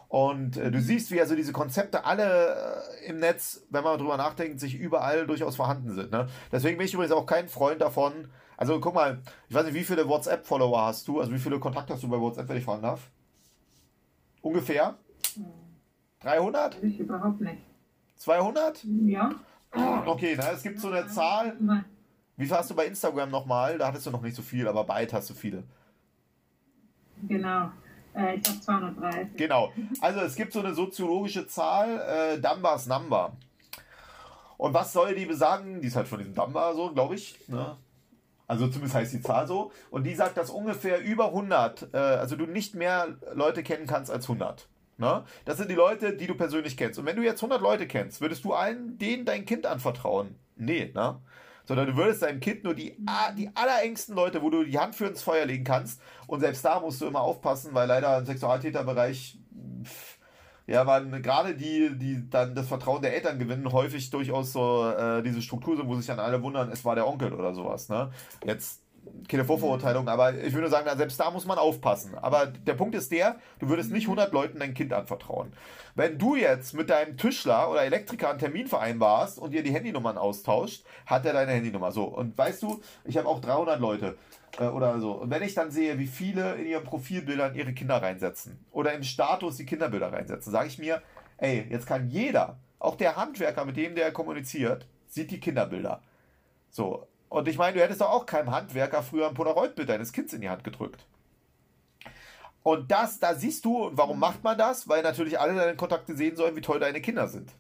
Und 0.10 0.58
äh, 0.58 0.70
du 0.70 0.82
siehst, 0.82 1.10
wie 1.12 1.22
also 1.22 1.36
diese 1.36 1.54
Konzepte 1.54 2.04
alle 2.04 2.84
äh, 3.02 3.10
im 3.10 3.20
Netz, 3.20 3.66
wenn 3.70 3.86
man 3.86 3.98
darüber 3.98 4.18
nachdenkt, 4.18 4.60
sich 4.60 4.76
überall 4.76 5.26
durchaus 5.26 5.56
vorhanden 5.56 5.96
sind. 5.96 6.12
Ne? 6.12 6.28
Deswegen 6.52 6.78
bin 6.78 6.88
ich 6.88 6.94
übrigens 6.94 7.13
auch 7.13 7.26
kein 7.26 7.48
Freund 7.48 7.80
davon. 7.80 8.28
Also 8.58 8.82
guck 8.82 8.96
mal, 8.96 9.22
ich 9.48 9.56
weiß 9.56 9.63
nicht, 9.66 9.76
wie 9.76 9.84
viele 9.86 10.10
WhatsApp-Follower 10.10 10.82
hast 10.88 11.08
du? 11.08 11.22
Also 11.22 11.32
wie 11.32 11.39
viele 11.39 11.58
Kontakte 11.58 11.94
hast 11.94 12.04
du 12.04 12.10
bei 12.10 12.20
WhatsApp, 12.20 12.50
wenn 12.50 12.58
ich 12.58 12.66
fragen 12.66 12.82
darf? 12.82 13.10
Ungefähr? 14.43 14.95
300? 16.19 16.84
Ich 16.84 16.99
überhaupt 16.99 17.41
nicht. 17.41 17.62
200? 18.17 18.84
Ja. 19.06 19.32
Okay, 20.06 20.36
na, 20.38 20.51
es 20.51 20.62
gibt 20.62 20.79
so 20.79 20.89
eine 20.89 21.08
Zahl. 21.08 21.58
Wie 22.36 22.45
viel 22.45 22.56
hast 22.56 22.69
du 22.69 22.75
bei 22.75 22.86
Instagram 22.86 23.32
nochmal? 23.32 23.77
Da 23.77 23.88
hattest 23.88 24.06
du 24.06 24.12
noch 24.12 24.21
nicht 24.21 24.36
so 24.36 24.41
viel, 24.41 24.67
aber 24.67 24.84
bei 24.84 25.08
hast 25.08 25.29
du 25.29 25.34
viele. 25.34 25.63
Genau. 27.27 27.71
Äh, 28.13 28.36
ich 28.36 28.47
habe 28.47 28.60
230. 28.60 29.38
Genau. 29.38 29.71
Also 30.01 30.19
es 30.19 30.36
gibt 30.36 30.51
so 30.53 30.60
eine 30.60 30.73
soziologische 30.73 31.47
Zahl, 31.47 31.99
äh, 32.01 32.39
Dunbar's 32.39 32.86
Number. 32.86 33.32
Und 34.58 34.73
was 34.73 34.93
soll 34.93 35.15
die 35.15 35.25
besagen? 35.25 35.82
Die 35.82 35.88
ist 35.88 35.95
halt 35.95 36.08
von 36.08 36.19
diesem 36.19 36.34
Dunbar 36.34 36.75
so, 36.75 36.91
glaube 36.93 37.15
ich. 37.15 37.39
Ne? 37.47 37.77
Also 38.47 38.67
zumindest 38.67 38.95
heißt 38.95 39.13
die 39.13 39.21
Zahl 39.21 39.47
so. 39.47 39.71
Und 39.89 40.03
die 40.03 40.15
sagt, 40.15 40.38
dass 40.38 40.49
ungefähr 40.49 41.01
über 41.01 41.27
100, 41.27 41.93
äh, 41.93 41.97
also 41.97 42.36
du 42.36 42.45
nicht 42.45 42.75
mehr 42.75 43.17
Leute 43.34 43.63
kennen 43.63 43.88
kannst 43.88 44.12
als 44.12 44.25
100. 44.25 44.67
Ne? 44.97 45.23
Das 45.45 45.58
sind 45.58 45.69
die 45.71 45.75
Leute, 45.75 46.15
die 46.15 46.27
du 46.27 46.36
persönlich 46.36 46.77
kennst. 46.77 46.99
Und 46.99 47.06
wenn 47.06 47.15
du 47.15 47.23
jetzt 47.23 47.39
100 47.39 47.62
Leute 47.62 47.88
kennst, 47.88 48.21
würdest 48.21 48.43
du 48.43 48.53
allen 48.53 48.97
denen 48.97 49.25
dein 49.25 49.45
Kind 49.45 49.65
anvertrauen? 49.65 50.36
Nee, 50.56 50.91
ne? 50.93 51.19
Sondern 51.65 51.88
du 51.88 51.95
würdest 51.95 52.21
deinem 52.21 52.41
Kind 52.41 52.65
nur 52.65 52.75
die, 52.75 52.97
die 53.38 53.49
allerengsten 53.56 54.15
Leute, 54.15 54.41
wo 54.41 54.49
du 54.49 54.65
die 54.65 54.77
Hand 54.77 54.95
für 54.95 55.06
ins 55.06 55.23
Feuer 55.23 55.45
legen 55.45 55.63
kannst. 55.63 56.01
Und 56.27 56.41
selbst 56.41 56.63
da 56.65 56.79
musst 56.82 56.99
du 56.99 57.06
immer 57.06 57.21
aufpassen, 57.21 57.73
weil 57.73 57.88
leider 57.88 58.17
im 58.17 58.25
Sexualtäterbereich 58.25 59.39
pff, 59.84 60.12
ja, 60.67 60.84
man 60.84 61.21
gerade 61.21 61.56
die, 61.56 61.97
die 61.97 62.30
dann 62.30 62.56
das 62.56 62.67
Vertrauen 62.67 63.02
der 63.02 63.13
Eltern 63.13 63.38
gewinnen, 63.38 63.71
häufig 63.71 64.10
durchaus 64.10 64.54
so 64.54 64.89
äh, 64.89 65.21
diese 65.21 65.41
Struktur 65.41 65.76
sind, 65.76 65.88
wo 65.88 65.95
sich 65.95 66.06
dann 66.06 66.19
alle 66.19 66.41
wundern, 66.41 66.71
es 66.71 66.86
war 66.86 66.95
der 66.95 67.08
Onkel 67.08 67.34
oder 67.34 67.54
sowas. 67.54 67.89
Ne? 67.89 68.12
Jetzt 68.45 68.84
keine 69.28 69.45
Vorverurteilung, 69.45 70.08
aber 70.08 70.34
ich 70.34 70.54
würde 70.54 70.69
sagen, 70.69 70.89
selbst 70.97 71.19
da 71.19 71.32
muss 71.32 71.45
man 71.45 71.58
aufpassen. 71.58 72.15
Aber 72.15 72.47
der 72.47 72.73
Punkt 72.73 72.95
ist 72.95 73.12
der, 73.12 73.38
du 73.60 73.69
würdest 73.69 73.91
nicht 73.91 74.06
100 74.06 74.32
Leuten 74.32 74.60
dein 74.60 74.73
Kind 74.73 74.93
anvertrauen. 74.93 75.54
Wenn 75.95 76.17
du 76.17 76.36
jetzt 76.36 76.73
mit 76.73 76.89
deinem 76.89 77.17
Tischler 77.17 77.69
oder 77.69 77.84
Elektriker 77.84 78.30
einen 78.30 78.39
Termin 78.39 78.67
vereinbarst 78.67 79.39
und 79.39 79.54
ihr 79.54 79.63
die 79.63 79.73
Handynummern 79.73 80.17
austauscht, 80.17 80.86
hat 81.06 81.26
er 81.26 81.34
deine 81.34 81.52
Handynummer. 81.52 81.91
So, 81.91 82.06
und 82.06 82.38
weißt 82.38 82.63
du, 82.63 82.82
ich 83.06 83.17
habe 83.17 83.28
auch 83.28 83.41
300 83.41 83.80
Leute 83.80 84.17
äh, 84.60 84.66
oder 84.66 85.00
so. 85.00 85.13
Und 85.13 85.30
wenn 85.30 85.44
ich 85.44 85.54
dann 85.54 85.72
sehe, 85.72 85.98
wie 86.00 86.08
viele 86.08 86.56
in 86.56 86.68
ihren 86.68 86.84
Profilbildern 86.84 87.56
ihre 87.56 87.74
Kinder 87.74 88.02
reinsetzen 88.02 88.63
oder 88.72 88.94
im 88.94 89.04
Status 89.04 89.58
die 89.58 89.66
Kinderbilder 89.66 90.12
reinsetzen, 90.12 90.52
sage 90.52 90.68
ich 90.68 90.80
mir, 90.80 91.02
ey, 91.38 91.68
jetzt 91.70 91.88
kann 91.88 92.10
jeder, 92.10 92.58
auch 92.80 92.96
der 92.96 93.16
Handwerker, 93.16 93.66
mit 93.66 93.78
dem 93.78 93.96
der 93.96 94.12
kommuniziert, 94.12 94.88
sieht 95.08 95.32
die 95.32 95.39
Kinderbilder. 95.39 96.02
So. 96.70 97.08
Und 97.30 97.48
ich 97.48 97.58
meine, 97.58 97.78
du 97.78 97.84
hättest 97.84 98.02
doch 98.02 98.12
auch 98.12 98.26
keinem 98.26 98.52
Handwerker 98.52 99.02
früher 99.02 99.28
ein 99.28 99.34
Polaroid-Bild 99.34 99.89
deines 99.89 100.12
Kindes 100.12 100.34
in 100.34 100.42
die 100.42 100.50
Hand 100.50 100.63
gedrückt. 100.63 101.06
Und 102.62 102.92
das, 102.92 103.20
da 103.20 103.36
siehst 103.36 103.66
du, 103.66 103.89
warum 103.94 104.20
macht 104.20 104.44
man 104.44 104.58
das? 104.58 104.88
Weil 104.88 105.04
natürlich 105.04 105.39
alle 105.39 105.56
deine 105.56 105.76
Kontakte 105.76 106.16
sehen 106.16 106.36
sollen, 106.36 106.56
wie 106.56 106.62
toll 106.62 106.80
deine 106.80 107.02
Kinder 107.02 107.28
sind. 107.28 107.52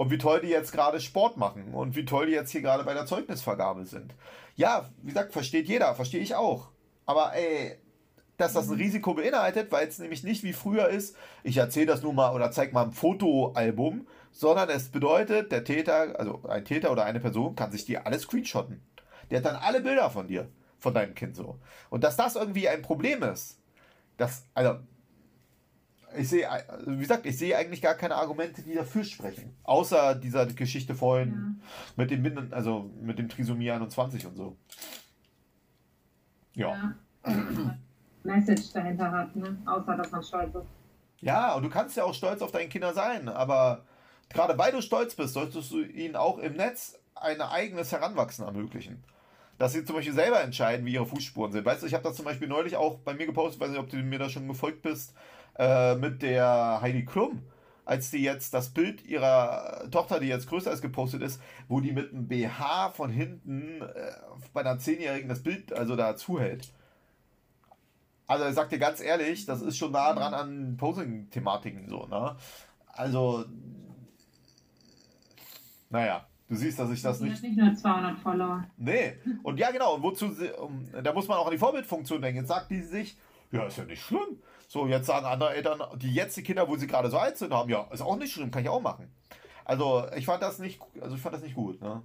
Und 0.00 0.10
wie 0.10 0.16
toll 0.16 0.40
die 0.40 0.48
jetzt 0.48 0.72
gerade 0.72 0.98
Sport 0.98 1.36
machen 1.36 1.74
und 1.74 1.94
wie 1.94 2.06
toll 2.06 2.24
die 2.24 2.32
jetzt 2.32 2.50
hier 2.52 2.62
gerade 2.62 2.84
bei 2.84 2.94
der 2.94 3.04
Zeugnisvergabe 3.04 3.84
sind. 3.84 4.14
Ja, 4.56 4.88
wie 5.02 5.08
gesagt, 5.08 5.34
versteht 5.34 5.68
jeder, 5.68 5.94
verstehe 5.94 6.22
ich 6.22 6.34
auch. 6.34 6.70
Aber 7.04 7.34
ey, 7.34 7.76
dass 8.38 8.54
das 8.54 8.70
ein 8.70 8.76
mhm. 8.76 8.80
Risiko 8.80 9.12
beinhaltet, 9.12 9.70
weil 9.70 9.86
es 9.86 9.98
nämlich 9.98 10.24
nicht 10.24 10.42
wie 10.42 10.54
früher 10.54 10.88
ist, 10.88 11.18
ich 11.42 11.58
erzähle 11.58 11.84
das 11.84 12.00
nur 12.00 12.14
mal 12.14 12.34
oder 12.34 12.50
zeige 12.50 12.72
mal 12.72 12.84
ein 12.84 12.92
Fotoalbum, 12.92 14.06
sondern 14.32 14.70
es 14.70 14.88
bedeutet, 14.88 15.52
der 15.52 15.64
Täter, 15.64 16.18
also 16.18 16.40
ein 16.48 16.64
Täter 16.64 16.92
oder 16.92 17.04
eine 17.04 17.20
Person 17.20 17.54
kann 17.54 17.70
sich 17.70 17.84
dir 17.84 18.06
alles 18.06 18.22
screenshotten. 18.22 18.80
Der 19.30 19.40
hat 19.40 19.44
dann 19.44 19.56
alle 19.56 19.82
Bilder 19.82 20.08
von 20.08 20.28
dir, 20.28 20.48
von 20.78 20.94
deinem 20.94 21.14
Kind 21.14 21.36
so. 21.36 21.58
Und 21.90 22.04
dass 22.04 22.16
das 22.16 22.36
irgendwie 22.36 22.70
ein 22.70 22.80
Problem 22.80 23.22
ist, 23.22 23.60
das, 24.16 24.46
also, 24.54 24.76
ich 26.16 26.28
sehe, 26.28 26.50
also 26.50 26.92
wie 26.92 26.98
gesagt, 26.98 27.26
ich 27.26 27.38
sehe 27.38 27.56
eigentlich 27.56 27.82
gar 27.82 27.94
keine 27.94 28.16
Argumente, 28.16 28.62
die 28.62 28.74
dafür 28.74 29.04
sprechen. 29.04 29.56
Außer 29.62 30.14
dieser 30.14 30.46
Geschichte 30.46 30.94
vorhin 30.94 31.30
ja. 31.30 31.66
mit 31.96 32.10
dem 32.10 32.22
Binden, 32.22 32.52
also 32.52 32.90
mit 33.00 33.18
dem 33.18 33.28
Trisomie 33.28 33.70
21 33.70 34.26
und 34.26 34.36
so. 34.36 34.56
Ja. 36.54 36.94
ja. 37.26 37.32
Message 38.22 38.72
dahinter 38.72 39.10
hat, 39.10 39.34
ne? 39.36 39.56
Außer 39.64 39.96
dass 39.96 40.10
man 40.10 40.22
stolz 40.22 40.54
ist. 40.54 40.66
Ja, 41.20 41.54
und 41.54 41.62
du 41.62 41.70
kannst 41.70 41.96
ja 41.96 42.04
auch 42.04 42.14
stolz 42.14 42.42
auf 42.42 42.50
deine 42.50 42.68
Kinder 42.68 42.92
sein, 42.92 43.28
aber 43.28 43.84
gerade 44.28 44.58
weil 44.58 44.72
du 44.72 44.82
stolz 44.82 45.14
bist, 45.14 45.34
solltest 45.34 45.70
du 45.70 45.82
ihnen 45.82 46.16
auch 46.16 46.38
im 46.38 46.54
Netz 46.54 46.98
ein 47.14 47.40
eigenes 47.40 47.92
Heranwachsen 47.92 48.44
ermöglichen 48.44 49.04
dass 49.60 49.74
sie 49.74 49.84
zum 49.84 49.96
Beispiel 49.96 50.14
selber 50.14 50.40
entscheiden, 50.42 50.86
wie 50.86 50.94
ihre 50.94 51.04
Fußspuren 51.04 51.52
sind. 51.52 51.66
Weißt 51.66 51.82
du, 51.82 51.86
ich 51.86 51.92
habe 51.92 52.02
das 52.02 52.16
zum 52.16 52.24
Beispiel 52.24 52.48
neulich 52.48 52.76
auch 52.76 52.96
bei 53.00 53.12
mir 53.12 53.26
gepostet, 53.26 53.60
weiß 53.60 53.68
nicht, 53.68 53.78
ob 53.78 53.90
du 53.90 53.98
mir 53.98 54.18
da 54.18 54.30
schon 54.30 54.48
gefolgt 54.48 54.80
bist, 54.80 55.12
äh, 55.58 55.94
mit 55.96 56.22
der 56.22 56.80
Heidi 56.80 57.04
Klum, 57.04 57.42
als 57.84 58.10
die 58.10 58.22
jetzt 58.22 58.54
das 58.54 58.70
Bild 58.70 59.04
ihrer 59.04 59.90
Tochter, 59.90 60.20
die 60.20 60.28
jetzt 60.28 60.48
größer 60.48 60.72
ist, 60.72 60.82
gepostet 60.82 61.22
ist, 61.22 61.40
wo 61.68 61.80
die 61.80 61.92
mit 61.92 62.12
einem 62.12 62.28
BH 62.28 62.90
von 62.90 63.10
hinten 63.10 63.82
äh, 63.82 64.12
bei 64.52 64.60
einer 64.60 64.78
Zehnjährigen 64.78 65.28
das 65.28 65.42
Bild 65.42 65.72
also 65.72 65.96
da 65.96 66.16
zuhält. 66.16 66.72
Also 68.26 68.46
ich 68.46 68.54
sag 68.54 68.68
dir 68.68 68.78
ganz 68.78 69.00
ehrlich, 69.00 69.44
das 69.44 69.60
ist 69.60 69.76
schon 69.76 69.90
nah 69.90 70.12
dran 70.12 70.34
an 70.34 70.76
Posing-Thematiken 70.76 71.88
so, 71.88 72.06
ne? 72.06 72.36
Also, 72.86 73.44
naja. 75.88 76.26
Du 76.48 76.56
siehst, 76.56 76.80
dass 76.80 76.90
ich 76.90 77.00
das 77.00 77.20
nicht. 77.20 77.40
nicht 77.42 77.56
nur 77.56 77.74
200 77.74 78.18
Follower. 78.18 78.64
Nee. 78.76 79.14
Und 79.44 79.60
ja, 79.60 79.70
genau. 79.70 79.94
Und 79.94 80.02
wozu, 80.02 80.34
da 81.00 81.12
muss 81.12 81.28
man 81.28 81.38
auch 81.38 81.46
an 81.46 81.52
die 81.52 81.58
Vorbildfunktion 81.58 82.20
denken. 82.20 82.40
Jetzt 82.40 82.48
sagt 82.48 82.72
die 82.72 82.82
sich, 82.82 83.16
ja, 83.52 83.66
ist 83.66 83.78
ja 83.78 83.84
nicht 83.84 84.02
schlimm. 84.02 84.40
So, 84.72 84.86
jetzt 84.86 85.06
sagen 85.06 85.26
andere 85.26 85.52
Eltern, 85.56 85.82
die 85.96 86.14
jetzt 86.14 86.36
die 86.36 86.44
Kinder, 86.44 86.68
wo 86.68 86.76
sie 86.76 86.86
gerade 86.86 87.10
so 87.10 87.18
alt 87.18 87.36
sind, 87.36 87.52
haben, 87.52 87.68
ja, 87.68 87.88
ist 87.90 88.02
auch 88.02 88.16
nicht 88.16 88.32
schlimm, 88.32 88.52
kann 88.52 88.62
ich 88.62 88.68
auch 88.68 88.80
machen. 88.80 89.10
Also, 89.64 90.06
ich 90.16 90.24
fand 90.24 90.44
das 90.44 90.60
nicht, 90.60 90.80
also 91.00 91.16
ich 91.16 91.20
fand 91.20 91.34
das 91.34 91.42
nicht 91.42 91.56
gut, 91.56 91.80
ne? 91.82 92.04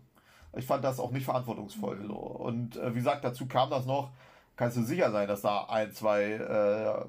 Ich 0.58 0.66
fand 0.66 0.84
das 0.84 1.00
auch 1.00 1.12
nicht 1.12 1.26
verantwortungsvoll. 1.26 2.04
So. 2.08 2.16
Und 2.16 2.76
äh, 2.78 2.90
wie 2.90 2.98
gesagt, 2.98 3.24
dazu 3.24 3.46
kam 3.46 3.70
das 3.70 3.86
noch, 3.86 4.10
kannst 4.56 4.78
du 4.78 4.82
sicher 4.82 5.12
sein, 5.12 5.28
dass 5.28 5.42
da 5.42 5.66
ein, 5.66 5.92
zwei 5.92 6.24
äh, 6.24 7.06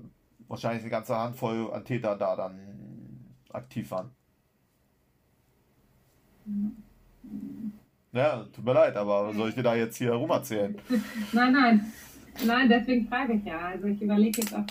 wahrscheinlich 0.46 0.82
eine 0.82 0.90
ganze 0.90 1.16
Handvoll 1.16 1.72
an 1.72 1.86
Tätern 1.86 2.18
da 2.18 2.36
dann 2.36 3.34
aktiv 3.50 3.90
waren. 3.90 4.10
Ja, 8.12 8.44
tut 8.54 8.62
mir 8.62 8.74
leid, 8.74 8.94
aber 8.94 9.32
soll 9.32 9.48
ich 9.48 9.54
dir 9.54 9.62
da 9.62 9.74
jetzt 9.74 9.96
hier 9.96 10.12
rum 10.12 10.28
erzählen? 10.28 10.76
nein, 11.32 11.52
nein. 11.54 11.92
Nein, 12.44 12.68
deswegen 12.68 13.08
frage 13.08 13.32
ich 13.32 13.44
ja. 13.46 13.58
Also 13.58 13.86
ich 13.86 14.02
überlege 14.02 14.42
jetzt 14.42 14.54
auch, 14.54 14.66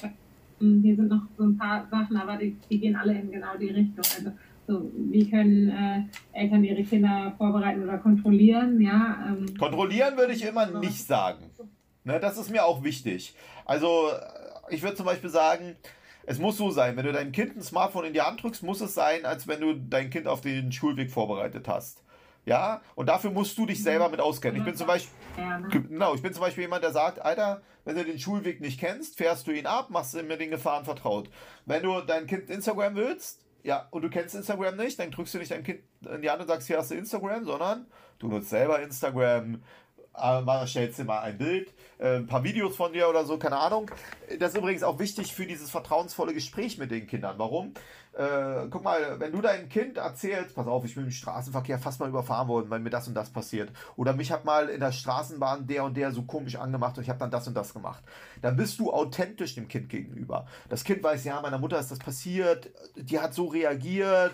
hier 0.59 0.95
sind 0.95 1.09
noch 1.09 1.23
so 1.37 1.43
ein 1.43 1.57
paar 1.57 1.87
Sachen, 1.89 2.17
aber 2.17 2.37
die, 2.37 2.55
die 2.69 2.79
gehen 2.79 2.95
alle 2.95 3.13
in 3.13 3.31
genau 3.31 3.57
die 3.59 3.69
Richtung. 3.69 4.03
Also 4.17 4.31
so, 4.67 4.91
wie 4.95 5.29
können 5.29 5.69
äh, 5.69 6.03
Eltern 6.33 6.63
ihre 6.63 6.83
Kinder 6.83 7.33
vorbereiten 7.37 7.83
oder 7.83 7.97
kontrollieren? 7.97 8.81
Ja, 8.81 9.27
ähm, 9.27 9.57
kontrollieren 9.57 10.17
würde 10.17 10.33
ich 10.33 10.45
immer 10.45 10.65
nicht 10.79 11.05
sagen. 11.05 11.51
Ne, 12.03 12.19
das 12.19 12.37
ist 12.37 12.51
mir 12.51 12.65
auch 12.65 12.83
wichtig. 12.83 13.35
Also 13.65 14.09
ich 14.69 14.81
würde 14.81 14.95
zum 14.95 15.05
Beispiel 15.05 15.29
sagen, 15.29 15.75
es 16.25 16.39
muss 16.39 16.57
so 16.57 16.71
sein, 16.71 16.95
wenn 16.97 17.05
du 17.05 17.11
deinem 17.11 17.31
Kind 17.31 17.55
ein 17.55 17.61
Smartphone 17.61 18.05
in 18.05 18.13
die 18.13 18.21
Hand 18.21 18.41
drückst, 18.41 18.63
muss 18.63 18.81
es 18.81 18.93
sein, 18.93 19.25
als 19.25 19.47
wenn 19.47 19.61
du 19.61 19.73
dein 19.73 20.09
Kind 20.09 20.27
auf 20.27 20.41
den 20.41 20.71
Schulweg 20.71 21.11
vorbereitet 21.11 21.67
hast. 21.67 22.04
Ja, 22.45 22.81
und 22.93 23.07
dafür 23.07 23.31
musst 23.31 23.57
du 23.57 23.65
dich 23.65 23.81
selber 23.81 24.09
mit 24.09 24.19
auskennen. 24.19 24.57
Ich 24.57 24.65
bin 24.65 24.75
zum 24.75 24.85
Beispiel, 24.87 25.13
ne? 25.37 25.67
genau, 25.69 26.13
ich 26.13 26.21
bin 26.21 26.31
zum 26.31 26.41
Beispiel 26.41 26.63
jemand, 26.63 26.83
der 26.83 26.91
sagt, 26.91 27.19
Alter, 27.19 27.61
wenn 27.85 27.95
du 27.95 28.05
den 28.05 28.19
Schulweg 28.19 28.61
nicht 28.61 28.79
kennst, 28.79 29.17
fährst 29.17 29.47
du 29.47 29.51
ihn 29.51 29.65
ab, 29.65 29.89
machst 29.89 30.13
ihm 30.13 30.27
mit 30.27 30.39
den 30.39 30.51
Gefahren 30.51 30.85
vertraut. 30.85 31.29
Wenn 31.65 31.81
du 31.81 32.01
dein 32.01 32.27
Kind 32.27 32.49
Instagram 32.49 32.95
willst, 32.95 33.41
ja, 33.63 33.87
und 33.89 34.03
du 34.03 34.09
kennst 34.09 34.35
Instagram 34.35 34.75
nicht, 34.75 34.99
dann 34.99 35.09
drückst 35.09 35.33
du 35.33 35.37
nicht 35.39 35.49
dein 35.49 35.63
Kind 35.63 35.81
in 36.07 36.21
die 36.21 36.29
Hand 36.29 36.39
und 36.39 36.47
sagst, 36.47 36.67
hier 36.67 36.77
hast 36.77 36.91
du 36.91 36.95
Instagram, 36.95 37.45
sondern 37.45 37.87
du 38.19 38.27
nutzt 38.27 38.49
selber 38.49 38.79
Instagram, 38.79 39.63
äh, 40.17 40.67
stellst 40.67 40.99
dir 40.99 41.05
mal 41.05 41.19
ein 41.19 41.37
Bild, 41.37 41.73
äh, 41.97 42.17
ein 42.17 42.27
paar 42.27 42.43
Videos 42.43 42.75
von 42.75 42.93
dir 42.93 43.09
oder 43.09 43.25
so, 43.25 43.37
keine 43.37 43.57
Ahnung. 43.57 43.89
Das 44.39 44.51
ist 44.51 44.57
übrigens 44.57 44.83
auch 44.83 44.99
wichtig 44.99 45.33
für 45.33 45.45
dieses 45.45 45.69
vertrauensvolle 45.69 46.33
Gespräch 46.33 46.77
mit 46.77 46.91
den 46.91 47.07
Kindern. 47.07 47.37
Warum? 47.37 47.73
Äh, 48.17 48.67
guck 48.69 48.83
mal, 48.83 49.19
wenn 49.19 49.33
du 49.33 49.41
deinem 49.41 49.67
Kind 49.67 49.97
erzählst, 49.97 50.55
pass 50.55 50.67
auf, 50.67 50.85
ich 50.85 50.95
bin 50.95 51.03
im 51.03 51.11
Straßenverkehr 51.11 51.79
fast 51.79 51.99
mal 51.99 52.07
überfahren 52.07 52.47
worden, 52.47 52.69
weil 52.69 52.79
mir 52.79 52.89
das 52.89 53.07
und 53.09 53.13
das 53.13 53.29
passiert. 53.29 53.71
Oder 53.97 54.13
mich 54.13 54.31
hat 54.31 54.45
mal 54.45 54.69
in 54.69 54.79
der 54.79 54.93
Straßenbahn 54.93 55.67
der 55.67 55.83
und 55.83 55.97
der 55.97 56.11
so 56.11 56.23
komisch 56.23 56.55
angemacht 56.55 56.97
und 56.97 57.03
ich 57.03 57.09
habe 57.09 57.19
dann 57.19 57.31
das 57.31 57.47
und 57.47 57.55
das 57.55 57.73
gemacht. 57.73 58.03
Dann 58.41 58.55
bist 58.55 58.79
du 58.79 58.93
authentisch 58.93 59.55
dem 59.55 59.67
Kind 59.67 59.89
gegenüber. 59.89 60.47
Das 60.69 60.85
Kind 60.85 61.03
weiß, 61.03 61.25
ja, 61.25 61.41
meiner 61.41 61.57
Mutter 61.57 61.77
ist 61.77 61.91
das 61.91 61.99
passiert, 61.99 62.69
die 62.95 63.19
hat 63.19 63.33
so 63.33 63.47
reagiert 63.47 64.33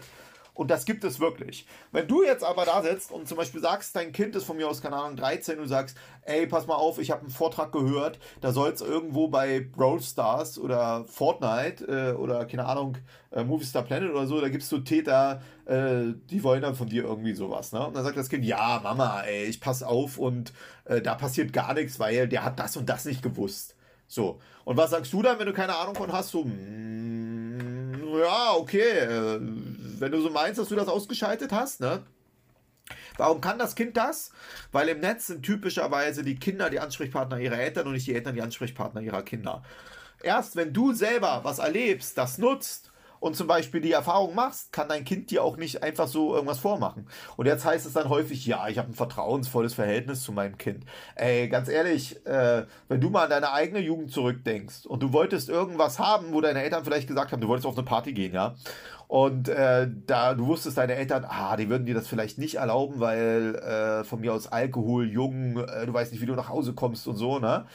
und 0.53 0.69
das 0.69 0.85
gibt 0.85 1.03
es 1.03 1.19
wirklich. 1.19 1.65
Wenn 1.91 2.07
du 2.07 2.23
jetzt 2.23 2.43
aber 2.43 2.65
da 2.65 2.81
sitzt 2.81 3.11
und 3.11 3.27
zum 3.27 3.37
Beispiel 3.37 3.61
sagst, 3.61 3.95
dein 3.95 4.11
Kind 4.11 4.35
ist 4.35 4.43
von 4.43 4.57
mir 4.57 4.67
aus, 4.67 4.81
keine 4.81 4.97
Ahnung, 4.97 5.15
13 5.15 5.59
und 5.59 5.67
sagst, 5.67 5.97
ey, 6.23 6.45
pass 6.47 6.67
mal 6.67 6.75
auf, 6.75 6.99
ich 6.99 7.11
habe 7.11 7.21
einen 7.21 7.29
Vortrag 7.29 7.71
gehört, 7.71 8.19
da 8.41 8.51
soll 8.51 8.71
es 8.71 8.81
irgendwo 8.81 9.27
bei 9.27 9.61
Brawl 9.61 10.01
Stars 10.01 10.59
oder 10.59 11.05
Fortnite 11.05 11.85
äh, 11.85 12.17
oder, 12.17 12.45
keine 12.45 12.65
Ahnung, 12.65 12.97
äh, 13.31 13.43
Movie 13.43 13.65
Star 13.65 13.83
Planet 13.83 14.11
oder 14.11 14.27
so, 14.27 14.41
da 14.41 14.49
gibt 14.49 14.63
es 14.63 14.69
so 14.69 14.79
Täter, 14.79 15.41
äh, 15.65 16.13
die 16.29 16.43
wollen 16.43 16.61
dann 16.61 16.75
von 16.75 16.89
dir 16.89 17.03
irgendwie 17.03 17.33
sowas. 17.33 17.71
Ne? 17.71 17.85
Und 17.85 17.95
dann 17.95 18.03
sagt 18.03 18.17
das 18.17 18.29
Kind, 18.29 18.43
ja, 18.43 18.79
Mama, 18.83 19.21
ey, 19.21 19.45
ich 19.45 19.61
pass 19.61 19.83
auf 19.83 20.17
und 20.17 20.53
äh, 20.85 21.01
da 21.01 21.15
passiert 21.15 21.53
gar 21.53 21.73
nichts, 21.73 21.99
weil 21.99 22.27
der 22.27 22.43
hat 22.43 22.59
das 22.59 22.75
und 22.77 22.89
das 22.89 23.05
nicht 23.05 23.23
gewusst. 23.23 23.75
So. 24.11 24.41
Und 24.65 24.75
was 24.75 24.89
sagst 24.89 25.13
du 25.13 25.21
dann, 25.21 25.39
wenn 25.39 25.45
du 25.45 25.53
keine 25.53 25.73
Ahnung 25.73 25.95
von 25.95 26.11
hast? 26.11 26.31
So, 26.31 26.43
mm, 26.43 28.19
ja, 28.19 28.53
okay, 28.55 28.99
äh, 28.99 29.39
wenn 29.39 30.11
du 30.11 30.19
so 30.19 30.29
meinst, 30.29 30.59
dass 30.59 30.67
du 30.67 30.75
das 30.75 30.89
ausgeschaltet 30.89 31.53
hast, 31.53 31.79
ne? 31.79 32.03
Warum 33.15 33.39
kann 33.39 33.57
das 33.57 33.73
Kind 33.73 33.95
das? 33.95 34.31
Weil 34.73 34.89
im 34.89 34.99
Netz 34.99 35.27
sind 35.27 35.43
typischerweise 35.43 36.23
die 36.23 36.35
Kinder 36.35 36.69
die 36.69 36.81
Ansprechpartner 36.81 37.39
ihrer 37.39 37.57
Eltern 37.57 37.87
und 37.87 37.93
nicht 37.93 38.05
die 38.05 38.13
Eltern 38.13 38.35
die 38.35 38.41
Ansprechpartner 38.41 38.99
ihrer 38.99 39.21
Kinder. 39.21 39.63
Erst 40.21 40.57
wenn 40.57 40.73
du 40.73 40.91
selber 40.91 41.39
was 41.43 41.59
erlebst, 41.59 42.17
das 42.17 42.37
nutzt 42.37 42.90
und 43.21 43.35
zum 43.37 43.47
Beispiel 43.47 43.79
die 43.79 43.91
Erfahrung 43.93 44.35
machst, 44.35 44.73
kann 44.73 44.89
dein 44.89 45.05
Kind 45.05 45.31
dir 45.31 45.43
auch 45.43 45.55
nicht 45.55 45.83
einfach 45.83 46.07
so 46.07 46.33
irgendwas 46.33 46.59
vormachen. 46.59 47.07
Und 47.37 47.45
jetzt 47.45 47.63
heißt 47.63 47.85
es 47.85 47.93
dann 47.93 48.09
häufig, 48.09 48.45
ja, 48.45 48.67
ich 48.67 48.79
habe 48.79 48.89
ein 48.89 48.95
vertrauensvolles 48.95 49.75
Verhältnis 49.75 50.23
zu 50.23 50.33
meinem 50.33 50.57
Kind. 50.57 50.85
Ey, 51.15 51.47
ganz 51.47 51.69
ehrlich, 51.69 52.25
äh, 52.25 52.65
wenn 52.89 52.99
du 52.99 53.11
mal 53.11 53.25
an 53.25 53.29
deine 53.29 53.53
eigene 53.53 53.79
Jugend 53.79 54.11
zurückdenkst 54.11 54.87
und 54.87 55.03
du 55.03 55.13
wolltest 55.13 55.49
irgendwas 55.49 55.99
haben, 55.99 56.33
wo 56.33 56.41
deine 56.41 56.63
Eltern 56.63 56.83
vielleicht 56.83 57.07
gesagt 57.07 57.31
haben, 57.31 57.41
du 57.41 57.47
wolltest 57.47 57.67
auf 57.67 57.77
eine 57.77 57.85
Party 57.85 58.11
gehen, 58.11 58.33
ja, 58.33 58.55
und 59.07 59.49
äh, 59.49 59.87
da 60.07 60.33
du 60.33 60.47
wusstest, 60.47 60.77
deine 60.77 60.95
Eltern, 60.95 61.25
ah, 61.27 61.55
die 61.57 61.69
würden 61.69 61.85
dir 61.85 61.93
das 61.93 62.07
vielleicht 62.07 62.39
nicht 62.39 62.55
erlauben, 62.55 62.99
weil 63.01 63.55
äh, 63.55 64.03
von 64.03 64.21
mir 64.21 64.33
aus 64.33 64.47
Alkohol, 64.47 65.07
jung, 65.07 65.57
äh, 65.57 65.85
du 65.85 65.93
weißt 65.93 66.11
nicht, 66.11 66.21
wie 66.21 66.25
du 66.25 66.33
nach 66.33 66.49
Hause 66.49 66.73
kommst 66.73 67.07
und 67.07 67.17
so, 67.17 67.37
ne? 67.37 67.65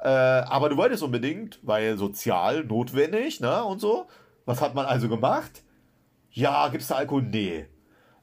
Äh, 0.00 0.08
aber 0.08 0.68
du 0.68 0.76
wolltest 0.76 1.02
unbedingt, 1.02 1.58
weil 1.62 1.96
sozial 1.96 2.64
notwendig, 2.64 3.40
ne? 3.40 3.64
Und 3.64 3.80
so. 3.80 4.08
Was 4.44 4.60
hat 4.60 4.74
man 4.74 4.86
also 4.86 5.08
gemacht? 5.08 5.62
Ja, 6.30 6.68
gibt 6.68 6.82
es 6.82 6.88
da 6.88 6.96
Alkohol? 6.96 7.22
Nee. 7.22 7.66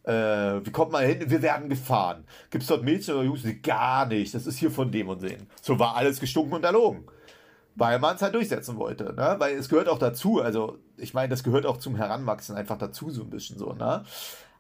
Äh, 0.03 0.65
wie 0.65 0.71
kommt 0.71 0.91
man 0.93 1.05
hin? 1.05 1.29
Wir 1.29 1.41
werden 1.41 1.69
gefahren. 1.69 2.25
Gibt 2.49 2.63
es 2.63 2.69
dort 2.69 2.83
Mädchen 2.83 3.15
oder 3.15 3.23
Jungs? 3.25 3.43
Gar 3.61 4.05
nicht. 4.05 4.33
Das 4.33 4.47
ist 4.47 4.57
hier 4.57 4.71
von 4.71 4.91
dem 4.91 5.09
und 5.09 5.21
dem. 5.21 5.47
So 5.61 5.77
war 5.79 5.95
alles 5.95 6.19
gestunken 6.19 6.53
und 6.53 6.63
erlogen. 6.63 7.05
Weil 7.75 7.99
man 7.99 8.15
es 8.15 8.21
halt 8.21 8.33
durchsetzen 8.33 8.77
wollte. 8.77 9.13
Ne? 9.13 9.35
Weil 9.37 9.55
es 9.55 9.69
gehört 9.69 9.89
auch 9.89 9.99
dazu. 9.99 10.41
Also, 10.41 10.77
ich 10.95 11.13
meine, 11.13 11.29
das 11.29 11.43
gehört 11.43 11.65
auch 11.65 11.77
zum 11.77 11.95
Heranwachsen 11.95 12.55
einfach 12.55 12.77
dazu, 12.77 13.09
so 13.09 13.21
ein 13.21 13.29
bisschen 13.29 13.59
so. 13.59 13.73
Ne? 13.73 14.03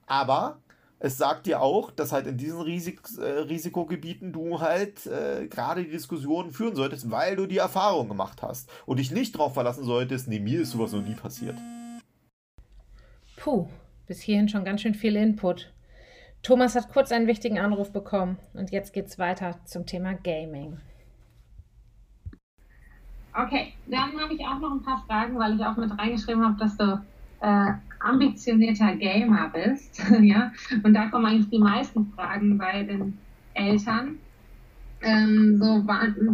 Aber 0.05 0.59
es 0.99 1.17
sagt 1.17 1.45
dir 1.45 1.61
auch, 1.61 1.91
dass 1.91 2.11
halt 2.11 2.27
in 2.27 2.37
diesen 2.37 2.61
Risik 2.61 3.01
äh, 3.19 3.21
Risikogebieten 3.21 4.33
du 4.33 4.59
halt 4.59 5.05
äh, 5.05 5.47
gerade 5.47 5.83
die 5.83 5.91
Diskussionen 5.91 6.51
führen 6.51 6.75
solltest, 6.75 7.11
weil 7.11 7.35
du 7.35 7.45
die 7.45 7.57
Erfahrung 7.57 8.07
gemacht 8.07 8.41
hast 8.41 8.69
und 8.85 8.97
dich 8.99 9.11
nicht 9.11 9.35
darauf 9.35 9.53
verlassen 9.53 9.83
solltest, 9.83 10.27
nee, 10.27 10.39
mir 10.39 10.61
ist 10.61 10.71
sowas 10.71 10.93
noch 10.93 11.03
nie 11.03 11.13
passiert. 11.13 11.57
Puh, 13.37 13.67
bis 14.07 14.21
hierhin 14.21 14.49
schon 14.49 14.65
ganz 14.65 14.81
schön 14.81 14.95
viel 14.95 15.15
Input. 15.15 15.71
Thomas 16.41 16.75
hat 16.75 16.89
kurz 16.89 17.11
einen 17.11 17.27
wichtigen 17.27 17.59
Anruf 17.59 17.91
bekommen 17.91 18.37
und 18.53 18.71
jetzt 18.71 18.93
geht's 18.93 19.19
weiter 19.19 19.59
zum 19.65 19.85
Thema 19.85 20.13
Gaming. 20.13 20.79
Okay, 23.33 23.73
dann 23.85 24.19
habe 24.19 24.33
ich 24.33 24.39
auch 24.41 24.59
noch 24.59 24.71
ein 24.71 24.81
paar 24.81 25.03
Fragen, 25.05 25.37
weil 25.37 25.55
ich 25.55 25.63
auch 25.63 25.77
mit 25.77 25.95
reingeschrieben 25.95 26.43
habe, 26.43 26.57
dass 26.57 26.75
du 26.75 26.99
äh, 27.41 27.73
ambitionierter 27.99 28.95
Gamer 28.95 29.51
bist, 29.53 30.01
ja, 30.21 30.51
und 30.83 30.93
da 30.93 31.07
kommen 31.07 31.25
eigentlich 31.25 31.49
die 31.49 31.59
meisten 31.59 32.05
Fragen 32.15 32.57
bei 32.57 32.83
den 32.83 33.17
Eltern. 33.53 34.17
Ähm, 35.01 35.57
so, 35.59 35.85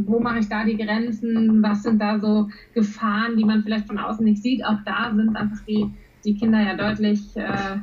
wo 0.06 0.20
mache 0.20 0.40
ich 0.40 0.48
da 0.48 0.64
die 0.64 0.78
Grenzen? 0.78 1.62
Was 1.62 1.84
sind 1.84 2.00
da 2.00 2.18
so 2.20 2.50
Gefahren, 2.74 3.36
die 3.36 3.44
man 3.44 3.62
vielleicht 3.62 3.88
von 3.88 3.98
außen 3.98 4.24
nicht 4.24 4.42
sieht? 4.42 4.64
Auch 4.66 4.78
da 4.86 5.12
sind 5.14 5.36
einfach 5.36 5.60
die, 5.68 5.90
die 6.24 6.36
Kinder 6.36 6.62
ja 6.62 6.76
deutlich, 6.76 7.36
äh, 7.36 7.78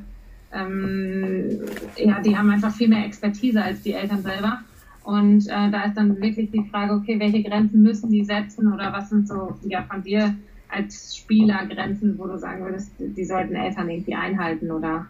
ähm, 0.53 1.61
ja, 1.97 2.21
die 2.21 2.37
haben 2.37 2.51
einfach 2.51 2.73
viel 2.73 2.88
mehr 2.88 3.05
Expertise 3.05 3.62
als 3.62 3.83
die 3.83 3.93
Eltern 3.93 4.23
selber. 4.23 4.61
Und 5.05 5.47
äh, 5.49 5.71
da 5.71 5.85
ist 5.85 5.97
dann 5.97 6.21
wirklich 6.21 6.51
die 6.51 6.64
Frage, 6.71 6.95
okay, 6.95 7.19
welche 7.19 7.43
Grenzen 7.43 7.83
müssen 7.83 8.11
die 8.11 8.25
setzen 8.25 8.73
oder 8.73 8.93
was 8.93 9.11
sind 9.11 9.29
so 9.29 9.59
ja 9.64 9.83
von 9.83 10.03
dir 10.03 10.35
als 10.70 11.16
Spieler 11.16 11.66
Grenzen, 11.66 12.18
wo 12.18 12.26
du 12.26 12.38
sagen 12.38 12.64
würdest, 12.64 12.90
die 12.98 13.24
sollten 13.24 13.54
Eltern 13.54 13.88
irgendwie 13.88 14.14
einhalten 14.14 14.70
oder? 14.70 15.06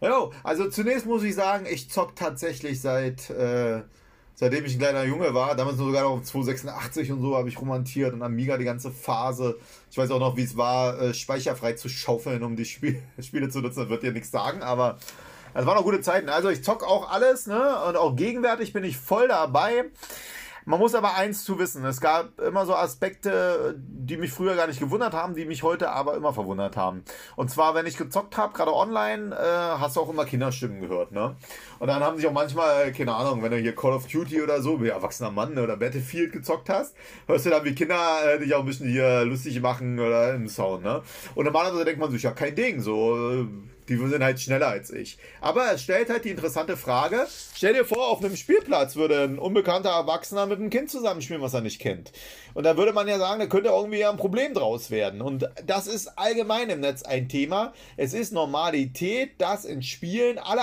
Ja, 0.00 0.30
also 0.42 0.68
zunächst 0.68 1.06
muss 1.06 1.22
ich 1.22 1.34
sagen, 1.34 1.66
ich 1.70 1.88
zock 1.90 2.16
tatsächlich 2.16 2.80
seit 2.80 3.30
äh, 3.30 3.82
seitdem 4.34 4.64
ich 4.64 4.74
ein 4.74 4.80
kleiner 4.80 5.04
Junge 5.04 5.34
war, 5.34 5.54
damals 5.54 5.76
nur 5.76 5.86
sogar 5.86 6.02
noch 6.02 6.10
auf 6.10 6.22
286 6.24 7.12
und 7.12 7.20
so 7.20 7.36
habe 7.36 7.48
ich 7.48 7.60
romantiert 7.60 8.12
und 8.12 8.22
Amiga 8.22 8.56
die 8.56 8.64
ganze 8.64 8.90
Phase. 8.90 9.56
Ich 9.90 9.98
weiß 9.98 10.10
auch 10.10 10.18
noch, 10.18 10.36
wie 10.36 10.42
es 10.42 10.56
war, 10.56 11.00
äh, 11.00 11.14
speicherfrei 11.14 11.74
zu 11.74 11.88
schaufeln, 11.88 12.42
um 12.42 12.56
die 12.56 12.64
Spiel 12.64 13.00
Spiele 13.20 13.48
zu 13.48 13.60
nutzen. 13.60 13.80
Das 13.80 13.88
wird 13.88 14.02
dir 14.02 14.12
nichts 14.12 14.30
sagen, 14.30 14.62
aber 14.62 14.98
es 15.54 15.66
waren 15.66 15.76
noch 15.76 15.84
gute 15.84 16.00
Zeiten. 16.00 16.28
Also 16.28 16.48
ich 16.48 16.64
zock 16.64 16.82
auch 16.82 17.10
alles, 17.12 17.46
ne? 17.46 17.84
Und 17.86 17.96
auch 17.96 18.16
gegenwärtig 18.16 18.72
bin 18.72 18.84
ich 18.84 18.96
voll 18.96 19.28
dabei. 19.28 19.84
Man 20.64 20.78
muss 20.78 20.94
aber 20.94 21.16
eins 21.16 21.44
zu 21.44 21.58
wissen, 21.58 21.84
es 21.84 22.00
gab 22.00 22.40
immer 22.40 22.66
so 22.66 22.74
Aspekte, 22.74 23.74
die 23.78 24.16
mich 24.16 24.30
früher 24.30 24.54
gar 24.54 24.68
nicht 24.68 24.78
gewundert 24.78 25.12
haben, 25.12 25.34
die 25.34 25.44
mich 25.44 25.62
heute 25.62 25.90
aber 25.90 26.14
immer 26.14 26.32
verwundert 26.32 26.76
haben. 26.76 27.04
Und 27.34 27.50
zwar, 27.50 27.74
wenn 27.74 27.86
ich 27.86 27.96
gezockt 27.96 28.36
habe, 28.36 28.52
gerade 28.52 28.72
online, 28.72 29.34
äh, 29.34 29.78
hast 29.78 29.96
du 29.96 30.00
auch 30.00 30.08
immer 30.08 30.24
Kinderstimmen 30.24 30.80
gehört, 30.80 31.10
ne? 31.10 31.34
Und 31.80 31.88
dann 31.88 32.02
haben 32.02 32.16
sich 32.16 32.26
auch 32.26 32.32
manchmal, 32.32 32.88
äh, 32.88 32.92
keine 32.92 33.14
Ahnung, 33.14 33.42
wenn 33.42 33.50
du 33.50 33.58
hier 33.58 33.74
Call 33.74 33.92
of 33.92 34.06
Duty 34.06 34.40
oder 34.42 34.62
so, 34.62 34.80
wie 34.80 34.88
erwachsener 34.88 35.32
Mann 35.32 35.58
oder 35.58 35.76
Battlefield 35.76 36.32
gezockt 36.32 36.68
hast, 36.68 36.94
hörst 37.26 37.46
du 37.46 37.50
dann, 37.50 37.64
wie 37.64 37.74
Kinder 37.74 37.96
äh, 38.24 38.38
dich 38.38 38.54
auch 38.54 38.60
ein 38.60 38.66
bisschen 38.66 38.88
hier 38.88 39.24
lustig 39.24 39.60
machen 39.60 39.98
oder 39.98 40.34
im 40.34 40.46
Sound, 40.48 40.84
ne? 40.84 41.02
Und 41.34 41.44
normalerweise 41.44 41.84
denkt 41.84 42.00
man 42.00 42.10
sich, 42.10 42.22
ja, 42.22 42.30
kein 42.30 42.54
Ding, 42.54 42.80
so, 42.80 43.32
äh, 43.32 43.46
Die 43.88 43.96
sind 43.96 44.22
halt 44.22 44.40
schneller 44.40 44.68
als 44.68 44.90
ich. 44.90 45.18
Aber 45.40 45.72
es 45.72 45.82
stellt 45.82 46.08
halt 46.08 46.24
die 46.24 46.30
interessante 46.30 46.76
Frage: 46.76 47.26
Stell 47.54 47.74
dir 47.74 47.84
vor, 47.84 48.08
auf 48.08 48.24
einem 48.24 48.36
Spielplatz 48.36 48.96
würde 48.96 49.22
ein 49.22 49.38
unbekannter 49.38 49.90
Erwachsener 49.90 50.46
mit 50.46 50.58
einem 50.58 50.70
Kind 50.70 50.90
zusammenspielen, 50.90 51.42
was 51.42 51.54
er 51.54 51.60
nicht 51.62 51.80
kennt. 51.80 52.12
Und 52.54 52.64
da 52.64 52.76
würde 52.76 52.92
man 52.92 53.08
ja 53.08 53.18
sagen, 53.18 53.40
da 53.40 53.46
könnte 53.46 53.70
irgendwie 53.70 54.04
ein 54.04 54.16
Problem 54.16 54.54
draus 54.54 54.90
werden. 54.90 55.22
Und 55.22 55.48
das 55.66 55.86
ist 55.86 56.18
allgemein 56.18 56.70
im 56.70 56.80
Netz 56.80 57.02
ein 57.02 57.28
Thema. 57.28 57.72
Es 57.96 58.14
ist 58.14 58.32
Normalität, 58.32 59.40
dass 59.40 59.64
in 59.64 59.82
Spielen 59.82 60.38
alle 60.38 60.62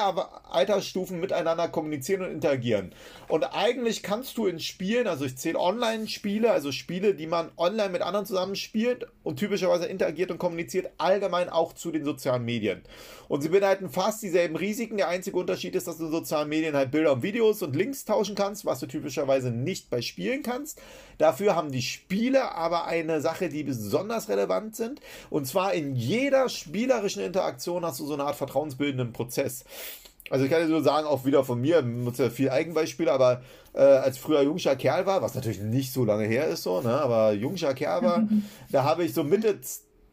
Altersstufen 0.49 1.19
miteinander 1.19 1.67
kommunizieren 1.67 2.21
und 2.21 2.31
interagieren. 2.31 2.93
Und 3.27 3.43
eigentlich 3.43 4.03
kannst 4.03 4.37
du 4.37 4.47
in 4.47 4.59
Spielen, 4.59 5.07
also 5.07 5.25
ich 5.25 5.37
zähle 5.37 5.59
Online-Spiele, 5.59 6.51
also 6.51 6.71
Spiele, 6.71 7.13
die 7.13 7.27
man 7.27 7.51
online 7.57 7.89
mit 7.89 8.01
anderen 8.01 8.25
zusammenspielt 8.25 9.05
und 9.23 9.37
typischerweise 9.37 9.85
interagiert 9.85 10.31
und 10.31 10.37
kommuniziert, 10.37 10.91
allgemein 10.97 11.49
auch 11.49 11.73
zu 11.73 11.91
den 11.91 12.05
sozialen 12.05 12.45
Medien. 12.45 12.81
Und 13.27 13.41
sie 13.41 13.49
beinhalten 13.49 13.89
fast 13.89 14.23
dieselben 14.23 14.55
Risiken. 14.55 14.97
Der 14.97 15.07
einzige 15.07 15.37
Unterschied 15.37 15.75
ist, 15.75 15.87
dass 15.87 15.97
du 15.97 16.05
in 16.05 16.11
sozialen 16.11 16.49
Medien 16.49 16.75
halt 16.75 16.89
Bilder 16.89 17.13
und 17.13 17.21
Videos 17.21 17.61
und 17.61 17.75
Links 17.75 18.05
tauschen 18.05 18.35
kannst, 18.35 18.65
was 18.65 18.79
du 18.79 18.87
typischerweise 18.87 19.51
nicht 19.51 19.91
bei 19.91 20.01
Spielen 20.01 20.41
kannst. 20.41 20.81
Dafür 21.19 21.55
haben 21.55 21.71
die 21.71 21.78
Spiele 21.81 22.53
aber 22.55 22.85
eine 22.85 23.21
Sache, 23.21 23.49
die 23.49 23.63
besonders 23.63 24.29
relevant 24.29 24.75
sind. 24.75 24.99
Und 25.29 25.45
zwar 25.45 25.73
in 25.73 25.95
jeder 25.95 26.49
spielerischen 26.49 27.23
Interaktion 27.23 27.85
hast 27.85 27.99
du 27.99 28.05
so 28.05 28.13
eine 28.13 28.23
Art 28.23 28.35
vertrauensbildenden 28.35 29.13
Prozess. 29.13 29.65
Also 30.29 30.45
ich 30.45 30.51
kann 30.51 30.61
dir 30.61 30.67
so 30.67 30.81
sagen, 30.81 31.07
auch 31.07 31.25
wieder 31.25 31.43
von 31.43 31.59
mir, 31.59 31.81
nutze 31.81 32.25
ja 32.25 32.29
viel 32.29 32.49
Eigenbeispiele, 32.49 33.11
aber 33.11 33.41
äh, 33.73 33.81
als 33.81 34.17
früher 34.17 34.41
jungscher 34.43 34.75
Kerl 34.75 35.05
war, 35.05 35.21
was 35.21 35.33
natürlich 35.33 35.59
nicht 35.59 35.91
so 35.91 36.05
lange 36.05 36.25
her 36.25 36.47
ist 36.47 36.63
so, 36.63 36.81
ne, 36.81 37.01
aber 37.01 37.33
jungscher 37.33 37.73
Kerl 37.73 38.03
war, 38.03 38.27
da 38.71 38.83
habe 38.83 39.03
ich 39.03 39.13
so 39.13 39.23
Mitte, 39.23 39.59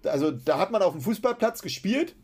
also 0.05 0.31
da 0.31 0.59
hat 0.59 0.71
man 0.71 0.83
auf 0.83 0.93
dem 0.93 1.03
Fußballplatz 1.03 1.61
gespielt 1.61 2.14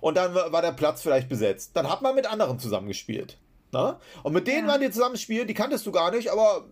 und 0.00 0.16
dann 0.16 0.34
war 0.34 0.62
der 0.62 0.72
Platz 0.72 1.02
vielleicht 1.02 1.28
besetzt. 1.28 1.70
Dann 1.74 1.90
hat 1.90 2.02
man 2.02 2.14
mit 2.14 2.30
anderen 2.30 2.58
zusammengespielt. 2.58 3.38
Ne? 3.72 3.96
Und 4.22 4.32
mit 4.32 4.46
denen 4.46 4.66
ja. 4.66 4.72
waren 4.72 4.80
die 4.80 4.90
zusammenspielen, 4.90 5.48
die 5.48 5.54
kanntest 5.54 5.84
du 5.86 5.92
gar 5.92 6.10
nicht, 6.10 6.30
aber 6.30 6.66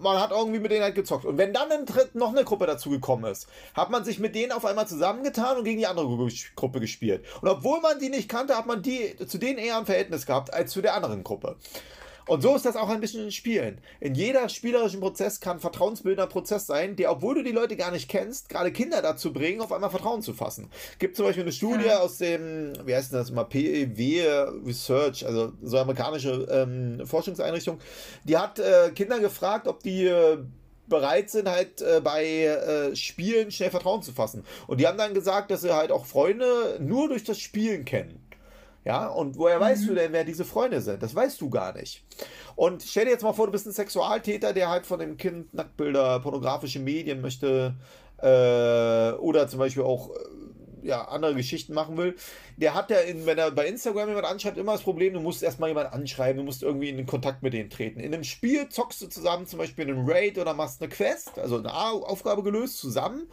man 0.00 0.18
hat 0.20 0.30
irgendwie 0.30 0.58
mit 0.58 0.70
denen 0.70 0.82
halt 0.82 0.94
gezockt. 0.94 1.24
Und 1.24 1.38
wenn 1.38 1.52
dann 1.52 1.68
noch 2.14 2.30
eine 2.30 2.44
Gruppe 2.44 2.66
dazu 2.66 2.90
gekommen 2.90 3.24
ist, 3.30 3.48
hat 3.74 3.90
man 3.90 4.04
sich 4.04 4.18
mit 4.18 4.34
denen 4.34 4.52
auf 4.52 4.64
einmal 4.64 4.86
zusammengetan 4.86 5.58
und 5.58 5.64
gegen 5.64 5.78
die 5.78 5.86
andere 5.86 6.06
Gruppe 6.54 6.80
gespielt. 6.80 7.24
Und 7.40 7.48
obwohl 7.48 7.80
man 7.80 7.98
die 7.98 8.08
nicht 8.08 8.28
kannte, 8.28 8.56
hat 8.56 8.66
man 8.66 8.82
die 8.82 9.16
zu 9.26 9.38
denen 9.38 9.58
eher 9.58 9.78
ein 9.78 9.86
Verhältnis 9.86 10.26
gehabt 10.26 10.52
als 10.52 10.72
zu 10.72 10.82
der 10.82 10.94
anderen 10.94 11.24
Gruppe. 11.24 11.56
Und 12.28 12.42
so 12.42 12.54
ist 12.54 12.66
das 12.66 12.76
auch 12.76 12.90
ein 12.90 13.00
bisschen 13.00 13.24
in 13.24 13.32
Spielen. 13.32 13.80
In 14.00 14.14
jeder 14.14 14.48
spielerischen 14.48 15.00
Prozess 15.00 15.40
kann 15.40 15.60
vertrauensbildender 15.60 16.26
Prozess 16.26 16.66
sein, 16.66 16.94
der, 16.94 17.10
obwohl 17.10 17.36
du 17.36 17.42
die 17.42 17.52
Leute 17.52 17.76
gar 17.76 17.90
nicht 17.90 18.08
kennst, 18.08 18.48
gerade 18.50 18.70
Kinder 18.70 19.00
dazu 19.00 19.32
bringen, 19.32 19.60
auf 19.60 19.72
einmal 19.72 19.90
Vertrauen 19.90 20.22
zu 20.22 20.34
fassen. 20.34 20.70
Gibt 20.98 21.16
zum 21.16 21.24
Beispiel 21.24 21.42
eine 21.44 21.52
Studie 21.52 21.86
ja. 21.86 22.00
aus 22.00 22.18
dem, 22.18 22.74
wie 22.84 22.94
heißt 22.94 23.12
das 23.12 23.30
immer, 23.30 23.44
PEW 23.44 24.62
Research, 24.66 25.26
also 25.26 25.52
so 25.62 25.78
amerikanische 25.78 26.46
ähm, 26.50 27.06
Forschungseinrichtung, 27.06 27.78
die 28.24 28.36
hat 28.36 28.58
äh, 28.58 28.90
Kinder 28.94 29.20
gefragt, 29.20 29.66
ob 29.66 29.82
die 29.82 30.04
äh, 30.04 30.38
bereit 30.86 31.30
sind, 31.30 31.48
halt 31.48 31.80
äh, 31.80 32.00
bei 32.02 32.24
äh, 32.24 32.96
Spielen 32.96 33.50
schnell 33.50 33.70
Vertrauen 33.70 34.02
zu 34.02 34.12
fassen. 34.12 34.44
Und 34.66 34.80
die 34.80 34.86
haben 34.86 34.98
dann 34.98 35.14
gesagt, 35.14 35.50
dass 35.50 35.62
sie 35.62 35.74
halt 35.74 35.92
auch 35.92 36.06
Freunde 36.06 36.78
nur 36.80 37.08
durch 37.08 37.24
das 37.24 37.38
Spielen 37.38 37.84
kennen. 37.84 38.20
Ja, 38.88 39.06
und 39.08 39.36
woher 39.36 39.58
mhm. 39.58 39.64
weißt 39.64 39.86
du 39.86 39.94
denn, 39.94 40.14
wer 40.14 40.24
diese 40.24 40.46
Freunde 40.46 40.80
sind? 40.80 41.02
Das 41.02 41.14
weißt 41.14 41.42
du 41.42 41.50
gar 41.50 41.74
nicht. 41.74 42.02
Und 42.56 42.82
stell 42.82 43.04
dir 43.04 43.10
jetzt 43.10 43.22
mal 43.22 43.34
vor, 43.34 43.44
du 43.44 43.52
bist 43.52 43.66
ein 43.66 43.72
Sexualtäter, 43.72 44.54
der 44.54 44.70
halt 44.70 44.86
von 44.86 44.98
dem 44.98 45.18
Kind 45.18 45.52
Nacktbilder, 45.52 46.20
pornografische 46.20 46.78
Medien 46.78 47.20
möchte 47.20 47.74
äh, 48.16 49.12
oder 49.18 49.46
zum 49.46 49.58
Beispiel 49.58 49.82
auch 49.82 50.08
äh, 50.08 50.86
ja, 50.86 51.02
andere 51.06 51.34
Geschichten 51.34 51.74
machen 51.74 51.98
will. 51.98 52.16
Der 52.56 52.72
hat 52.72 52.90
ja, 52.90 53.00
in, 53.00 53.26
wenn 53.26 53.36
er 53.36 53.50
bei 53.50 53.66
Instagram 53.66 54.08
jemand 54.08 54.24
anschreibt, 54.24 54.56
immer 54.56 54.72
das 54.72 54.80
Problem, 54.80 55.12
du 55.12 55.20
musst 55.20 55.42
erstmal 55.42 55.68
jemanden 55.68 55.92
anschreiben, 55.92 56.38
du 56.38 56.44
musst 56.44 56.62
irgendwie 56.62 56.88
in 56.88 56.96
den 56.96 57.04
Kontakt 57.04 57.42
mit 57.42 57.52
denen 57.52 57.68
treten. 57.68 58.00
In 58.00 58.14
einem 58.14 58.24
Spiel 58.24 58.70
zockst 58.70 59.02
du 59.02 59.08
zusammen 59.08 59.46
zum 59.46 59.58
Beispiel 59.58 59.86
einen 59.86 60.08
Raid 60.08 60.38
oder 60.38 60.54
machst 60.54 60.80
eine 60.80 60.88
Quest, 60.88 61.38
also 61.38 61.58
eine 61.58 61.74
Aufgabe 61.74 62.42
gelöst 62.42 62.78
zusammen 62.78 63.26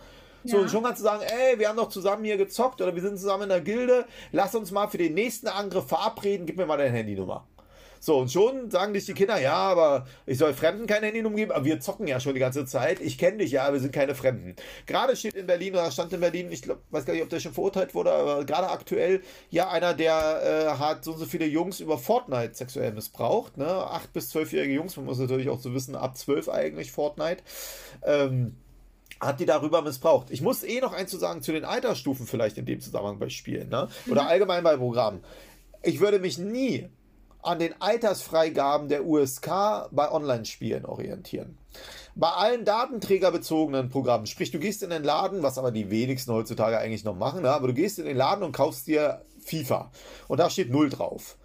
so, 0.45 0.57
und 0.57 0.69
schon 0.69 0.83
kannst 0.83 0.99
du 0.99 1.03
sagen, 1.03 1.23
ey, 1.23 1.59
wir 1.59 1.69
haben 1.69 1.77
doch 1.77 1.89
zusammen 1.89 2.23
hier 2.23 2.37
gezockt 2.37 2.81
oder 2.81 2.93
wir 2.93 3.01
sind 3.01 3.17
zusammen 3.17 3.43
in 3.43 3.49
der 3.49 3.61
Gilde, 3.61 4.05
lass 4.31 4.55
uns 4.55 4.71
mal 4.71 4.87
für 4.87 4.97
den 4.97 5.13
nächsten 5.13 5.47
Angriff 5.47 5.87
verabreden, 5.87 6.45
gib 6.45 6.57
mir 6.57 6.65
mal 6.65 6.77
deine 6.77 6.95
Handynummer. 6.95 7.47
So, 8.05 8.19
und 8.19 8.31
schon 8.31 8.69
sagen 8.69 8.93
dich 8.93 9.05
die 9.05 9.15
Kinder, 9.15 9.39
ja, 9.39 9.55
aber 9.55 10.05
ich 10.27 10.37
soll 10.37 10.53
Fremden 10.53 10.85
keine 10.85 11.07
Handynummer 11.07 11.37
geben, 11.37 11.51
aber 11.51 11.65
wir 11.65 11.79
zocken 11.79 12.05
ja 12.05 12.19
schon 12.19 12.35
die 12.35 12.39
ganze 12.39 12.63
Zeit. 12.67 13.01
Ich 13.01 13.17
kenne 13.17 13.37
dich 13.37 13.49
ja, 13.49 13.73
wir 13.73 13.79
sind 13.79 13.91
keine 13.93 14.13
Fremden. 14.13 14.55
Gerade 14.85 15.15
steht 15.15 15.33
in 15.33 15.47
Berlin, 15.47 15.73
oder 15.73 15.89
stand 15.89 16.13
in 16.13 16.19
Berlin, 16.19 16.51
ich 16.51 16.61
glaub, 16.61 16.77
weiß 16.91 17.05
gar 17.05 17.13
nicht, 17.13 17.23
ob 17.23 17.29
der 17.29 17.39
schon 17.39 17.53
verurteilt 17.53 17.95
wurde, 17.95 18.11
aber 18.11 18.45
gerade 18.45 18.69
aktuell, 18.69 19.21
ja, 19.49 19.69
einer, 19.69 19.95
der 19.95 20.75
äh, 20.75 20.79
hat 20.79 21.03
so 21.03 21.13
und 21.13 21.17
so 21.17 21.25
viele 21.25 21.47
Jungs 21.47 21.79
über 21.79 21.97
Fortnite 21.97 22.53
sexuell 22.53 22.91
missbraucht, 22.91 23.57
ne? 23.57 23.65
Acht 23.65 24.13
bis 24.13 24.29
zwölfjährige 24.29 24.75
Jungs, 24.75 24.95
man 24.97 25.05
muss 25.07 25.17
natürlich 25.17 25.49
auch 25.49 25.59
so 25.59 25.73
wissen, 25.73 25.95
ab 25.95 26.15
zwölf 26.15 26.47
eigentlich 26.47 26.91
Fortnite. 26.91 27.41
Ähm, 28.03 28.55
hat 29.19 29.39
die 29.39 29.45
darüber 29.45 29.81
missbraucht. 29.81 30.29
Ich 30.29 30.41
muss 30.41 30.63
eh 30.63 30.79
noch 30.81 30.93
eins 30.93 31.11
zu 31.11 31.17
sagen 31.17 31.41
zu 31.41 31.51
den 31.51 31.65
Altersstufen 31.65 32.27
vielleicht 32.27 32.57
in 32.57 32.65
dem 32.65 32.81
Zusammenhang 32.81 33.19
bei 33.19 33.29
Spielen, 33.29 33.69
ne? 33.69 33.87
Oder 34.09 34.23
mhm. 34.23 34.27
allgemein 34.27 34.63
bei 34.63 34.77
Programmen. 34.77 35.23
Ich 35.83 35.99
würde 35.99 36.19
mich 36.19 36.37
nie 36.37 36.89
an 37.41 37.59
den 37.59 37.79
Altersfreigaben 37.79 38.89
der 38.89 39.05
USK 39.05 39.89
bei 39.91 40.11
Online-Spielen 40.11 40.85
orientieren. 40.85 41.57
Bei 42.15 42.29
allen 42.29 42.65
datenträgerbezogenen 42.65 43.89
Programmen, 43.89 44.25
sprich, 44.25 44.51
du 44.51 44.59
gehst 44.59 44.81
in 44.83 44.89
den 44.89 45.03
Laden, 45.03 45.43
was 45.43 45.57
aber 45.57 45.71
die 45.71 45.91
wenigsten 45.91 46.31
heutzutage 46.31 46.77
eigentlich 46.77 47.03
noch 47.03 47.15
machen, 47.15 47.41
ne? 47.41 47.51
aber 47.51 47.67
du 47.67 47.73
gehst 47.73 47.99
in 47.99 48.05
den 48.05 48.17
Laden 48.17 48.43
und 48.43 48.53
kaufst 48.53 48.87
dir 48.87 49.21
FIFA 49.39 49.91
und 50.27 50.39
da 50.39 50.49
steht 50.49 50.71
0 50.71 50.89
drauf. 50.89 51.37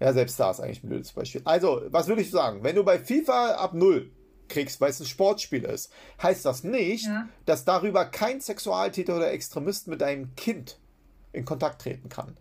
Ja, 0.00 0.12
selbst 0.12 0.40
da 0.40 0.50
ist 0.50 0.60
eigentlich 0.60 0.82
ein 0.82 0.88
blödes 0.88 1.12
Beispiel. 1.12 1.42
Also, 1.44 1.82
was 1.88 2.08
würde 2.08 2.22
ich 2.22 2.30
sagen? 2.30 2.64
Wenn 2.64 2.74
du 2.74 2.84
bei 2.84 2.98
FIFA 2.98 3.52
ab 3.52 3.74
0 3.74 4.10
kriegst, 4.50 4.80
weil 4.80 4.90
es 4.90 5.00
ein 5.00 5.06
Sportspiel 5.06 5.64
ist, 5.64 5.90
heißt 6.22 6.44
das 6.44 6.62
nicht, 6.64 7.06
ja. 7.06 7.28
dass 7.46 7.64
darüber 7.64 8.04
kein 8.04 8.40
Sexualtäter 8.40 9.16
oder 9.16 9.32
Extremist 9.32 9.88
mit 9.88 10.02
deinem 10.02 10.34
Kind 10.36 10.78
in 11.32 11.44
Kontakt 11.44 11.80
treten 11.80 12.08
kann. 12.08 12.36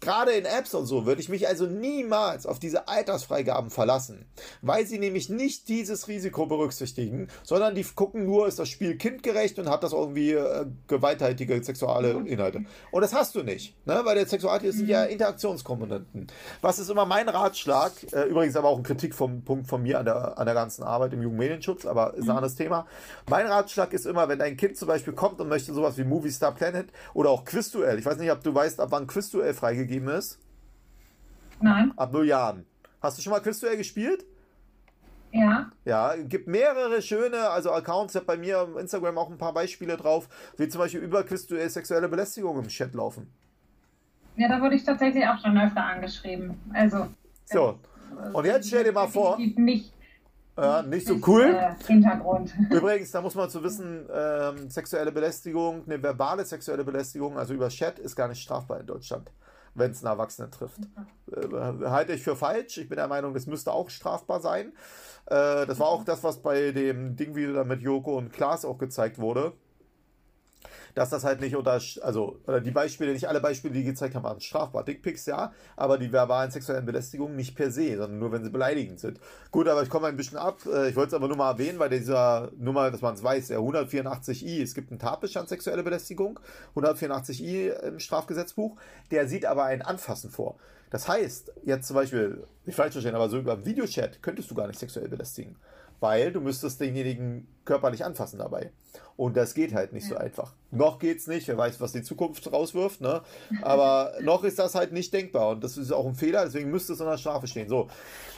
Gerade 0.00 0.32
in 0.32 0.44
Apps 0.44 0.74
und 0.74 0.86
so 0.86 1.06
würde 1.06 1.20
ich 1.22 1.28
mich 1.28 1.48
also 1.48 1.66
niemals 1.66 2.46
auf 2.46 2.58
diese 2.58 2.86
Altersfreigaben 2.86 3.70
verlassen, 3.70 4.26
weil 4.60 4.86
sie 4.86 4.98
nämlich 4.98 5.30
nicht 5.30 5.68
dieses 5.68 6.06
Risiko 6.06 6.46
berücksichtigen, 6.46 7.28
sondern 7.42 7.74
die 7.74 7.82
gucken 7.82 8.26
nur, 8.26 8.46
ist 8.46 8.58
das 8.58 8.68
Spiel 8.68 8.98
kindgerecht 8.98 9.58
und 9.58 9.70
hat 9.70 9.82
das 9.82 9.92
irgendwie 9.92 10.32
äh, 10.32 10.66
gewalttätige 10.86 11.62
sexuelle 11.64 12.10
Inhalte. 12.26 12.64
Und 12.90 13.00
das 13.00 13.14
hast 13.14 13.34
du 13.34 13.42
nicht, 13.42 13.74
ne? 13.86 14.00
weil 14.04 14.16
der 14.16 14.26
Sexualtäter 14.26 14.72
sind 14.72 14.88
ja 14.88 15.04
mhm. 15.04 15.12
Interaktionskomponenten. 15.12 16.26
Was 16.60 16.78
ist 16.78 16.90
immer 16.90 17.06
mein 17.06 17.28
Ratschlag, 17.28 17.92
äh, 18.12 18.24
übrigens 18.24 18.54
aber 18.54 18.68
auch 18.68 18.76
ein 18.76 18.84
Kritik 18.84 19.14
vom 19.14 19.42
Punkt 19.42 19.66
von 19.66 19.82
mir 19.82 19.98
an 19.98 20.04
der, 20.04 20.38
an 20.38 20.44
der 20.44 20.54
ganzen 20.54 20.82
Arbeit 20.82 21.14
im 21.14 21.22
Jugendmedienschutz, 21.22 21.86
aber 21.86 22.14
ist 22.14 22.24
ein 22.24 22.24
mhm. 22.24 22.30
anderes 22.32 22.54
Thema. 22.54 22.86
Mein 23.30 23.46
Ratschlag 23.46 23.94
ist 23.94 24.04
immer, 24.04 24.28
wenn 24.28 24.38
dein 24.38 24.58
Kind 24.58 24.76
zum 24.76 24.88
Beispiel 24.88 25.14
kommt 25.14 25.40
und 25.40 25.48
möchte 25.48 25.72
sowas 25.72 25.96
wie 25.96 26.04
Movie 26.04 26.30
Star 26.30 26.54
Planet 26.54 26.88
oder 27.14 27.30
auch 27.30 27.46
Quizduell, 27.46 27.98
ich 27.98 28.04
weiß 28.04 28.18
nicht, 28.18 28.30
ob 28.30 28.42
du 28.42 28.54
weißt, 28.54 28.78
ab 28.78 28.88
wann 28.90 29.06
Quizduell 29.06 29.54
freigegeben 29.54 29.85
gegeben 29.86 30.08
ist? 30.08 30.38
Nein. 31.60 31.92
Ab 31.96 32.12
null 32.12 32.26
Jahren. 32.26 32.66
Hast 33.00 33.18
du 33.18 33.22
schon 33.22 33.32
mal 33.32 33.40
Quizduell 33.40 33.76
gespielt? 33.76 34.24
Ja. 35.32 35.70
Ja, 35.84 36.14
gibt 36.16 36.46
mehrere 36.48 37.02
schöne, 37.02 37.50
also 37.50 37.72
Accounts, 37.72 38.14
ich 38.14 38.16
habe 38.16 38.26
bei 38.26 38.36
mir 38.36 38.62
auf 38.62 38.76
Instagram 38.76 39.18
auch 39.18 39.30
ein 39.30 39.38
paar 39.38 39.52
Beispiele 39.52 39.96
drauf, 39.96 40.28
wie 40.56 40.68
zum 40.68 40.80
Beispiel 40.80 41.00
über 41.00 41.24
Quizduell 41.24 41.68
sexuelle 41.68 42.08
Belästigung 42.08 42.58
im 42.58 42.68
Chat 42.68 42.94
laufen. 42.94 43.30
Ja, 44.36 44.48
da 44.48 44.60
wurde 44.60 44.76
ich 44.76 44.84
tatsächlich 44.84 45.26
auch 45.26 45.38
schon 45.40 45.58
öfter 45.58 45.84
angeschrieben. 45.84 46.60
Also. 46.72 47.08
So. 47.44 47.78
Und 48.32 48.44
jetzt 48.44 48.68
stell 48.68 48.84
dir 48.84 48.92
mal 48.92 49.08
vor. 49.08 49.38
Nicht, 49.38 49.92
ja, 50.56 50.82
nicht 50.82 51.06
so 51.06 51.18
cool. 51.26 51.54
Äh, 51.54 51.74
Hintergrund. 51.86 52.54
Übrigens, 52.70 53.10
da 53.10 53.20
muss 53.20 53.34
man 53.34 53.50
zu 53.50 53.62
wissen, 53.62 54.06
ähm, 54.12 54.70
sexuelle 54.70 55.12
Belästigung, 55.12 55.82
eine 55.86 56.02
verbale 56.02 56.44
sexuelle 56.44 56.84
Belästigung, 56.84 57.36
also 57.36 57.52
über 57.52 57.68
Chat, 57.68 57.98
ist 57.98 58.16
gar 58.16 58.28
nicht 58.28 58.42
strafbar 58.42 58.80
in 58.80 58.86
Deutschland 58.86 59.30
wenn 59.76 59.90
es 59.90 60.04
einen 60.04 60.12
Erwachsenen 60.12 60.50
trifft. 60.50 60.80
Äh, 61.30 61.88
halte 61.88 62.12
ich 62.12 62.22
für 62.22 62.36
falsch. 62.36 62.78
Ich 62.78 62.88
bin 62.88 62.96
der 62.96 63.08
Meinung, 63.08 63.34
das 63.34 63.46
müsste 63.46 63.72
auch 63.72 63.90
strafbar 63.90 64.40
sein. 64.40 64.72
Äh, 65.26 65.66
das 65.66 65.78
war 65.78 65.88
auch 65.88 66.04
das, 66.04 66.24
was 66.24 66.42
bei 66.42 66.72
dem 66.72 67.16
Ding 67.16 67.34
wieder 67.34 67.64
mit 67.64 67.82
Joko 67.82 68.16
und 68.16 68.32
Klaas 68.32 68.64
auch 68.64 68.78
gezeigt 68.78 69.18
wurde 69.18 69.52
dass 70.96 71.10
das 71.10 71.24
halt 71.24 71.42
nicht 71.42 71.54
unter, 71.54 71.78
also, 72.00 72.40
oder 72.46 72.62
die 72.62 72.70
Beispiele, 72.70 73.12
nicht 73.12 73.28
alle 73.28 73.42
Beispiele, 73.42 73.74
die 73.74 73.84
gezeigt 73.84 74.14
haben, 74.14 74.22
waren 74.22 74.40
strafbar. 74.40 74.82
Dickpics 74.82 75.26
ja, 75.26 75.52
aber 75.76 75.98
die 75.98 76.10
verbalen 76.10 76.50
sexuellen 76.50 76.86
Belästigungen 76.86 77.36
nicht 77.36 77.54
per 77.54 77.70
se, 77.70 77.98
sondern 77.98 78.18
nur, 78.18 78.32
wenn 78.32 78.42
sie 78.42 78.48
beleidigend 78.48 78.98
sind. 78.98 79.20
Gut, 79.50 79.68
aber 79.68 79.82
ich 79.82 79.90
komme 79.90 80.06
ein 80.06 80.16
bisschen 80.16 80.38
ab. 80.38 80.60
Äh, 80.64 80.88
ich 80.88 80.96
wollte 80.96 81.08
es 81.08 81.14
aber 81.14 81.28
nur 81.28 81.36
mal 81.36 81.50
erwähnen, 81.50 81.78
weil 81.78 81.90
dieser 81.90 82.50
Nummer, 82.56 82.90
dass 82.90 83.02
man 83.02 83.14
es 83.14 83.22
weiß, 83.22 83.48
der 83.48 83.58
184i, 83.58 84.62
es 84.62 84.74
gibt 84.74 84.90
einen 84.90 84.98
Tatbestand 84.98 85.50
sexuelle 85.50 85.82
Belästigung, 85.82 86.40
184i 86.74 87.72
im 87.82 88.00
Strafgesetzbuch, 88.00 88.76
der 89.10 89.28
sieht 89.28 89.44
aber 89.44 89.64
ein 89.64 89.82
Anfassen 89.82 90.30
vor. 90.30 90.56
Das 90.88 91.08
heißt, 91.08 91.52
jetzt 91.64 91.88
zum 91.88 91.96
Beispiel, 91.96 92.42
nicht 92.64 92.74
falsch 92.74 92.92
verstehen, 92.92 93.14
aber 93.14 93.28
so 93.28 93.36
über 93.38 93.66
Videochat 93.66 94.22
könntest 94.22 94.50
du 94.50 94.54
gar 94.54 94.66
nicht 94.66 94.80
sexuell 94.80 95.08
belästigen. 95.10 95.56
weil 96.00 96.32
du 96.32 96.40
müsstest 96.40 96.80
denjenigen 96.80 97.46
körperlich 97.64 98.04
anfassen 98.04 98.38
dabei. 98.38 98.70
Und 99.16 99.36
das 99.36 99.54
geht 99.54 99.74
halt 99.74 99.92
nicht 99.92 100.06
so 100.06 100.16
einfach. 100.16 100.52
Noch 100.70 100.98
geht's 100.98 101.26
nicht, 101.26 101.48
wer 101.48 101.56
weiß, 101.56 101.80
was 101.80 101.92
die 101.92 102.02
Zukunft 102.02 102.52
rauswirft, 102.52 103.00
ne? 103.00 103.22
Aber 103.62 104.12
noch 104.20 104.44
ist 104.44 104.58
das 104.58 104.74
halt 104.74 104.92
nicht 104.92 105.12
denkbar 105.12 105.50
und 105.50 105.64
das 105.64 105.78
ist 105.78 105.90
auch 105.90 106.06
ein 106.06 106.14
Fehler, 106.14 106.44
deswegen 106.44 106.70
müsste 106.70 106.92
es 106.92 107.00
in 107.00 107.06
der 107.06 107.16
Strafe 107.16 107.46
stehen. 107.46 107.68
So. 107.68 107.88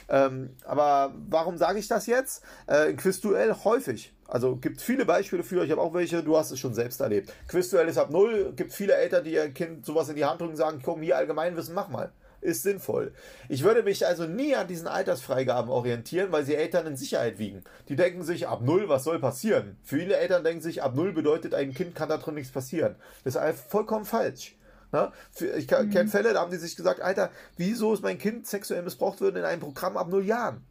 Ähm, 0.07 0.55
aber 0.65 1.13
warum 1.29 1.57
sage 1.57 1.77
ich 1.77 1.87
das 1.87 2.07
jetzt? 2.07 2.43
Äh, 2.65 2.93
Quizduell 2.93 3.53
häufig. 3.63 4.11
Also 4.27 4.55
gibt 4.55 4.81
viele 4.81 5.05
Beispiele 5.05 5.43
für, 5.43 5.63
ich 5.63 5.71
habe 5.71 5.81
auch 5.81 5.93
welche, 5.93 6.23
du 6.23 6.37
hast 6.37 6.51
es 6.51 6.59
schon 6.59 6.73
selbst 6.73 7.01
erlebt. 7.01 7.31
Quizduell 7.47 7.87
ist 7.87 7.97
ab 7.97 8.09
null, 8.09 8.53
gibt 8.55 8.73
viele 8.73 8.93
Eltern, 8.93 9.23
die 9.23 9.33
ihr 9.33 9.49
Kind 9.51 9.85
sowas 9.85 10.09
in 10.09 10.15
die 10.15 10.25
Hand 10.25 10.41
drücken 10.41 10.53
und 10.53 10.57
sagen, 10.57 10.81
komm, 10.83 11.01
hier 11.01 11.17
Allgemeinwissen, 11.17 11.75
mach 11.75 11.89
mal 11.89 12.11
ist 12.41 12.63
sinnvoll. 12.63 13.13
Ich 13.47 13.63
würde 13.63 13.83
mich 13.83 14.05
also 14.05 14.25
nie 14.25 14.55
an 14.55 14.67
diesen 14.67 14.87
Altersfreigaben 14.87 15.69
orientieren, 15.69 16.31
weil 16.31 16.45
sie 16.45 16.55
Eltern 16.55 16.87
in 16.87 16.97
Sicherheit 16.97 17.39
wiegen. 17.39 17.63
Die 17.87 17.95
denken 17.95 18.23
sich, 18.23 18.47
ab 18.47 18.61
null, 18.61 18.89
was 18.89 19.03
soll 19.03 19.19
passieren? 19.19 19.77
Viele 19.83 20.17
Eltern 20.17 20.43
denken 20.43 20.61
sich, 20.61 20.83
ab 20.83 20.95
null 20.95 21.13
bedeutet, 21.13 21.53
ein 21.53 21.73
Kind 21.73 21.95
kann 21.95 22.09
da 22.09 22.17
drin 22.17 22.35
nichts 22.35 22.51
passieren. 22.51 22.95
Das 23.23 23.35
ist 23.35 23.61
vollkommen 23.69 24.05
falsch. 24.05 24.55
Na? 24.91 25.13
Ich 25.55 25.67
kenne 25.67 25.85
mhm. 25.85 26.07
Fälle, 26.07 26.33
da 26.33 26.41
haben 26.41 26.51
die 26.51 26.57
sich 26.57 26.75
gesagt, 26.75 27.01
Alter, 27.01 27.29
wieso 27.57 27.93
ist 27.93 28.01
mein 28.01 28.17
Kind 28.17 28.47
sexuell 28.47 28.81
missbraucht 28.81 29.21
worden 29.21 29.37
in 29.37 29.43
einem 29.43 29.61
Programm 29.61 29.97
ab 29.97 30.09
null 30.09 30.25
Jahren? 30.25 30.63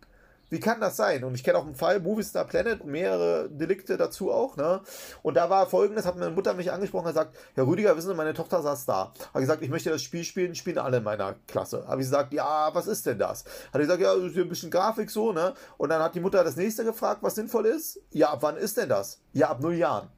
Wie 0.50 0.60
kann 0.60 0.80
das 0.80 0.96
sein? 0.96 1.24
Und 1.24 1.34
ich 1.34 1.44
kenne 1.44 1.58
auch 1.58 1.66
einen 1.66 1.74
Fall, 1.74 2.00
Movistar 2.00 2.44
Planet, 2.44 2.84
mehrere 2.84 3.50
Delikte 3.50 3.96
dazu 3.98 4.32
auch, 4.32 4.56
ne? 4.56 4.80
Und 5.22 5.34
da 5.34 5.50
war 5.50 5.66
folgendes, 5.66 6.06
hat 6.06 6.16
meine 6.16 6.30
Mutter 6.30 6.54
mich 6.54 6.72
angesprochen 6.72 7.06
und 7.06 7.12
gesagt, 7.12 7.36
Herr 7.54 7.66
Rüdiger, 7.66 7.96
wissen 7.96 8.08
Sie, 8.08 8.14
meine 8.14 8.32
Tochter 8.32 8.62
saß 8.62 8.86
da. 8.86 9.12
Hat 9.34 9.40
gesagt, 9.40 9.62
ich 9.62 9.68
möchte 9.68 9.90
das 9.90 10.02
Spiel 10.02 10.24
spielen, 10.24 10.54
spielen 10.54 10.78
alle 10.78 10.98
in 10.98 11.04
meiner 11.04 11.34
Klasse. 11.46 11.84
Habe 11.86 12.00
ich 12.00 12.06
gesagt, 12.06 12.32
ja, 12.32 12.74
was 12.74 12.86
ist 12.86 13.04
denn 13.04 13.18
das? 13.18 13.44
Hat 13.72 13.80
gesagt, 13.80 14.00
ja, 14.00 14.12
ein 14.12 14.48
bisschen 14.48 14.70
Grafik 14.70 15.10
so, 15.10 15.32
ne? 15.32 15.52
Und 15.76 15.90
dann 15.90 16.02
hat 16.02 16.14
die 16.14 16.20
Mutter 16.20 16.42
das 16.42 16.56
nächste 16.56 16.84
gefragt, 16.84 17.22
was 17.22 17.34
sinnvoll 17.34 17.66
ist. 17.66 18.00
Ja, 18.10 18.30
ab 18.30 18.38
wann 18.40 18.56
ist 18.56 18.76
denn 18.78 18.88
das? 18.88 19.20
Ja, 19.34 19.50
ab 19.50 19.60
null 19.60 19.74
Jahren. 19.74 20.08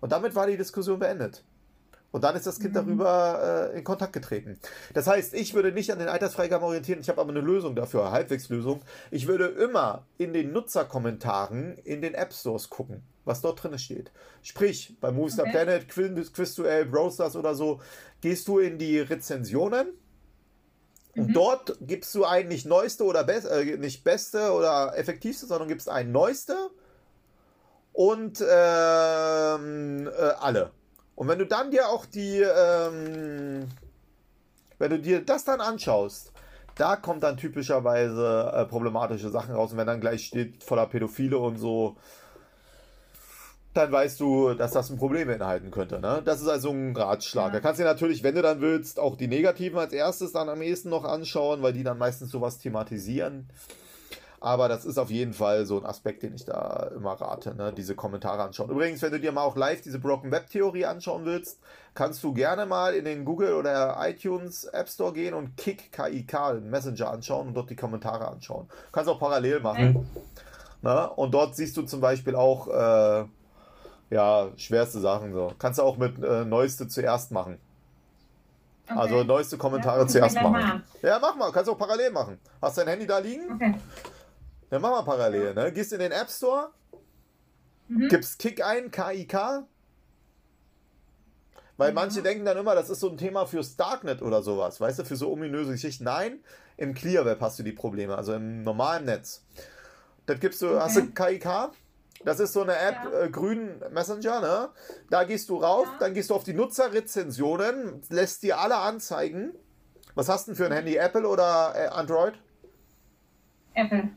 Und 0.00 0.12
damit 0.12 0.34
war 0.34 0.46
die 0.46 0.56
Diskussion 0.56 0.98
beendet. 0.98 1.44
Und 2.14 2.22
dann 2.22 2.36
ist 2.36 2.46
das 2.46 2.60
Kind 2.60 2.74
mhm. 2.74 2.74
darüber 2.74 3.72
äh, 3.72 3.78
in 3.78 3.82
Kontakt 3.82 4.12
getreten. 4.12 4.60
Das 4.92 5.08
heißt, 5.08 5.34
ich 5.34 5.52
würde 5.52 5.72
nicht 5.72 5.90
an 5.90 5.98
den 5.98 6.06
Altersfreigaben 6.06 6.64
orientieren, 6.64 7.00
ich 7.00 7.08
habe 7.08 7.20
aber 7.20 7.30
eine 7.30 7.40
Lösung 7.40 7.74
dafür, 7.74 8.12
Halbwegslösung. 8.12 8.82
Ich 9.10 9.26
würde 9.26 9.46
immer 9.46 10.06
in 10.16 10.32
den 10.32 10.52
Nutzerkommentaren 10.52 11.76
in 11.78 12.02
den 12.02 12.14
App 12.14 12.32
Stores 12.32 12.70
gucken, 12.70 13.02
was 13.24 13.40
dort 13.40 13.64
drin 13.64 13.76
steht. 13.80 14.12
Sprich, 14.42 14.96
bei 15.00 15.10
Movistar 15.10 15.46
okay. 15.46 15.64
Planet, 15.64 15.88
Quiz, 15.88 16.32
Quizduell, 16.32 16.84
Browsters 16.84 17.34
oder 17.34 17.56
so, 17.56 17.80
gehst 18.20 18.46
du 18.46 18.60
in 18.60 18.78
die 18.78 19.00
Rezensionen 19.00 19.88
und 21.16 21.30
mhm. 21.30 21.32
dort 21.32 21.76
gibst 21.80 22.14
du 22.14 22.24
ein 22.24 22.46
nicht 22.46 22.64
neueste 22.64 23.02
oder 23.02 23.24
be 23.24 23.32
äh, 23.32 23.76
nicht 23.76 24.04
beste 24.04 24.52
oder 24.52 24.96
effektivste, 24.96 25.46
sondern 25.46 25.66
gibst 25.66 25.88
ein 25.88 26.12
neueste 26.12 26.70
und 27.92 28.40
ähm, 28.40 30.06
äh, 30.06 30.10
alle. 30.38 30.70
Und 31.16 31.28
wenn 31.28 31.38
du 31.38 31.46
dann 31.46 31.70
dir 31.70 31.88
auch 31.88 32.06
die, 32.06 32.40
ähm, 32.40 33.68
wenn 34.78 34.90
du 34.90 34.98
dir 34.98 35.24
das 35.24 35.44
dann 35.44 35.60
anschaust, 35.60 36.32
da 36.76 36.96
kommt 36.96 37.22
dann 37.22 37.36
typischerweise 37.36 38.52
äh, 38.54 38.64
problematische 38.64 39.30
Sachen 39.30 39.54
raus. 39.54 39.72
Und 39.72 39.78
wenn 39.78 39.86
dann 39.86 40.00
gleich 40.00 40.26
steht 40.26 40.64
voller 40.64 40.86
Pädophile 40.86 41.38
und 41.38 41.56
so, 41.58 41.96
dann 43.74 43.90
weißt 43.90 44.20
du, 44.20 44.54
dass 44.54 44.72
das 44.72 44.90
ein 44.90 44.98
Problem 44.98 45.28
beinhalten 45.28 45.70
könnte. 45.70 46.00
Ne? 46.00 46.22
Das 46.24 46.40
ist 46.40 46.48
also 46.48 46.70
ein 46.70 46.96
Ratschlag. 46.96 47.48
Ja. 47.48 47.52
Da 47.54 47.60
kannst 47.60 47.80
du 47.80 47.84
dir 47.84 47.88
natürlich, 47.88 48.22
wenn 48.22 48.34
du 48.34 48.42
dann 48.42 48.60
willst, 48.60 49.00
auch 49.00 49.16
die 49.16 49.26
negativen 49.26 49.78
als 49.78 49.92
erstes 49.92 50.32
dann 50.32 50.48
am 50.48 50.62
ehesten 50.62 50.90
noch 50.90 51.04
anschauen, 51.04 51.62
weil 51.62 51.72
die 51.72 51.82
dann 51.82 51.98
meistens 51.98 52.30
sowas 52.30 52.58
thematisieren. 52.58 53.48
Aber 54.44 54.68
das 54.68 54.84
ist 54.84 54.98
auf 54.98 55.10
jeden 55.10 55.32
Fall 55.32 55.64
so 55.64 55.80
ein 55.80 55.86
Aspekt, 55.86 56.22
den 56.22 56.34
ich 56.34 56.44
da 56.44 56.90
immer 56.94 57.12
rate, 57.12 57.54
ne? 57.54 57.72
diese 57.72 57.94
Kommentare 57.94 58.42
anschauen. 58.42 58.68
Übrigens, 58.68 59.00
wenn 59.00 59.10
du 59.10 59.18
dir 59.18 59.32
mal 59.32 59.42
auch 59.42 59.56
live 59.56 59.80
diese 59.80 59.98
Broken 59.98 60.30
Web 60.30 60.50
Theorie 60.50 60.84
anschauen 60.84 61.24
willst, 61.24 61.60
kannst 61.94 62.22
du 62.22 62.34
gerne 62.34 62.66
mal 62.66 62.94
in 62.94 63.06
den 63.06 63.24
Google 63.24 63.54
oder 63.54 63.96
iTunes 64.06 64.64
App 64.64 64.90
Store 64.90 65.14
gehen 65.14 65.32
und 65.32 65.56
Kick 65.56 65.90
KIK, 65.92 66.36
den 66.56 66.68
Messenger 66.68 67.10
anschauen 67.10 67.48
und 67.48 67.54
dort 67.54 67.70
die 67.70 67.76
Kommentare 67.76 68.28
anschauen. 68.28 68.68
Kannst 68.92 69.08
auch 69.08 69.18
parallel 69.18 69.60
machen. 69.60 69.92
Mhm. 69.92 70.06
Ne? 70.82 71.08
Und 71.08 71.32
dort 71.32 71.56
siehst 71.56 71.74
du 71.78 71.82
zum 71.82 72.02
Beispiel 72.02 72.36
auch 72.36 72.68
äh, 72.68 73.24
ja, 74.10 74.48
schwerste 74.56 75.00
Sachen. 75.00 75.32
So. 75.32 75.52
Kannst 75.58 75.78
du 75.78 75.84
auch 75.84 75.96
mit 75.96 76.22
äh, 76.22 76.44
Neueste 76.44 76.86
zuerst 76.86 77.32
machen. 77.32 77.58
Okay. 78.86 78.98
Also 78.98 79.24
neueste 79.24 79.56
Kommentare 79.56 80.00
ja, 80.00 80.06
zuerst 80.06 80.36
machen. 80.36 80.52
Mal. 80.52 80.82
Ja, 81.00 81.18
mach 81.18 81.34
mal, 81.34 81.50
kannst 81.50 81.70
auch 81.70 81.78
parallel 81.78 82.10
machen. 82.10 82.38
Hast 82.60 82.76
dein 82.76 82.88
Handy 82.88 83.06
da 83.06 83.16
liegen? 83.16 83.54
Okay. 83.54 83.74
Dann 84.74 84.82
machen 84.82 84.94
wir 84.94 85.04
parallel, 85.04 85.54
ne? 85.54 85.70
Gehst 85.70 85.92
in 85.92 86.00
den 86.00 86.10
App 86.10 86.28
Store, 86.28 86.72
mhm. 87.86 88.08
gibst 88.08 88.40
Kick 88.40 88.60
ein, 88.60 88.90
K-I-K. 88.90 89.68
Weil 91.76 91.90
mhm. 91.90 91.94
manche 91.94 92.22
denken 92.22 92.44
dann 92.44 92.58
immer, 92.58 92.74
das 92.74 92.90
ist 92.90 92.98
so 92.98 93.08
ein 93.08 93.16
Thema 93.16 93.46
fürs 93.46 93.76
Darknet 93.76 94.20
oder 94.20 94.42
sowas, 94.42 94.80
weißt 94.80 94.98
du, 94.98 95.04
für 95.04 95.14
so 95.14 95.30
ominöse 95.30 95.70
Geschichten. 95.70 96.02
Nein, 96.02 96.40
im 96.76 96.92
Clear 96.92 97.24
Web 97.24 97.40
hast 97.40 97.56
du 97.56 97.62
die 97.62 97.70
Probleme, 97.70 98.16
also 98.16 98.34
im 98.34 98.64
normalen 98.64 99.04
Netz. 99.04 99.44
Das 100.26 100.40
gibst 100.40 100.60
du, 100.60 100.70
okay. 100.70 100.80
hast 100.80 100.96
du 100.96 101.06
KIK? 101.06 101.70
Das 102.24 102.40
ist 102.40 102.52
so 102.52 102.62
eine 102.62 102.76
App, 102.76 102.96
ja. 103.04 103.20
äh, 103.20 103.30
grün 103.30 103.80
Messenger, 103.92 104.40
ne? 104.40 104.70
Da 105.08 105.22
gehst 105.22 105.50
du 105.50 105.58
rauf, 105.58 105.86
ja. 105.86 105.98
dann 106.00 106.14
gehst 106.14 106.30
du 106.30 106.34
auf 106.34 106.42
die 106.42 106.52
Nutzerrezensionen, 106.52 108.02
lässt 108.08 108.42
dir 108.42 108.58
alle 108.58 108.78
anzeigen. 108.78 109.52
Was 110.16 110.28
hast 110.28 110.48
du 110.48 110.50
denn 110.50 110.56
für 110.56 110.66
ein 110.66 110.72
Handy? 110.72 110.96
Apple 110.96 111.28
oder 111.28 111.74
äh, 111.76 111.86
Android? 111.86 112.34
Apple. 113.74 114.10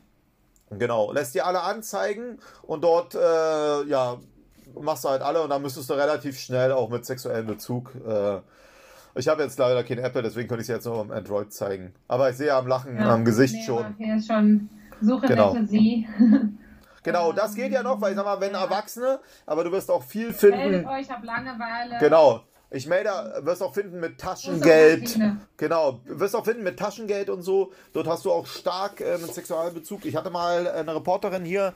Genau, 0.70 1.12
lässt 1.12 1.34
dir 1.34 1.46
alle 1.46 1.62
anzeigen 1.62 2.38
und 2.62 2.84
dort, 2.84 3.14
äh, 3.14 3.84
ja, 3.84 4.18
machst 4.80 5.04
du 5.04 5.08
halt 5.08 5.22
alle 5.22 5.42
und 5.42 5.50
dann 5.50 5.62
müsstest 5.62 5.88
du 5.88 5.94
relativ 5.94 6.38
schnell 6.38 6.72
auch 6.72 6.90
mit 6.90 7.06
sexuellem 7.06 7.46
Bezug. 7.46 7.94
Äh, 8.06 8.40
ich 9.14 9.28
habe 9.28 9.42
jetzt 9.42 9.58
leider 9.58 9.82
kein 9.82 9.98
Apple, 9.98 10.22
deswegen 10.22 10.48
könnte 10.48 10.62
ich 10.62 10.68
es 10.68 10.74
jetzt 10.74 10.84
nur 10.84 11.00
am 11.00 11.10
Android 11.10 11.52
zeigen. 11.52 11.94
Aber 12.06 12.30
ich 12.30 12.36
sehe 12.36 12.52
am 12.54 12.66
Lachen 12.66 12.96
ja, 12.96 13.14
am 13.14 13.24
Gesicht 13.24 13.54
nee, 13.54 13.64
schon. 13.64 13.94
Hier 13.96 14.16
ist 14.16 14.26
schon 14.26 14.68
Suche 15.00 15.26
genau. 15.26 15.56
Sie. 15.66 16.06
Genau, 17.04 17.32
das 17.32 17.54
geht 17.54 17.72
ja 17.72 17.82
noch, 17.82 18.00
weil 18.00 18.10
ich 18.10 18.16
sag 18.16 18.24
mal, 18.26 18.40
wenn 18.40 18.54
Erwachsene, 18.54 19.20
aber 19.46 19.64
du 19.64 19.72
wirst 19.72 19.90
auch 19.90 20.02
viel 20.02 20.32
finden. 20.32 20.58
Meldet 20.58 20.86
euch, 20.86 21.02
ich 21.02 21.10
habe 21.10 21.24
Langeweile. 21.24 21.96
Genau, 22.00 22.42
ich 22.70 22.86
melde, 22.86 23.10
wirst 23.40 23.62
auch 23.62 23.72
finden 23.72 23.98
mit 23.98 24.18
Taschengeld. 24.18 25.18
Genau, 25.56 26.00
wirst 26.04 26.36
auch 26.36 26.44
finden 26.44 26.62
mit 26.62 26.78
Taschengeld 26.78 27.30
und 27.30 27.42
so. 27.42 27.72
Dort 27.94 28.06
hast 28.06 28.26
du 28.26 28.30
auch 28.30 28.46
stark 28.46 29.00
äh, 29.00 29.16
mit 29.18 29.32
Sexualbezug. 29.32 30.04
Ich 30.04 30.16
hatte 30.16 30.28
mal 30.28 30.68
eine 30.68 30.94
Reporterin 30.94 31.44
hier, 31.44 31.72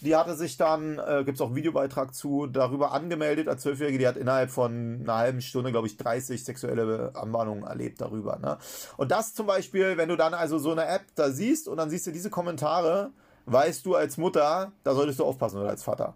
die 0.00 0.14
hatte 0.14 0.36
sich 0.36 0.56
dann, 0.56 0.98
äh, 0.98 1.24
gibt 1.24 1.36
es 1.36 1.40
auch 1.40 1.46
einen 1.46 1.56
Videobeitrag 1.56 2.14
zu, 2.14 2.46
darüber 2.46 2.92
angemeldet 2.92 3.48
als 3.48 3.62
Zwölfjährige. 3.62 3.98
Die 3.98 4.06
hat 4.06 4.16
innerhalb 4.16 4.50
von 4.50 5.00
einer 5.02 5.16
halben 5.16 5.40
Stunde, 5.40 5.72
glaube 5.72 5.88
ich, 5.88 5.96
30 5.96 6.44
sexuelle 6.44 7.10
Anwarnungen 7.14 7.64
erlebt 7.64 8.00
darüber. 8.00 8.38
Ne? 8.38 8.58
Und 8.96 9.10
das 9.10 9.34
zum 9.34 9.46
Beispiel, 9.46 9.96
wenn 9.96 10.08
du 10.08 10.16
dann 10.16 10.32
also 10.32 10.58
so 10.58 10.70
eine 10.70 10.86
App 10.86 11.02
da 11.16 11.30
siehst 11.30 11.66
und 11.66 11.76
dann 11.76 11.90
siehst 11.90 12.06
du 12.06 12.12
diese 12.12 12.30
Kommentare, 12.30 13.10
weißt 13.46 13.84
du 13.84 13.96
als 13.96 14.16
Mutter, 14.16 14.70
da 14.84 14.94
solltest 14.94 15.18
du 15.18 15.24
aufpassen 15.24 15.58
oder 15.58 15.70
als 15.70 15.82
Vater. 15.82 16.14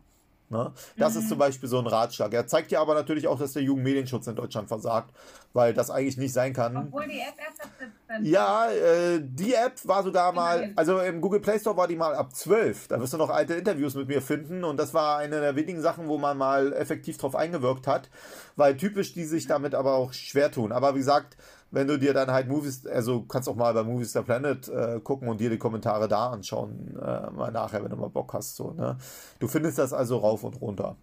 Ne? 0.50 0.72
Das 0.96 1.14
mhm. 1.14 1.20
ist 1.20 1.28
zum 1.28 1.38
Beispiel 1.38 1.68
so 1.68 1.78
ein 1.78 1.86
Ratschlag. 1.86 2.34
Er 2.34 2.46
zeigt 2.48 2.72
dir 2.72 2.80
aber 2.80 2.94
natürlich 2.94 3.28
auch, 3.28 3.38
dass 3.38 3.52
der 3.52 3.62
Jugendmedienschutz 3.62 4.26
in 4.26 4.34
Deutschland 4.34 4.66
versagt, 4.66 5.14
weil 5.52 5.72
das 5.72 5.90
eigentlich 5.90 6.16
nicht 6.16 6.32
sein 6.32 6.52
kann. 6.52 6.76
Obwohl 6.76 7.06
die 7.06 7.20
App 7.20 7.34
erst 7.38 7.62
ab 7.62 7.70
17. 8.08 8.24
Ja, 8.24 8.68
äh, 8.68 9.20
die 9.22 9.54
App 9.54 9.74
war 9.84 10.02
sogar 10.02 10.32
mal, 10.32 10.72
also 10.74 10.98
im 10.98 11.20
Google 11.20 11.38
Play 11.38 11.60
Store 11.60 11.76
war 11.76 11.86
die 11.86 11.94
mal 11.94 12.16
ab 12.16 12.34
12. 12.34 12.88
Da 12.88 13.00
wirst 13.00 13.12
du 13.12 13.16
noch 13.16 13.30
alte 13.30 13.54
Interviews 13.54 13.94
mit 13.94 14.08
mir 14.08 14.20
finden 14.20 14.64
und 14.64 14.76
das 14.76 14.92
war 14.92 15.18
eine 15.18 15.40
der 15.40 15.54
wenigen 15.54 15.80
Sachen, 15.80 16.08
wo 16.08 16.18
man 16.18 16.36
mal 16.36 16.72
effektiv 16.72 17.16
drauf 17.16 17.36
eingewirkt 17.36 17.86
hat, 17.86 18.10
weil 18.56 18.76
typisch 18.76 19.12
die 19.12 19.26
sich 19.26 19.46
damit 19.46 19.76
aber 19.76 19.94
auch 19.94 20.12
schwer 20.12 20.50
tun. 20.50 20.72
Aber 20.72 20.96
wie 20.96 20.98
gesagt, 20.98 21.36
wenn 21.70 21.86
du 21.86 21.98
dir 21.98 22.12
dann 22.12 22.30
halt 22.30 22.48
Movies, 22.48 22.86
also 22.86 23.22
kannst 23.22 23.48
auch 23.48 23.54
mal 23.54 23.72
bei 23.72 23.82
Movies 23.82 24.12
the 24.12 24.22
Planet 24.22 24.68
äh, 24.68 25.00
gucken 25.00 25.28
und 25.28 25.40
dir 25.40 25.50
die 25.50 25.58
Kommentare 25.58 26.08
da 26.08 26.30
anschauen, 26.30 26.96
äh, 26.96 27.30
mal 27.30 27.50
nachher, 27.52 27.82
wenn 27.82 27.90
du 27.90 27.96
mal 27.96 28.08
Bock 28.08 28.32
hast. 28.34 28.56
So, 28.56 28.72
ne? 28.72 28.96
Du 29.38 29.46
findest 29.46 29.78
das 29.78 29.92
also 29.92 30.18
rauf 30.18 30.42
und 30.42 30.60
runter. 30.60 30.96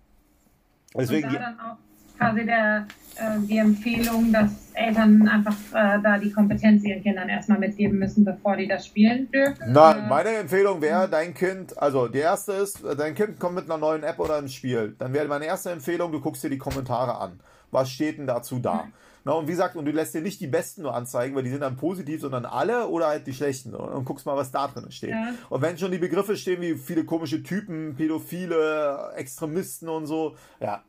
Deswegen, 0.95 1.27
und 1.27 1.35
da 1.35 1.39
dann 1.39 1.59
auch 1.59 1.77
quasi 2.17 2.45
der, 2.45 2.87
äh, 3.15 3.39
die 3.39 3.57
Empfehlung, 3.57 4.33
dass 4.33 4.71
Eltern 4.73 5.27
einfach 5.27 5.55
äh, 5.73 6.01
da 6.01 6.17
die 6.17 6.31
Kompetenz 6.31 6.83
ihren 6.83 7.01
Kindern 7.01 7.29
erstmal 7.29 7.59
mitgeben 7.59 7.99
müssen, 7.99 8.25
bevor 8.25 8.57
die 8.57 8.67
das 8.67 8.85
spielen 8.85 9.29
dürfen? 9.31 9.71
Na, 9.71 9.93
meine 10.07 10.29
Empfehlung 10.29 10.81
wäre, 10.81 11.07
dein 11.07 11.33
Kind, 11.33 11.77
also 11.77 12.07
die 12.07 12.19
erste 12.19 12.53
ist, 12.53 12.83
dein 12.97 13.15
Kind 13.15 13.39
kommt 13.39 13.55
mit 13.55 13.65
einer 13.65 13.77
neuen 13.77 14.03
App 14.03 14.19
oder 14.19 14.37
einem 14.37 14.49
Spiel. 14.49 14.95
Dann 14.97 15.13
wäre 15.13 15.27
meine 15.27 15.45
erste 15.45 15.71
Empfehlung, 15.71 16.11
du 16.11 16.19
guckst 16.19 16.43
dir 16.43 16.49
die 16.49 16.57
Kommentare 16.57 17.17
an. 17.17 17.39
Was 17.71 17.89
steht 17.89 18.17
denn 18.17 18.27
dazu 18.27 18.59
da? 18.59 18.83
Mhm. 18.83 18.93
Na, 19.27 19.33
und 19.33 19.47
wie 19.47 19.51
gesagt, 19.51 19.75
und 19.75 19.83
du 19.83 19.91
lässt 19.91 20.13
dir 20.13 20.21
nicht 20.21 20.39
die 20.39 20.47
besten 20.47 20.83
nur 20.83 20.95
anzeigen, 20.95 21.35
weil 21.35 21.43
die 21.43 21.49
sind 21.49 21.59
dann 21.59 21.75
positiv, 21.75 22.21
sondern 22.21 22.45
alle 22.45 22.87
oder 22.87 23.07
halt 23.07 23.27
die 23.27 23.33
schlechten. 23.33 23.75
Und, 23.75 23.89
und 23.89 24.05
guckst 24.05 24.25
mal, 24.25 24.37
was 24.37 24.51
da 24.51 24.69
drin 24.69 24.89
steht. 24.89 25.09
Ja. 25.09 25.33
Und 25.49 25.61
wenn 25.61 25.77
schon 25.77 25.91
die 25.91 25.97
Begriffe 25.97 26.37
stehen 26.37 26.61
wie 26.61 26.75
viele 26.75 27.03
komische 27.03 27.43
Typen, 27.43 27.95
Pädophile, 27.97 29.11
Extremisten 29.17 29.89
und 29.89 30.05
so, 30.05 30.37
ja, 30.61 30.81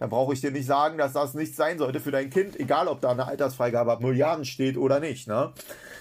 dann 0.00 0.10
brauche 0.10 0.32
ich 0.32 0.40
dir 0.40 0.50
nicht 0.50 0.66
sagen, 0.66 0.98
dass 0.98 1.12
das 1.12 1.34
nicht 1.34 1.54
sein 1.54 1.78
sollte 1.78 2.00
für 2.00 2.10
dein 2.10 2.30
Kind, 2.30 2.58
egal 2.58 2.88
ob 2.88 3.02
da 3.02 3.10
eine 3.10 3.26
Altersfreigabe 3.26 3.92
ab 3.92 4.00
Milliarden 4.00 4.46
steht 4.46 4.78
oder 4.78 4.98
nicht. 4.98 5.28
Ne? 5.28 5.52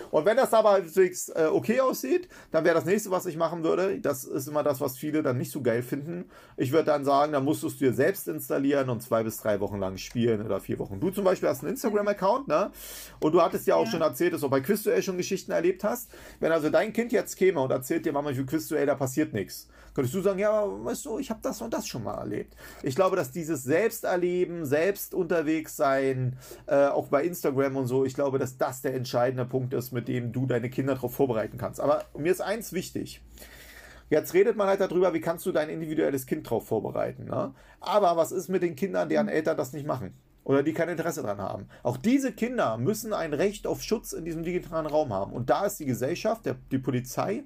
Und 0.09 0.25
wenn 0.25 0.37
das 0.37 0.53
aber 0.53 0.71
halbwegs 0.71 1.29
äh, 1.29 1.49
okay 1.51 1.81
aussieht, 1.81 2.29
dann 2.51 2.63
wäre 2.63 2.75
das 2.75 2.85
nächste, 2.85 3.11
was 3.11 3.25
ich 3.25 3.37
machen 3.37 3.63
würde, 3.63 3.99
das 3.99 4.23
ist 4.23 4.47
immer 4.47 4.63
das, 4.63 4.79
was 4.79 4.97
viele 4.97 5.21
dann 5.21 5.37
nicht 5.37 5.51
so 5.51 5.61
geil 5.61 5.83
finden. 5.83 6.25
Ich 6.55 6.71
würde 6.71 6.85
dann 6.85 7.03
sagen, 7.03 7.33
dann 7.33 7.43
musst 7.43 7.61
du 7.61 7.67
es 7.67 7.77
dir 7.77 7.93
selbst 7.93 8.27
installieren 8.29 8.89
und 8.89 9.03
zwei 9.03 9.21
bis 9.23 9.37
drei 9.37 9.59
Wochen 9.59 9.79
lang 9.79 9.97
spielen 9.97 10.45
oder 10.45 10.61
vier 10.61 10.79
Wochen. 10.79 10.99
Du 10.99 11.11
zum 11.11 11.25
Beispiel 11.25 11.49
hast 11.49 11.61
einen 11.61 11.71
Instagram-Account, 11.71 12.47
ne? 12.47 12.71
Und 13.19 13.33
du 13.33 13.41
hattest 13.41 13.67
ja 13.67 13.75
auch 13.75 13.85
ja. 13.85 13.91
schon 13.91 14.01
erzählt, 14.01 14.33
dass 14.33 14.41
du 14.41 14.49
bei 14.49 14.61
Quizduell 14.61 15.03
schon 15.03 15.17
Geschichten 15.17 15.51
erlebt 15.51 15.83
hast. 15.83 16.09
Wenn 16.39 16.53
also 16.53 16.69
dein 16.69 16.93
Kind 16.93 17.11
jetzt 17.11 17.35
käme 17.35 17.59
und 17.59 17.71
erzählt 17.71 18.05
dir, 18.05 18.13
Mama, 18.13 18.31
ich 18.31 18.37
will 18.37 18.45
Quizduell, 18.45 18.85
da 18.85 18.95
passiert 18.95 19.33
nichts 19.33 19.67
könntest 19.99 20.15
du 20.15 20.21
sagen, 20.21 20.39
ja, 20.39 20.63
weißt 20.65 21.05
du, 21.05 21.19
ich 21.19 21.29
habe 21.29 21.41
das 21.43 21.61
und 21.61 21.73
das 21.73 21.85
schon 21.85 22.05
mal 22.05 22.13
erlebt. 22.13 22.55
Ich 22.83 22.95
glaube, 22.95 23.17
dass 23.17 23.31
dieses 23.31 23.65
Selbsterleben, 23.65 24.65
selbst 24.65 25.13
unterwegs 25.13 25.75
sein, 25.75 26.37
äh, 26.67 26.85
auch 26.85 27.07
bei 27.07 27.25
Instagram 27.25 27.75
und 27.75 27.87
so, 27.87 28.05
ich 28.05 28.13
glaube, 28.13 28.39
dass 28.39 28.57
das 28.57 28.81
der 28.81 28.93
entscheidende 28.93 29.43
Punkt 29.43 29.73
ist, 29.73 29.91
mit 29.91 30.07
dem 30.07 30.31
du 30.31 30.45
deine 30.45 30.69
Kinder 30.69 30.95
darauf 30.95 31.13
vorbereiten 31.13 31.57
kannst. 31.57 31.81
Aber 31.81 32.05
mir 32.17 32.31
ist 32.31 32.39
eins 32.39 32.71
wichtig. 32.71 33.21
Jetzt 34.09 34.33
redet 34.33 34.55
man 34.55 34.69
halt 34.69 34.79
darüber, 34.79 35.13
wie 35.13 35.19
kannst 35.19 35.45
du 35.45 35.51
dein 35.51 35.67
individuelles 35.67 36.25
Kind 36.25 36.45
darauf 36.45 36.65
vorbereiten. 36.65 37.25
Ne? 37.25 37.53
Aber 37.81 38.15
was 38.15 38.31
ist 38.31 38.47
mit 38.47 38.63
den 38.63 38.77
Kindern, 38.77 39.09
deren 39.09 39.27
Eltern 39.27 39.57
das 39.57 39.73
nicht 39.73 39.85
machen? 39.85 40.13
Oder 40.45 40.63
die 40.63 40.71
kein 40.71 40.87
Interesse 40.87 41.23
daran 41.23 41.41
haben. 41.41 41.67
Auch 41.83 41.97
diese 41.97 42.31
Kinder 42.31 42.77
müssen 42.77 43.11
ein 43.11 43.33
Recht 43.33 43.67
auf 43.67 43.83
Schutz 43.83 44.13
in 44.13 44.23
diesem 44.23 44.43
digitalen 44.43 44.85
Raum 44.85 45.11
haben. 45.11 45.33
Und 45.33 45.49
da 45.49 45.65
ist 45.65 45.77
die 45.81 45.85
Gesellschaft, 45.85 46.45
der, 46.45 46.55
die 46.71 46.79
Polizei 46.79 47.43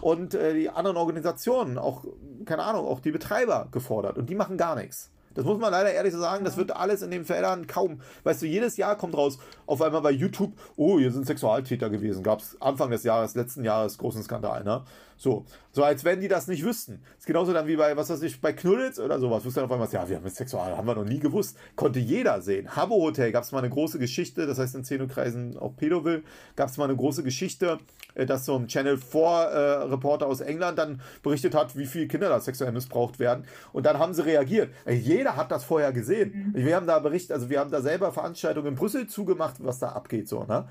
und 0.00 0.34
äh, 0.34 0.54
die 0.54 0.70
anderen 0.70 0.96
Organisationen, 0.96 1.78
auch, 1.78 2.04
keine 2.44 2.64
Ahnung, 2.64 2.86
auch 2.86 3.00
die 3.00 3.12
Betreiber 3.12 3.68
gefordert. 3.70 4.18
Und 4.18 4.28
die 4.28 4.34
machen 4.34 4.56
gar 4.56 4.76
nichts. 4.76 5.13
Das 5.34 5.44
muss 5.44 5.58
man 5.58 5.72
leider 5.72 5.92
ehrlich 5.92 6.12
so 6.12 6.20
sagen, 6.20 6.44
das 6.44 6.56
wird 6.56 6.74
alles 6.74 7.02
in 7.02 7.10
den 7.10 7.24
Feldern 7.24 7.66
kaum. 7.66 8.00
Weißt 8.22 8.42
du, 8.42 8.46
jedes 8.46 8.76
Jahr 8.76 8.96
kommt 8.96 9.16
raus, 9.16 9.38
auf 9.66 9.82
einmal 9.82 10.02
bei 10.02 10.10
YouTube, 10.10 10.52
oh, 10.76 10.98
hier 10.98 11.10
sind 11.10 11.26
Sexualtäter 11.26 11.90
gewesen. 11.90 12.22
Gab 12.22 12.40
es 12.40 12.60
Anfang 12.60 12.90
des 12.90 13.02
Jahres, 13.02 13.34
letzten 13.34 13.64
Jahres, 13.64 13.98
großen 13.98 14.22
Skandal, 14.22 14.64
ne? 14.64 14.84
So, 15.16 15.44
so 15.72 15.82
als 15.82 16.04
wenn 16.04 16.20
die 16.20 16.28
das 16.28 16.48
nicht 16.48 16.64
wüssten. 16.64 17.00
Das 17.02 17.20
ist 17.20 17.26
genauso 17.26 17.52
dann 17.52 17.66
wie 17.66 17.76
bei, 17.76 17.96
was 17.96 18.10
weiß 18.10 18.22
ich, 18.22 18.40
bei 18.40 18.52
Knuddels 18.52 18.98
oder 18.98 19.18
sowas. 19.18 19.44
Wusste 19.44 19.60
dann 19.60 19.70
auf 19.70 19.72
einmal, 19.72 19.88
ja, 19.90 20.08
wir 20.08 20.16
haben 20.16 20.24
mit 20.24 20.34
Sexual, 20.34 20.76
haben 20.76 20.86
wir 20.86 20.94
noch 20.94 21.04
nie 21.04 21.18
gewusst. 21.18 21.56
Konnte 21.76 21.98
jeder 21.98 22.42
sehen. 22.42 22.74
Habbo 22.74 22.96
Hotel 22.96 23.32
gab 23.32 23.44
es 23.44 23.52
mal 23.52 23.58
eine 23.58 23.70
große 23.70 23.98
Geschichte, 23.98 24.46
das 24.46 24.58
heißt 24.58 24.74
in 24.74 24.84
Szenokreisen 24.84 25.56
auch 25.56 25.76
Pedoville, 25.76 26.22
gab 26.56 26.68
es 26.68 26.76
mal 26.76 26.84
eine 26.84 26.96
große 26.96 27.22
Geschichte, 27.22 27.78
äh, 28.14 28.26
dass 28.26 28.44
so 28.44 28.56
ein 28.56 28.66
Channel 28.66 28.98
4 28.98 29.20
äh, 29.20 29.58
Reporter 29.84 30.26
aus 30.26 30.40
England 30.40 30.78
dann 30.78 31.00
berichtet 31.22 31.54
hat, 31.54 31.76
wie 31.76 31.86
viele 31.86 32.06
Kinder 32.08 32.28
da 32.28 32.40
sexuell 32.40 32.72
missbraucht 32.72 33.18
werden. 33.18 33.44
Und 33.72 33.86
dann 33.86 33.98
haben 33.98 34.14
sie 34.14 34.24
reagiert. 34.24 34.70
Jeder 34.88 35.23
hat 35.32 35.50
das 35.50 35.64
vorher 35.64 35.92
gesehen. 35.92 36.52
Mhm. 36.54 36.64
Wir 36.64 36.76
haben 36.76 36.86
da 36.86 36.98
berichtet, 36.98 37.32
also 37.32 37.50
wir 37.50 37.60
haben 37.60 37.70
da 37.70 37.80
selber 37.80 38.12
Veranstaltungen 38.12 38.68
in 38.68 38.74
Brüssel 38.74 39.06
zugemacht, 39.06 39.56
was 39.58 39.78
da 39.78 39.90
abgeht, 39.90 40.28
so, 40.28 40.44
ne? 40.44 40.68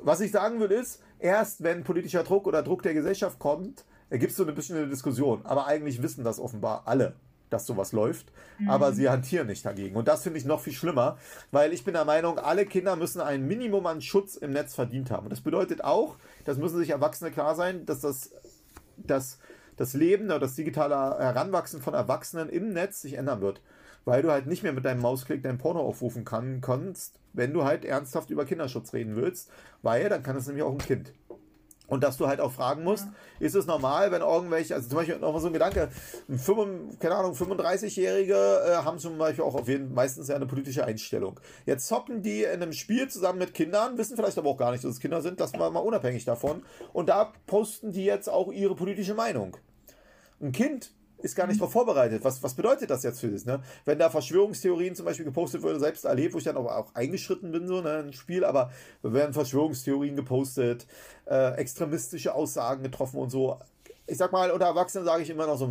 Was 0.00 0.20
ich 0.20 0.30
sagen 0.30 0.58
will 0.58 0.70
ist, 0.70 1.02
erst 1.18 1.62
wenn 1.62 1.84
politischer 1.84 2.24
Druck 2.24 2.46
oder 2.46 2.62
Druck 2.62 2.82
der 2.82 2.94
Gesellschaft 2.94 3.38
kommt, 3.38 3.84
gibt 4.10 4.30
es 4.30 4.36
so 4.36 4.46
ein 4.46 4.54
bisschen 4.54 4.76
eine 4.76 4.88
Diskussion. 4.88 5.40
Aber 5.44 5.66
eigentlich 5.66 6.02
wissen 6.02 6.24
das 6.24 6.40
offenbar 6.40 6.82
alle, 6.86 7.14
dass 7.50 7.66
sowas 7.66 7.92
läuft. 7.92 8.32
Mhm. 8.58 8.70
Aber 8.70 8.92
sie 8.92 9.08
hantieren 9.08 9.46
nicht 9.46 9.64
dagegen. 9.64 9.96
Und 9.96 10.08
das 10.08 10.22
finde 10.22 10.38
ich 10.38 10.44
noch 10.44 10.60
viel 10.60 10.72
schlimmer, 10.72 11.18
weil 11.50 11.72
ich 11.72 11.84
bin 11.84 11.94
der 11.94 12.04
Meinung, 12.04 12.38
alle 12.38 12.66
Kinder 12.66 12.96
müssen 12.96 13.20
ein 13.20 13.46
Minimum 13.46 13.86
an 13.86 14.00
Schutz 14.00 14.36
im 14.36 14.52
Netz 14.52 14.74
verdient 14.74 15.10
haben. 15.10 15.24
Und 15.24 15.30
das 15.30 15.40
bedeutet 15.40 15.84
auch, 15.84 16.16
das 16.44 16.58
müssen 16.58 16.78
sich 16.78 16.90
Erwachsene 16.90 17.30
klar 17.30 17.54
sein, 17.54 17.86
dass 17.86 18.00
das, 18.00 18.32
das, 18.96 19.38
das 19.76 19.94
Leben 19.94 20.26
oder 20.26 20.40
das 20.40 20.54
digitale 20.54 20.94
Heranwachsen 20.94 21.80
von 21.80 21.94
Erwachsenen 21.94 22.48
im 22.48 22.72
Netz 22.72 23.02
sich 23.02 23.14
ändern 23.14 23.40
wird. 23.40 23.60
Weil 24.04 24.22
du 24.22 24.30
halt 24.30 24.46
nicht 24.46 24.62
mehr 24.64 24.72
mit 24.72 24.84
deinem 24.84 25.00
Mausklick 25.00 25.42
dein 25.42 25.58
Porno 25.58 25.80
aufrufen 25.80 26.24
kann, 26.24 26.60
kannst, 26.60 27.20
wenn 27.32 27.52
du 27.52 27.64
halt 27.64 27.84
ernsthaft 27.84 28.30
über 28.30 28.44
Kinderschutz 28.44 28.92
reden 28.92 29.14
willst, 29.14 29.50
weil 29.82 30.08
dann 30.08 30.22
kann 30.22 30.36
es 30.36 30.46
nämlich 30.46 30.64
auch 30.64 30.72
ein 30.72 30.78
Kind. 30.78 31.12
Und 31.92 32.02
dass 32.02 32.16
du 32.16 32.26
halt 32.26 32.40
auch 32.40 32.52
fragen 32.52 32.84
musst, 32.84 33.04
ja. 33.04 33.46
ist 33.46 33.54
es 33.54 33.66
normal, 33.66 34.10
wenn 34.12 34.22
irgendwelche, 34.22 34.74
also 34.74 34.88
zum 34.88 34.96
Beispiel 34.96 35.18
noch 35.18 35.30
mal 35.30 35.40
so 35.40 35.48
ein 35.48 35.52
Gedanke, 35.52 35.90
5, 36.34 36.98
keine 36.98 37.16
Ahnung, 37.16 37.34
35-Jährige 37.34 38.34
äh, 38.34 38.76
haben 38.76 38.98
zum 38.98 39.18
Beispiel 39.18 39.44
auch 39.44 39.54
auf 39.54 39.68
jeden 39.68 39.92
meistens 39.92 40.28
ja 40.28 40.36
eine 40.36 40.46
politische 40.46 40.86
Einstellung. 40.86 41.38
Jetzt 41.66 41.86
zocken 41.88 42.22
die 42.22 42.44
in 42.44 42.62
einem 42.62 42.72
Spiel 42.72 43.08
zusammen 43.08 43.40
mit 43.40 43.52
Kindern, 43.52 43.98
wissen 43.98 44.16
vielleicht 44.16 44.38
aber 44.38 44.48
auch 44.48 44.56
gar 44.56 44.72
nicht, 44.72 44.82
dass 44.84 44.92
es 44.92 45.00
Kinder 45.00 45.20
sind, 45.20 45.38
lassen 45.38 45.58
wir 45.58 45.68
mal 45.68 45.80
unabhängig 45.80 46.24
davon. 46.24 46.62
Und 46.94 47.10
da 47.10 47.30
posten 47.46 47.92
die 47.92 48.06
jetzt 48.06 48.30
auch 48.30 48.50
ihre 48.50 48.74
politische 48.74 49.12
Meinung. 49.12 49.58
Ein 50.40 50.52
Kind 50.52 50.92
ist 51.22 51.36
gar 51.36 51.46
nicht 51.46 51.60
darauf 51.60 51.72
vorbereitet. 51.72 52.24
Was, 52.24 52.42
was 52.42 52.54
bedeutet 52.54 52.90
das 52.90 53.02
jetzt 53.02 53.20
für 53.20 53.28
das? 53.28 53.44
Ne? 53.44 53.60
Wenn 53.84 53.98
da 53.98 54.10
Verschwörungstheorien 54.10 54.94
zum 54.94 55.06
Beispiel 55.06 55.24
gepostet 55.24 55.62
wurden, 55.62 55.80
selbst 55.80 56.04
erlebt, 56.04 56.34
wo 56.34 56.38
ich 56.38 56.44
dann 56.44 56.56
auch, 56.56 56.66
auch 56.66 56.94
eingeschritten 56.94 57.52
bin, 57.52 57.66
so 57.66 57.80
ne, 57.80 57.98
ein 57.98 58.12
Spiel, 58.12 58.44
aber 58.44 58.70
werden 59.02 59.32
Verschwörungstheorien 59.32 60.16
gepostet, 60.16 60.86
äh, 61.26 61.54
extremistische 61.56 62.34
Aussagen 62.34 62.82
getroffen 62.82 63.18
und 63.18 63.30
so. 63.30 63.58
Ich 64.06 64.18
sag 64.18 64.32
mal, 64.32 64.50
unter 64.50 64.66
Erwachsenen 64.66 65.04
sage 65.04 65.22
ich 65.22 65.30
immer 65.30 65.46
noch 65.46 65.56
so 65.56 65.70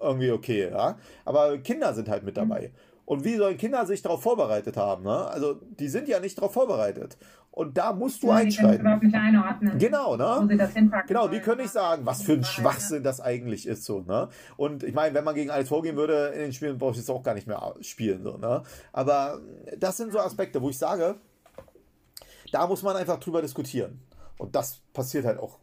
irgendwie 0.00 0.30
okay, 0.30 0.68
ja. 0.70 0.98
Aber 1.24 1.58
Kinder 1.58 1.94
sind 1.94 2.08
halt 2.08 2.24
mit 2.24 2.36
dabei. 2.36 2.72
Und 3.06 3.24
wie 3.24 3.36
sollen 3.36 3.56
Kinder 3.56 3.84
sich 3.86 4.02
darauf 4.02 4.22
vorbereitet 4.22 4.76
haben? 4.76 5.04
Ne? 5.04 5.26
Also 5.26 5.54
die 5.54 5.88
sind 5.88 6.08
ja 6.08 6.20
nicht 6.20 6.38
darauf 6.38 6.52
vorbereitet. 6.52 7.18
Und 7.50 7.78
da 7.78 7.92
musst 7.92 8.22
du 8.22 8.30
einschreiten. 8.32 8.84
Genau, 9.78 10.16
ne? 10.16 10.24
Genau, 11.06 11.28
die 11.28 11.38
können 11.38 11.60
nicht 11.60 11.72
sagen, 11.72 12.04
was 12.04 12.22
für 12.22 12.32
ein 12.32 12.42
Schwachsinn 12.42 13.04
das 13.04 13.20
eigentlich 13.20 13.68
ist. 13.68 13.84
So, 13.84 14.00
ne? 14.00 14.28
Und 14.56 14.82
ich 14.82 14.92
meine, 14.92 15.14
wenn 15.14 15.22
man 15.22 15.36
gegen 15.36 15.50
alles 15.50 15.68
vorgehen 15.68 15.96
würde, 15.96 16.28
in 16.34 16.40
den 16.40 16.52
Spielen 16.52 16.78
brauche 16.78 16.92
ich 16.92 16.96
jetzt 16.96 17.10
auch 17.10 17.22
gar 17.22 17.34
nicht 17.34 17.46
mehr 17.46 17.74
spielen. 17.80 18.24
So, 18.24 18.38
ne? 18.38 18.62
Aber 18.92 19.40
das 19.78 19.96
sind 19.98 20.12
so 20.12 20.18
Aspekte, 20.18 20.60
wo 20.62 20.70
ich 20.70 20.78
sage, 20.78 21.14
da 22.50 22.66
muss 22.66 22.82
man 22.82 22.96
einfach 22.96 23.20
drüber 23.20 23.40
diskutieren. 23.40 24.00
Und 24.38 24.56
das 24.56 24.80
passiert 24.92 25.24
halt 25.24 25.38
auch 25.38 25.60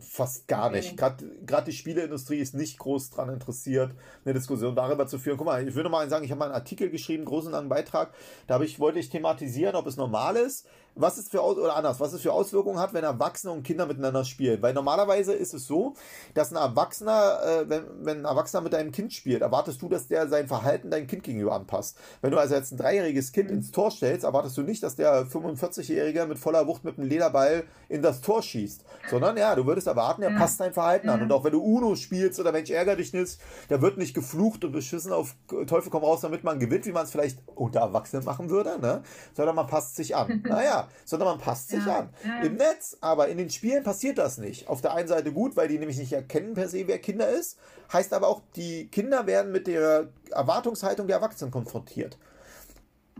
fast 0.00 0.48
gar 0.48 0.70
nicht. 0.70 0.96
Gerade 0.96 1.64
die 1.66 1.72
Spieleindustrie 1.72 2.38
ist 2.38 2.54
nicht 2.54 2.78
groß 2.78 3.10
daran 3.10 3.34
interessiert, 3.34 3.92
eine 4.24 4.34
Diskussion 4.34 4.74
darüber 4.74 5.06
zu 5.06 5.18
führen. 5.18 5.36
Guck 5.36 5.46
mal, 5.46 5.66
ich 5.66 5.74
würde 5.74 5.88
mal 5.88 6.08
sagen, 6.08 6.24
ich 6.24 6.30
habe 6.30 6.38
mal 6.38 6.46
einen 6.46 6.54
Artikel 6.54 6.90
geschrieben, 6.90 7.24
großen 7.24 7.52
langen 7.52 7.68
Beitrag. 7.68 8.12
Da 8.46 8.54
habe 8.54 8.64
ich, 8.64 8.80
wollte 8.80 8.98
ich 8.98 9.10
thematisieren, 9.10 9.76
ob 9.76 9.86
es 9.86 9.96
normal 9.96 10.36
ist, 10.36 10.66
was 10.98 11.16
es 11.16 11.28
für 11.28 11.42
oder 11.42 11.76
anders, 11.76 12.00
was 12.00 12.12
es 12.12 12.22
für 12.22 12.32
Auswirkungen 12.32 12.78
hat, 12.78 12.92
wenn 12.92 13.04
Erwachsene 13.04 13.52
und 13.52 13.62
Kinder 13.62 13.86
miteinander 13.86 14.24
spielen. 14.24 14.60
Weil 14.62 14.74
normalerweise 14.74 15.32
ist 15.32 15.54
es 15.54 15.66
so, 15.66 15.94
dass 16.34 16.50
ein 16.50 16.56
Erwachsener, 16.56 17.40
äh, 17.44 17.68
wenn, 17.68 17.84
wenn 18.00 18.18
ein 18.18 18.24
Erwachsener 18.24 18.62
mit 18.62 18.72
deinem 18.72 18.92
Kind 18.92 19.12
spielt, 19.12 19.42
erwartest 19.42 19.80
du, 19.80 19.88
dass 19.88 20.08
der 20.08 20.28
sein 20.28 20.48
Verhalten 20.48 20.90
deinem 20.90 21.06
Kind 21.06 21.22
gegenüber 21.22 21.54
anpasst. 21.54 21.98
Wenn 22.20 22.32
du 22.32 22.38
also 22.38 22.54
jetzt 22.54 22.72
ein 22.72 22.78
dreijähriges 22.78 23.32
Kind 23.32 23.50
ins 23.50 23.70
Tor 23.70 23.90
stellst, 23.90 24.24
erwartest 24.24 24.56
du 24.56 24.62
nicht, 24.62 24.82
dass 24.82 24.96
der 24.96 25.26
45-Jährige 25.26 26.26
mit 26.26 26.38
voller 26.38 26.66
Wucht 26.66 26.84
mit 26.84 26.98
einem 26.98 27.08
Lederball 27.08 27.64
in 27.88 28.02
das 28.02 28.20
Tor 28.20 28.42
schießt. 28.42 28.84
Sondern 29.08 29.36
ja, 29.36 29.54
du 29.54 29.66
würdest 29.66 29.86
erwarten, 29.86 30.22
er 30.22 30.30
passt 30.32 30.60
dein 30.60 30.72
Verhalten 30.72 31.08
an. 31.08 31.22
Und 31.22 31.32
auch 31.32 31.44
wenn 31.44 31.52
du 31.52 31.62
Uno 31.62 31.94
spielst 31.94 32.40
oder 32.40 32.52
Mensch 32.52 32.70
ärger 32.70 32.96
dich 32.96 33.12
nicht, 33.12 33.38
da 33.68 33.80
wird 33.80 33.98
nicht 33.98 34.14
geflucht 34.14 34.64
und 34.64 34.72
beschissen 34.72 35.12
auf 35.12 35.36
Teufel 35.66 35.90
komm 35.90 36.02
raus, 36.04 36.20
damit 36.20 36.44
man 36.44 36.58
gewinnt, 36.58 36.86
wie 36.86 36.92
man 36.92 37.04
es 37.04 37.10
vielleicht 37.10 37.38
unter 37.54 37.80
Erwachsenen 37.80 38.24
machen 38.24 38.50
würde, 38.50 38.78
ne? 38.80 39.02
Sondern 39.34 39.54
man 39.54 39.66
passt 39.66 39.96
sich 39.96 40.16
an. 40.16 40.42
Naja, 40.48 40.87
sondern 41.04 41.28
man 41.28 41.38
passt 41.38 41.68
sich 41.68 41.84
ja, 41.84 42.00
an. 42.00 42.10
Ja. 42.24 42.42
Im 42.42 42.56
Netz, 42.56 42.96
aber 43.00 43.28
in 43.28 43.38
den 43.38 43.50
Spielen 43.50 43.82
passiert 43.84 44.18
das 44.18 44.38
nicht. 44.38 44.68
Auf 44.68 44.80
der 44.80 44.94
einen 44.94 45.08
Seite 45.08 45.32
gut, 45.32 45.56
weil 45.56 45.68
die 45.68 45.78
nämlich 45.78 45.98
nicht 45.98 46.12
erkennen 46.12 46.54
per 46.54 46.68
se, 46.68 46.86
wer 46.86 46.98
Kinder 46.98 47.28
ist. 47.28 47.58
Heißt 47.92 48.12
aber 48.12 48.28
auch, 48.28 48.42
die 48.56 48.88
Kinder 48.88 49.26
werden 49.26 49.52
mit 49.52 49.66
der 49.66 50.08
Erwartungshaltung 50.30 51.06
der 51.06 51.16
Erwachsenen 51.16 51.50
konfrontiert. 51.50 52.18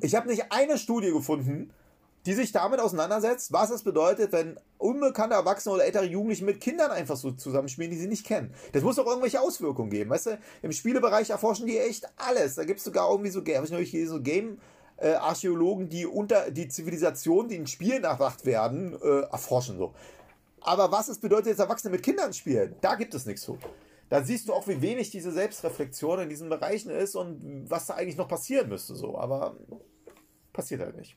Ich 0.01 0.15
habe 0.15 0.29
nicht 0.29 0.47
eine 0.51 0.79
Studie 0.79 1.11
gefunden, 1.11 1.73
die 2.27 2.35
sich 2.35 2.53
damit 2.53 2.81
auseinandersetzt, 2.81 3.53
was 3.53 3.71
es 3.71 3.83
bedeutet, 3.83 4.33
wenn 4.33 4.59
unbekannte 4.77 5.35
Erwachsene 5.35 5.75
oder 5.75 5.85
ältere 5.85 6.05
Jugendliche 6.05 6.45
mit 6.45 6.61
Kindern 6.61 6.91
einfach 6.91 7.17
so 7.17 7.31
zusammenspielen, 7.33 7.91
die 7.91 7.97
sie 7.97 8.07
nicht 8.07 8.27
kennen. 8.27 8.53
Das 8.73 8.83
muss 8.83 8.97
doch 8.97 9.07
irgendwelche 9.07 9.41
Auswirkungen 9.41 9.91
geben. 9.91 10.11
Weißt 10.11 10.27
du, 10.27 10.39
im 10.63 10.73
Spielebereich 10.73 11.31
erforschen 11.31 11.67
die 11.67 11.79
echt 11.79 12.07
alles. 12.17 12.57
Da 12.57 12.65
gibt 12.65 12.81
es 12.81 12.85
sogar 12.85 13.11
irgendwie 13.11 13.31
so, 13.31 13.41
habe 13.41 13.65
ich 13.65 13.71
neulich 13.71 13.91
hier 13.91 14.07
so 14.09 14.21
Game 14.21 14.59
äh, 14.99 15.13
Archäologen, 15.13 15.89
die 15.89 16.07
unter 16.07 16.51
die 16.51 16.69
Zivilisation, 16.69 17.49
die 17.49 17.57
in 17.57 17.67
Spielen 17.67 18.05
erwacht 18.05 18.45
werden, 18.45 18.99
äh, 19.01 19.21
erforschen. 19.31 19.79
So. 19.79 19.95
Aber 20.61 20.91
was 20.91 21.09
es 21.09 21.19
bedeutet, 21.19 21.47
jetzt 21.49 21.61
Erwachsene 21.61 21.93
mit 21.93 22.03
Kindern 22.03 22.33
spielen, 22.33 22.75
da 22.81 22.95
gibt 22.95 23.15
es 23.15 23.27
nichts 23.27 23.43
zu. 23.43 23.59
Da 24.11 24.23
siehst 24.23 24.49
du 24.49 24.55
auch, 24.55 24.67
wie 24.67 24.81
wenig 24.81 25.11
diese 25.11 25.33
Selbstreflexion 25.33 26.21
in 26.21 26.29
diesen 26.29 26.49
Bereichen 26.49 26.91
ist 26.91 27.15
und 27.15 27.67
was 27.69 27.87
da 27.87 27.95
eigentlich 27.95 28.17
noch 28.17 28.29
passieren 28.29 28.69
müsste. 28.69 28.97
So. 28.97 29.19
Aber 29.19 29.57
passiert 30.53 30.81
halt 30.81 30.97
nicht. 30.97 31.17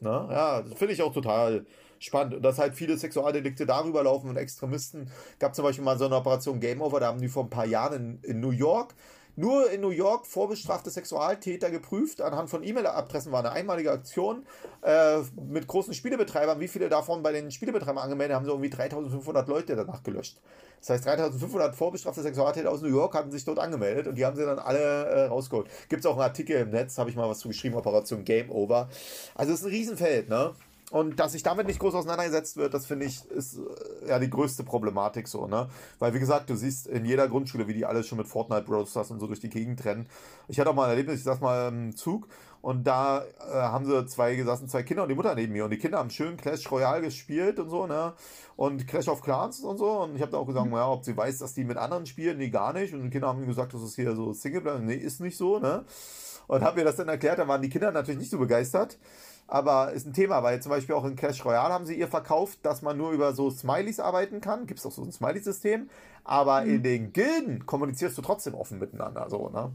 Ne? 0.00 0.28
Ja, 0.30 0.62
das 0.62 0.78
finde 0.78 0.94
ich 0.94 1.02
auch 1.02 1.12
total 1.12 1.66
spannend. 1.98 2.34
Und 2.34 2.42
dass 2.42 2.58
halt 2.58 2.74
viele 2.74 2.96
Sexualdelikte 2.96 3.66
darüber 3.66 4.02
laufen 4.02 4.30
und 4.30 4.36
Extremisten. 4.36 5.10
Gab 5.38 5.54
zum 5.54 5.64
Beispiel 5.64 5.84
mal 5.84 5.98
so 5.98 6.06
eine 6.06 6.16
Operation 6.16 6.60
Game 6.60 6.82
Over, 6.82 7.00
da 7.00 7.06
haben 7.08 7.20
die 7.20 7.28
vor 7.28 7.44
ein 7.44 7.50
paar 7.50 7.66
Jahren 7.66 8.20
in, 8.22 8.30
in 8.30 8.40
New 8.40 8.50
York 8.50 8.94
nur 9.36 9.70
in 9.70 9.80
New 9.80 9.90
York 9.90 10.26
vorbestrafte 10.26 10.90
Sexualtäter 10.90 11.70
geprüft. 11.70 12.20
Anhand 12.20 12.50
von 12.50 12.62
E-Mail-Adressen 12.62 13.32
war 13.32 13.40
eine 13.40 13.52
einmalige 13.52 13.90
Aktion 13.90 14.46
äh, 14.82 15.18
mit 15.50 15.66
großen 15.66 15.94
Spielebetreibern. 15.94 16.60
Wie 16.60 16.68
viele 16.68 16.88
davon 16.88 17.22
bei 17.22 17.32
den 17.32 17.50
Spielebetreibern 17.50 17.98
angemeldet 17.98 18.36
haben, 18.36 18.44
so 18.44 18.52
irgendwie 18.52 18.70
3500 18.70 19.48
Leute 19.48 19.76
danach 19.76 20.02
gelöscht. 20.02 20.38
Das 20.80 20.90
heißt, 20.90 21.06
3500 21.06 21.74
vorbestrafte 21.74 22.22
Sexualtäter 22.22 22.70
aus 22.70 22.82
New 22.82 22.88
York 22.88 23.14
hatten 23.14 23.30
sich 23.30 23.44
dort 23.44 23.58
angemeldet 23.58 24.06
und 24.06 24.16
die 24.16 24.24
haben 24.24 24.36
sie 24.36 24.44
dann 24.44 24.58
alle 24.58 24.78
äh, 24.78 25.24
rausgeholt. 25.26 25.68
Gibt 25.88 26.00
es 26.00 26.06
auch 26.06 26.12
einen 26.12 26.22
Artikel 26.22 26.56
im 26.56 26.70
Netz, 26.70 26.98
habe 26.98 27.08
ich 27.08 27.16
mal 27.16 27.28
was 27.28 27.38
zu 27.38 27.48
geschrieben, 27.48 27.74
Operation 27.74 28.24
Game 28.24 28.50
Over. 28.50 28.88
Also 29.34 29.52
es 29.52 29.60
ist 29.60 29.66
ein 29.66 29.70
Riesenfeld, 29.70 30.28
ne? 30.28 30.54
Und 30.94 31.18
dass 31.18 31.32
sich 31.32 31.42
damit 31.42 31.66
nicht 31.66 31.80
groß 31.80 31.92
auseinandergesetzt 31.96 32.56
wird, 32.56 32.72
das 32.72 32.86
finde 32.86 33.06
ich, 33.06 33.28
ist 33.32 33.58
äh, 33.58 34.10
ja 34.10 34.20
die 34.20 34.30
größte 34.30 34.62
Problematik 34.62 35.26
so, 35.26 35.48
ne? 35.48 35.66
Weil, 35.98 36.14
wie 36.14 36.20
gesagt, 36.20 36.48
du 36.48 36.54
siehst 36.54 36.86
in 36.86 37.04
jeder 37.04 37.26
Grundschule, 37.26 37.66
wie 37.66 37.74
die 37.74 37.84
alle 37.84 38.04
schon 38.04 38.16
mit 38.16 38.28
Fortnite 38.28 38.62
Bros. 38.62 38.94
und 38.96 39.18
so 39.18 39.26
durch 39.26 39.40
die 39.40 39.50
Gegend 39.50 39.84
rennen. 39.84 40.06
Ich 40.46 40.60
hatte 40.60 40.70
auch 40.70 40.74
mal 40.76 40.84
ein 40.84 40.90
Erlebnis, 40.90 41.18
ich 41.18 41.24
saß 41.24 41.40
mal 41.40 41.66
im 41.66 41.96
Zug 41.96 42.28
und 42.62 42.86
da 42.86 43.24
äh, 43.24 43.54
haben 43.54 43.86
sie 43.86 44.06
zwei 44.06 44.36
gesessen, 44.36 44.68
zwei 44.68 44.84
Kinder 44.84 45.02
und 45.02 45.08
die 45.08 45.16
Mutter 45.16 45.34
neben 45.34 45.52
mir. 45.52 45.64
Und 45.64 45.72
die 45.72 45.78
Kinder 45.78 45.98
haben 45.98 46.10
schön 46.10 46.36
Clash 46.36 46.70
Royale 46.70 47.02
gespielt 47.02 47.58
und 47.58 47.70
so, 47.70 47.88
ne? 47.88 48.12
Und 48.54 48.86
Clash 48.86 49.08
of 49.08 49.20
Clans 49.20 49.64
und 49.64 49.78
so. 49.78 49.90
Und 50.02 50.14
ich 50.14 50.22
habe 50.22 50.30
da 50.30 50.38
auch 50.38 50.46
gesagt, 50.46 50.66
mhm. 50.66 50.74
ja, 50.74 50.88
ob 50.88 51.04
sie 51.04 51.16
weiß, 51.16 51.38
dass 51.38 51.54
die 51.54 51.64
mit 51.64 51.76
anderen 51.76 52.06
spielen, 52.06 52.38
nee, 52.38 52.50
gar 52.50 52.72
nicht. 52.72 52.94
Und 52.94 53.02
die 53.02 53.10
Kinder 53.10 53.26
haben 53.26 53.40
mir 53.40 53.46
gesagt, 53.46 53.74
das 53.74 53.82
ist 53.82 53.96
hier 53.96 54.14
so 54.14 54.32
Singleplayer. 54.32 54.78
Nee, 54.78 54.94
ist 54.94 55.20
nicht 55.20 55.36
so, 55.36 55.58
ne? 55.58 55.84
Und 56.46 56.62
habe 56.62 56.78
mir 56.78 56.84
das 56.84 56.94
dann 56.94 57.08
erklärt, 57.08 57.40
da 57.40 57.48
waren 57.48 57.62
die 57.62 57.70
Kinder 57.70 57.90
natürlich 57.90 58.20
nicht 58.20 58.30
so 58.30 58.38
begeistert. 58.38 58.96
Aber 59.46 59.92
ist 59.92 60.06
ein 60.06 60.14
Thema, 60.14 60.42
weil 60.42 60.62
zum 60.62 60.70
Beispiel 60.70 60.94
auch 60.94 61.04
in 61.04 61.16
Clash 61.16 61.44
Royale 61.44 61.72
haben 61.72 61.86
sie 61.86 61.98
ihr 61.98 62.08
verkauft, 62.08 62.60
dass 62.62 62.82
man 62.82 62.96
nur 62.96 63.12
über 63.12 63.34
so 63.34 63.50
Smileys 63.50 64.00
arbeiten 64.00 64.40
kann. 64.40 64.66
Gibt 64.66 64.80
es 64.80 64.86
auch 64.86 64.92
so 64.92 65.02
ein 65.02 65.12
Smiley-System. 65.12 65.90
Aber 66.24 66.62
mhm. 66.62 66.70
in 66.70 66.82
den 66.82 67.12
Gilden 67.12 67.66
kommunizierst 67.66 68.16
du 68.16 68.22
trotzdem 68.22 68.54
offen 68.54 68.78
miteinander, 68.78 69.28
so, 69.28 69.50
ne? 69.50 69.70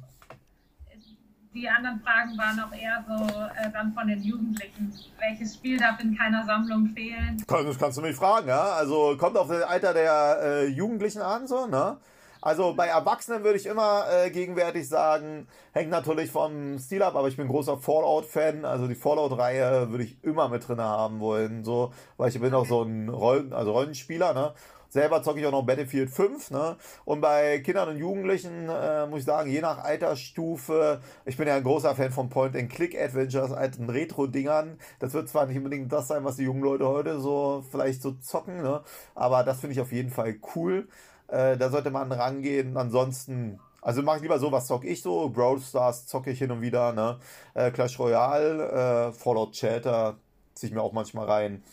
Die 1.51 1.67
anderen 1.67 1.99
Fragen 2.01 2.37
waren 2.37 2.59
auch 2.59 2.71
eher 2.71 3.03
so 3.07 3.25
äh, 3.25 3.71
dann 3.71 3.91
von 3.93 4.07
den 4.07 4.21
Jugendlichen. 4.21 4.93
Welches 5.19 5.55
Spiel 5.55 5.79
darf 5.79 5.99
in 5.99 6.15
keiner 6.15 6.45
Sammlung 6.45 6.87
fehlen? 6.89 7.43
Das 7.47 7.79
kannst 7.79 7.97
du 7.97 8.01
mich 8.03 8.15
fragen, 8.15 8.47
ja. 8.47 8.73
Also 8.73 9.17
kommt 9.17 9.35
auf 9.35 9.47
das 9.47 9.63
Alter 9.63 9.93
der 9.93 10.39
äh, 10.41 10.67
Jugendlichen 10.67 11.21
an, 11.21 11.47
so, 11.47 11.65
ne? 11.65 11.97
Also 12.41 12.73
bei 12.73 12.87
Erwachsenen 12.87 13.43
würde 13.43 13.57
ich 13.57 13.65
immer 13.65 14.05
äh, 14.09 14.29
gegenwärtig 14.29 14.87
sagen, 14.87 15.47
hängt 15.73 15.89
natürlich 15.89 16.31
vom 16.31 16.79
Stil 16.79 17.03
ab, 17.03 17.15
aber 17.15 17.27
ich 17.27 17.35
bin 17.35 17.47
großer 17.47 17.77
Fallout-Fan. 17.77 18.63
Also 18.63 18.87
die 18.87 18.95
Fallout-Reihe 18.95 19.89
würde 19.89 20.05
ich 20.05 20.23
immer 20.23 20.47
mit 20.47 20.65
drin 20.67 20.79
haben 20.79 21.19
wollen, 21.19 21.65
so, 21.65 21.91
weil 22.17 22.29
ich 22.29 22.39
bin 22.39 22.53
auch 22.53 22.65
so 22.65 22.83
ein 22.83 23.09
Rollen, 23.09 23.51
also 23.53 23.73
Rollenspieler, 23.73 24.33
ne? 24.33 24.53
Selber 24.91 25.21
zocke 25.21 25.39
ich 25.39 25.45
auch 25.45 25.51
noch 25.51 25.65
Battlefield 25.65 26.09
5, 26.09 26.49
ne? 26.49 26.77
Und 27.05 27.21
bei 27.21 27.59
Kindern 27.59 27.89
und 27.89 27.97
Jugendlichen 27.97 28.69
äh, 28.69 29.05
muss 29.05 29.19
ich 29.19 29.25
sagen, 29.25 29.51
je 29.51 29.61
nach 29.61 29.83
Altersstufe, 29.83 31.01
ich 31.25 31.37
bin 31.37 31.47
ja 31.47 31.57
ein 31.57 31.63
großer 31.63 31.93
Fan 31.93 32.11
von 32.11 32.29
Point-and-Click-Adventures, 32.29 33.51
alten 33.51 33.87
Retro-Dingern. 33.89 34.79
Das 34.99 35.13
wird 35.13 35.29
zwar 35.29 35.45
nicht 35.45 35.57
unbedingt 35.57 35.91
das 35.91 36.07
sein, 36.07 36.23
was 36.23 36.37
die 36.37 36.43
jungen 36.43 36.63
Leute 36.63 36.87
heute 36.87 37.19
so 37.19 37.63
vielleicht 37.69 38.01
so 38.01 38.13
zocken, 38.13 38.63
ne? 38.63 38.81
Aber 39.13 39.43
das 39.43 39.59
finde 39.59 39.73
ich 39.73 39.81
auf 39.81 39.91
jeden 39.91 40.09
Fall 40.09 40.37
cool. 40.55 40.87
Äh, 41.31 41.57
da 41.57 41.69
sollte 41.69 41.91
man 41.91 42.11
rangehen. 42.11 42.77
Ansonsten, 42.77 43.59
also 43.81 44.01
mache 44.01 44.17
ich 44.17 44.23
lieber 44.23 44.39
so, 44.39 44.51
was 44.51 44.67
zocke 44.67 44.87
ich 44.87 45.01
so? 45.01 45.29
Brawl 45.29 45.59
Stars 45.59 46.05
zocke 46.07 46.31
ich 46.31 46.39
hin 46.39 46.51
und 46.51 46.61
wieder, 46.61 46.93
ne? 46.93 47.19
Äh, 47.53 47.71
Clash 47.71 47.99
Royale, 47.99 49.09
äh, 49.09 49.13
Fallout 49.13 49.53
Chatter 49.53 50.17
ziehe 50.53 50.69
ich 50.69 50.75
mir 50.75 50.81
auch 50.81 50.93
manchmal 50.93 51.25
rein. 51.25 51.63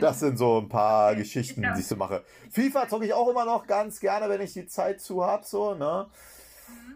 Das 0.00 0.20
sind 0.20 0.38
so 0.38 0.58
ein 0.58 0.68
paar 0.68 1.14
Geschichten, 1.16 1.62
die 1.62 1.80
ich 1.80 1.86
so 1.86 1.96
mache. 1.96 2.22
FIFA 2.50 2.88
zocke 2.88 3.04
ich 3.04 3.12
auch 3.12 3.28
immer 3.28 3.44
noch 3.44 3.66
ganz 3.66 4.00
gerne, 4.00 4.28
wenn 4.28 4.40
ich 4.40 4.54
die 4.54 4.66
Zeit 4.66 5.00
zu 5.00 5.24
habe, 5.24 5.44
so, 5.44 5.74
ne? 5.74 6.06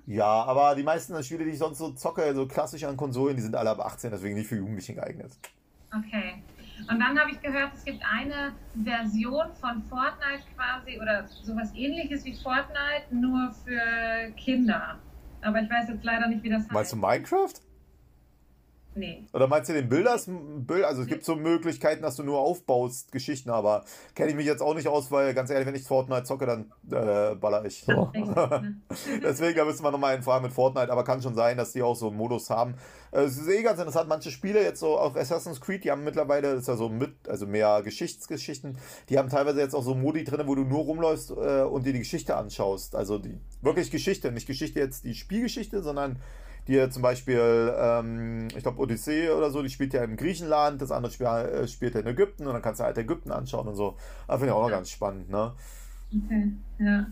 Ja, 0.06 0.44
aber 0.44 0.74
die 0.74 0.82
meisten 0.82 1.22
Spiele, 1.22 1.44
die 1.44 1.52
ich 1.52 1.58
sonst 1.58 1.78
so 1.78 1.90
zocke, 1.92 2.34
so 2.34 2.46
klassisch 2.46 2.84
an 2.84 2.96
Konsolen, 2.96 3.36
die 3.36 3.42
sind 3.42 3.56
alle 3.56 3.70
ab 3.70 3.80
18, 3.80 4.10
deswegen 4.10 4.34
nicht 4.34 4.48
für 4.48 4.56
Jugendliche 4.56 4.94
geeignet. 4.94 5.32
Okay. 5.96 6.42
Und 6.90 7.00
dann 7.00 7.18
habe 7.18 7.30
ich 7.30 7.40
gehört, 7.40 7.72
es 7.74 7.84
gibt 7.84 8.02
eine 8.04 8.52
Version 8.82 9.46
von 9.60 9.82
Fortnite 9.84 10.44
quasi 10.56 11.00
oder 11.00 11.26
sowas 11.42 11.72
ähnliches 11.74 12.24
wie 12.24 12.34
Fortnite, 12.34 13.06
nur 13.10 13.52
für 13.64 14.32
Kinder. 14.36 14.98
Aber 15.42 15.60
ich 15.60 15.70
weiß 15.70 15.88
jetzt 15.88 16.04
leider 16.04 16.26
nicht, 16.28 16.42
wie 16.42 16.50
das 16.50 16.62
heißt. 16.62 16.72
Meinst 16.72 16.92
du 16.92 16.96
Minecraft? 16.96 17.54
Nee. 18.95 19.24
Oder 19.32 19.49
meinst 19.49 19.68
du 19.68 19.72
den 19.72 19.88
Bilders? 19.88 20.28
Also 20.84 21.03
es 21.03 21.09
gibt 21.09 21.24
so 21.24 21.34
Möglichkeiten, 21.34 22.03
dass 22.03 22.16
du 22.16 22.22
nur 22.22 22.38
aufbaust, 22.38 23.11
Geschichten, 23.12 23.51
aber 23.51 23.84
kenne 24.14 24.30
ich 24.30 24.36
mich 24.36 24.47
jetzt 24.47 24.62
auch 24.62 24.74
nicht 24.74 24.88
aus, 24.88 25.11
weil 25.11 25.34
ganz 25.34 25.51
ehrlich, 25.51 25.66
wenn 25.66 25.74
ich 25.74 25.82
Fortnite 25.82 26.24
zocke, 26.24 26.47
dann 26.47 26.72
äh, 26.90 27.34
baller 27.34 27.64
ich. 27.64 27.84
So. 27.84 28.11
Ne? 28.14 28.76
Deswegen, 29.22 29.57
da 29.57 29.64
müssen 29.64 29.82
wir 29.82 29.90
nochmal 29.90 30.20
fragen 30.22 30.45
mit 30.45 30.53
Fortnite, 30.53 30.92
aber 30.92 31.05
kann 31.05 31.22
schon 31.22 31.34
sein, 31.34 31.57
dass 31.57 31.72
die 31.72 31.82
auch 31.82 31.97
so 31.97 32.09
einen 32.09 32.16
Modus 32.16 32.51
haben. 32.51 32.74
Äh, 33.11 33.22
es 33.22 33.36
ist 33.36 33.49
eh 33.49 33.62
ganz 33.62 33.78
interessant, 33.78 34.09
manche 34.09 34.30
Spiele 34.30 34.62
jetzt 34.62 34.80
so 34.80 34.99
auf 34.99 35.16
Assassin's 35.16 35.61
Creed, 35.61 35.84
die 35.84 35.90
haben 35.90 36.05
mittlerweile, 36.05 36.53
das 36.53 36.62
ist 36.62 36.68
ja 36.68 36.76
so 36.76 36.88
mit, 36.88 37.28
also 37.28 37.47
mehr 37.47 37.82
Geschichtsgeschichten, 37.82 38.78
die 39.09 39.18
haben 39.18 39.28
teilweise 39.28 39.61
jetzt 39.61 39.74
auch 39.74 39.82
so 39.82 39.95
Modi 39.95 40.24
drin, 40.24 40.47
wo 40.47 40.55
du 40.55 40.62
nur 40.62 40.84
rumläufst 40.84 41.30
äh, 41.30 41.62
und 41.62 41.86
dir 41.86 41.92
die 41.92 42.01
Geschichte 42.01 42.36
anschaust. 42.36 42.95
Also 42.95 43.18
die 43.18 43.38
wirklich 43.61 43.90
Geschichte, 43.90 44.30
nicht 44.30 44.47
Geschichte 44.47 44.78
jetzt 44.78 45.05
die 45.05 45.14
Spielgeschichte, 45.14 45.82
sondern 45.82 46.18
die 46.66 46.88
zum 46.90 47.02
Beispiel, 47.02 47.74
ähm, 47.78 48.48
ich 48.56 48.62
glaube, 48.62 48.80
Odyssee 48.80 49.30
oder 49.30 49.50
so, 49.50 49.62
die 49.62 49.70
spielt 49.70 49.92
ja 49.92 50.02
in 50.02 50.16
Griechenland, 50.16 50.80
das 50.80 50.90
andere 50.90 51.12
Spiel 51.12 51.26
äh, 51.26 51.68
spielt 51.68 51.94
ja 51.94 52.00
in 52.00 52.06
Ägypten 52.06 52.46
und 52.46 52.54
dann 52.54 52.62
kannst 52.62 52.80
du 52.80 52.84
halt 52.84 52.96
Ägypten 52.98 53.30
anschauen 53.30 53.68
und 53.68 53.74
so. 53.74 53.96
Das 54.26 54.36
finde 54.36 54.46
ich 54.46 54.52
auch 54.52 54.62
noch 54.62 54.70
ganz 54.70 54.90
spannend, 54.90 55.28
ne? 55.30 55.52
Okay, 56.10 56.52
ja. 56.78 57.06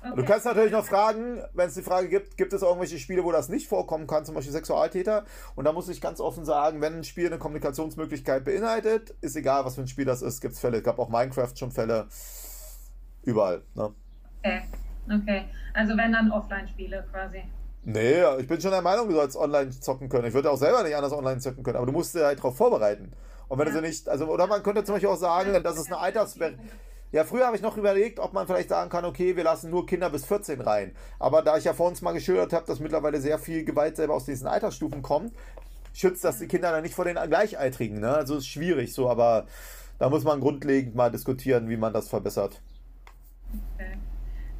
Okay. 0.00 0.14
Du 0.14 0.24
kannst 0.24 0.46
natürlich 0.46 0.72
noch 0.72 0.84
fragen, 0.84 1.42
wenn 1.54 1.68
es 1.68 1.74
die 1.74 1.82
Frage 1.82 2.08
gibt, 2.08 2.36
gibt 2.36 2.52
es 2.52 2.62
irgendwelche 2.62 2.98
Spiele, 2.98 3.24
wo 3.24 3.32
das 3.32 3.48
nicht 3.48 3.66
vorkommen 3.66 4.06
kann, 4.06 4.24
zum 4.24 4.36
Beispiel 4.36 4.52
Sexualtäter? 4.52 5.24
Und 5.56 5.64
da 5.64 5.72
muss 5.72 5.88
ich 5.88 6.00
ganz 6.00 6.20
offen 6.20 6.44
sagen, 6.44 6.80
wenn 6.80 6.94
ein 6.94 7.04
Spiel 7.04 7.26
eine 7.26 7.38
Kommunikationsmöglichkeit 7.38 8.44
beinhaltet, 8.44 9.16
ist 9.20 9.34
egal, 9.34 9.64
was 9.64 9.74
für 9.74 9.80
ein 9.80 9.88
Spiel 9.88 10.04
das 10.04 10.22
ist, 10.22 10.40
gibt 10.40 10.54
es 10.54 10.60
Fälle. 10.60 10.78
Es 10.78 10.84
gab 10.84 11.00
auch 11.00 11.08
Minecraft 11.08 11.52
schon 11.56 11.72
Fälle. 11.72 12.06
Überall. 13.24 13.62
Ne? 13.74 13.92
Okay, 14.38 14.62
okay. 15.12 15.44
Also 15.74 15.96
wenn 15.96 16.12
dann 16.12 16.30
Offline-Spiele 16.30 17.04
quasi. 17.10 17.42
Nee, 17.84 18.22
ich 18.38 18.46
bin 18.46 18.60
schon 18.60 18.70
der 18.70 18.82
Meinung, 18.82 19.08
du 19.08 19.14
sollst 19.14 19.36
online 19.36 19.70
zocken 19.70 20.08
können. 20.08 20.26
Ich 20.26 20.34
würde 20.34 20.50
auch 20.50 20.58
selber 20.58 20.82
nicht 20.82 20.94
anders 20.94 21.12
online 21.12 21.40
zocken 21.40 21.62
können, 21.62 21.76
aber 21.76 21.86
du 21.86 21.92
musst 21.92 22.14
dich 22.14 22.22
halt 22.22 22.38
darauf 22.38 22.56
vorbereiten. 22.56 23.12
Und 23.48 23.58
wenn 23.58 23.66
ja. 23.66 23.72
du 23.72 23.80
sie 23.80 23.86
nicht, 23.86 24.08
also, 24.08 24.26
oder 24.26 24.46
man 24.46 24.62
könnte 24.62 24.84
zum 24.84 24.94
Beispiel 24.94 25.08
auch 25.08 25.16
sagen, 25.16 25.62
das 25.62 25.78
ist 25.78 25.86
eine 25.86 25.98
Alterssperre. 25.98 26.54
Ja, 27.10 27.24
früher 27.24 27.46
habe 27.46 27.56
ich 27.56 27.62
noch 27.62 27.78
überlegt, 27.78 28.20
ob 28.20 28.34
man 28.34 28.46
vielleicht 28.46 28.68
sagen 28.68 28.90
kann, 28.90 29.06
okay, 29.06 29.34
wir 29.34 29.44
lassen 29.44 29.70
nur 29.70 29.86
Kinder 29.86 30.10
bis 30.10 30.26
14 30.26 30.60
rein. 30.60 30.94
Aber 31.18 31.40
da 31.40 31.56
ich 31.56 31.64
ja 31.64 31.72
vor 31.72 31.88
uns 31.88 32.02
mal 32.02 32.12
geschildert 32.12 32.52
habe, 32.52 32.66
dass 32.66 32.80
mittlerweile 32.80 33.18
sehr 33.20 33.38
viel 33.38 33.64
Gewalt 33.64 33.96
selber 33.96 34.14
aus 34.14 34.26
diesen 34.26 34.46
Altersstufen 34.46 35.00
kommt, 35.00 35.32
schützt 35.94 36.22
das 36.22 36.38
die 36.38 36.46
Kinder 36.46 36.70
dann 36.70 36.82
nicht 36.82 36.94
vor 36.94 37.06
den 37.06 37.16
Gleichaltrigen. 37.16 38.00
Ne? 38.00 38.12
Also 38.12 38.36
ist 38.36 38.46
schwierig 38.46 38.92
so, 38.92 39.08
aber 39.08 39.46
da 39.98 40.10
muss 40.10 40.24
man 40.24 40.40
grundlegend 40.40 40.94
mal 40.94 41.10
diskutieren, 41.10 41.70
wie 41.70 41.78
man 41.78 41.94
das 41.94 42.10
verbessert. 42.10 42.60
Okay. 43.74 43.96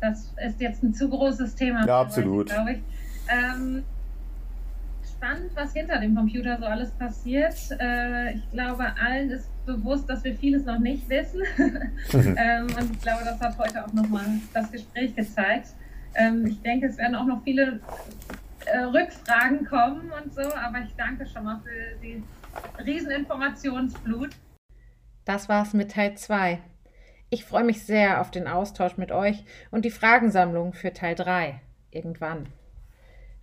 Das 0.01 0.33
ist 0.47 0.61
jetzt 0.61 0.83
ein 0.83 0.95
zu 0.95 1.11
großes 1.11 1.55
Thema. 1.55 1.87
Ja, 1.87 2.01
absolut. 2.01 2.47
Glaube 2.49 2.73
ich. 2.73 2.79
Ähm, 3.29 3.85
spannend, 5.19 5.51
was 5.55 5.73
hinter 5.73 5.99
dem 5.99 6.15
Computer 6.15 6.59
so 6.59 6.65
alles 6.65 6.91
passiert. 6.93 7.55
Äh, 7.81 8.35
ich 8.35 8.51
glaube, 8.51 8.87
allen 9.01 9.31
ist 9.31 9.49
bewusst, 9.67 10.09
dass 10.09 10.23
wir 10.25 10.35
vieles 10.37 10.65
noch 10.65 10.79
nicht 10.79 11.09
wissen. 11.09 11.43
ähm, 12.13 12.67
und 12.79 12.93
ich 12.93 13.01
glaube, 13.01 13.25
das 13.25 13.41
hat 13.41 13.59
heute 13.59 13.85
auch 13.85 13.93
nochmal 13.93 14.27
das 14.55 14.71
Gespräch 14.71 15.15
gezeigt. 15.15 15.69
Ähm, 16.15 16.47
ich 16.47 16.61
denke, 16.63 16.87
es 16.87 16.99
werden 16.99 17.15
auch 17.15 17.27
noch 17.27 17.43
viele 17.43 17.81
äh, 18.67 18.79
Rückfragen 18.79 19.65
kommen 19.67 20.11
und 20.23 20.35
so, 20.35 20.43
aber 20.43 20.81
ich 20.81 20.95
danke 20.97 21.27
schon 21.27 21.45
mal 21.45 21.61
für 21.65 21.99
die 22.03 22.23
Rieseninformationsflut. 22.85 24.31
Das 25.25 25.49
war's 25.49 25.75
mit 25.75 25.93
Teil 25.93 26.17
2. 26.17 26.61
Ich 27.31 27.45
freue 27.45 27.65
mich 27.65 27.85
sehr 27.85 28.21
auf 28.21 28.31
den 28.31 28.49
Austausch 28.49 28.97
mit 28.97 29.13
euch 29.13 29.45
und 29.71 29.85
die 29.85 29.91
Fragensammlung 29.91 30.73
für 30.73 30.93
Teil 30.93 31.15
3 31.15 31.61
irgendwann. 31.91 32.47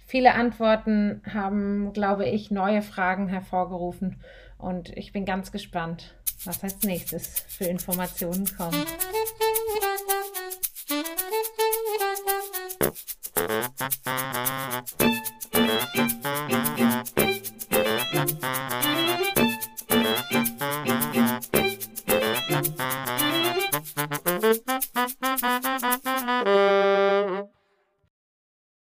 Viele 0.05 0.35
Antworten 0.35 1.21
haben, 1.31 1.91
glaube 1.93 2.25
ich, 2.25 2.51
neue 2.51 2.81
Fragen 2.81 3.27
hervorgerufen 3.27 4.21
und 4.57 4.89
ich 4.95 5.11
bin 5.11 5.25
ganz 5.25 5.51
gespannt, 5.51 6.15
was 6.45 6.63
als 6.63 6.83
nächstes 6.83 7.41
für 7.49 7.65
Informationen 7.65 8.45
kommen. 8.55 8.85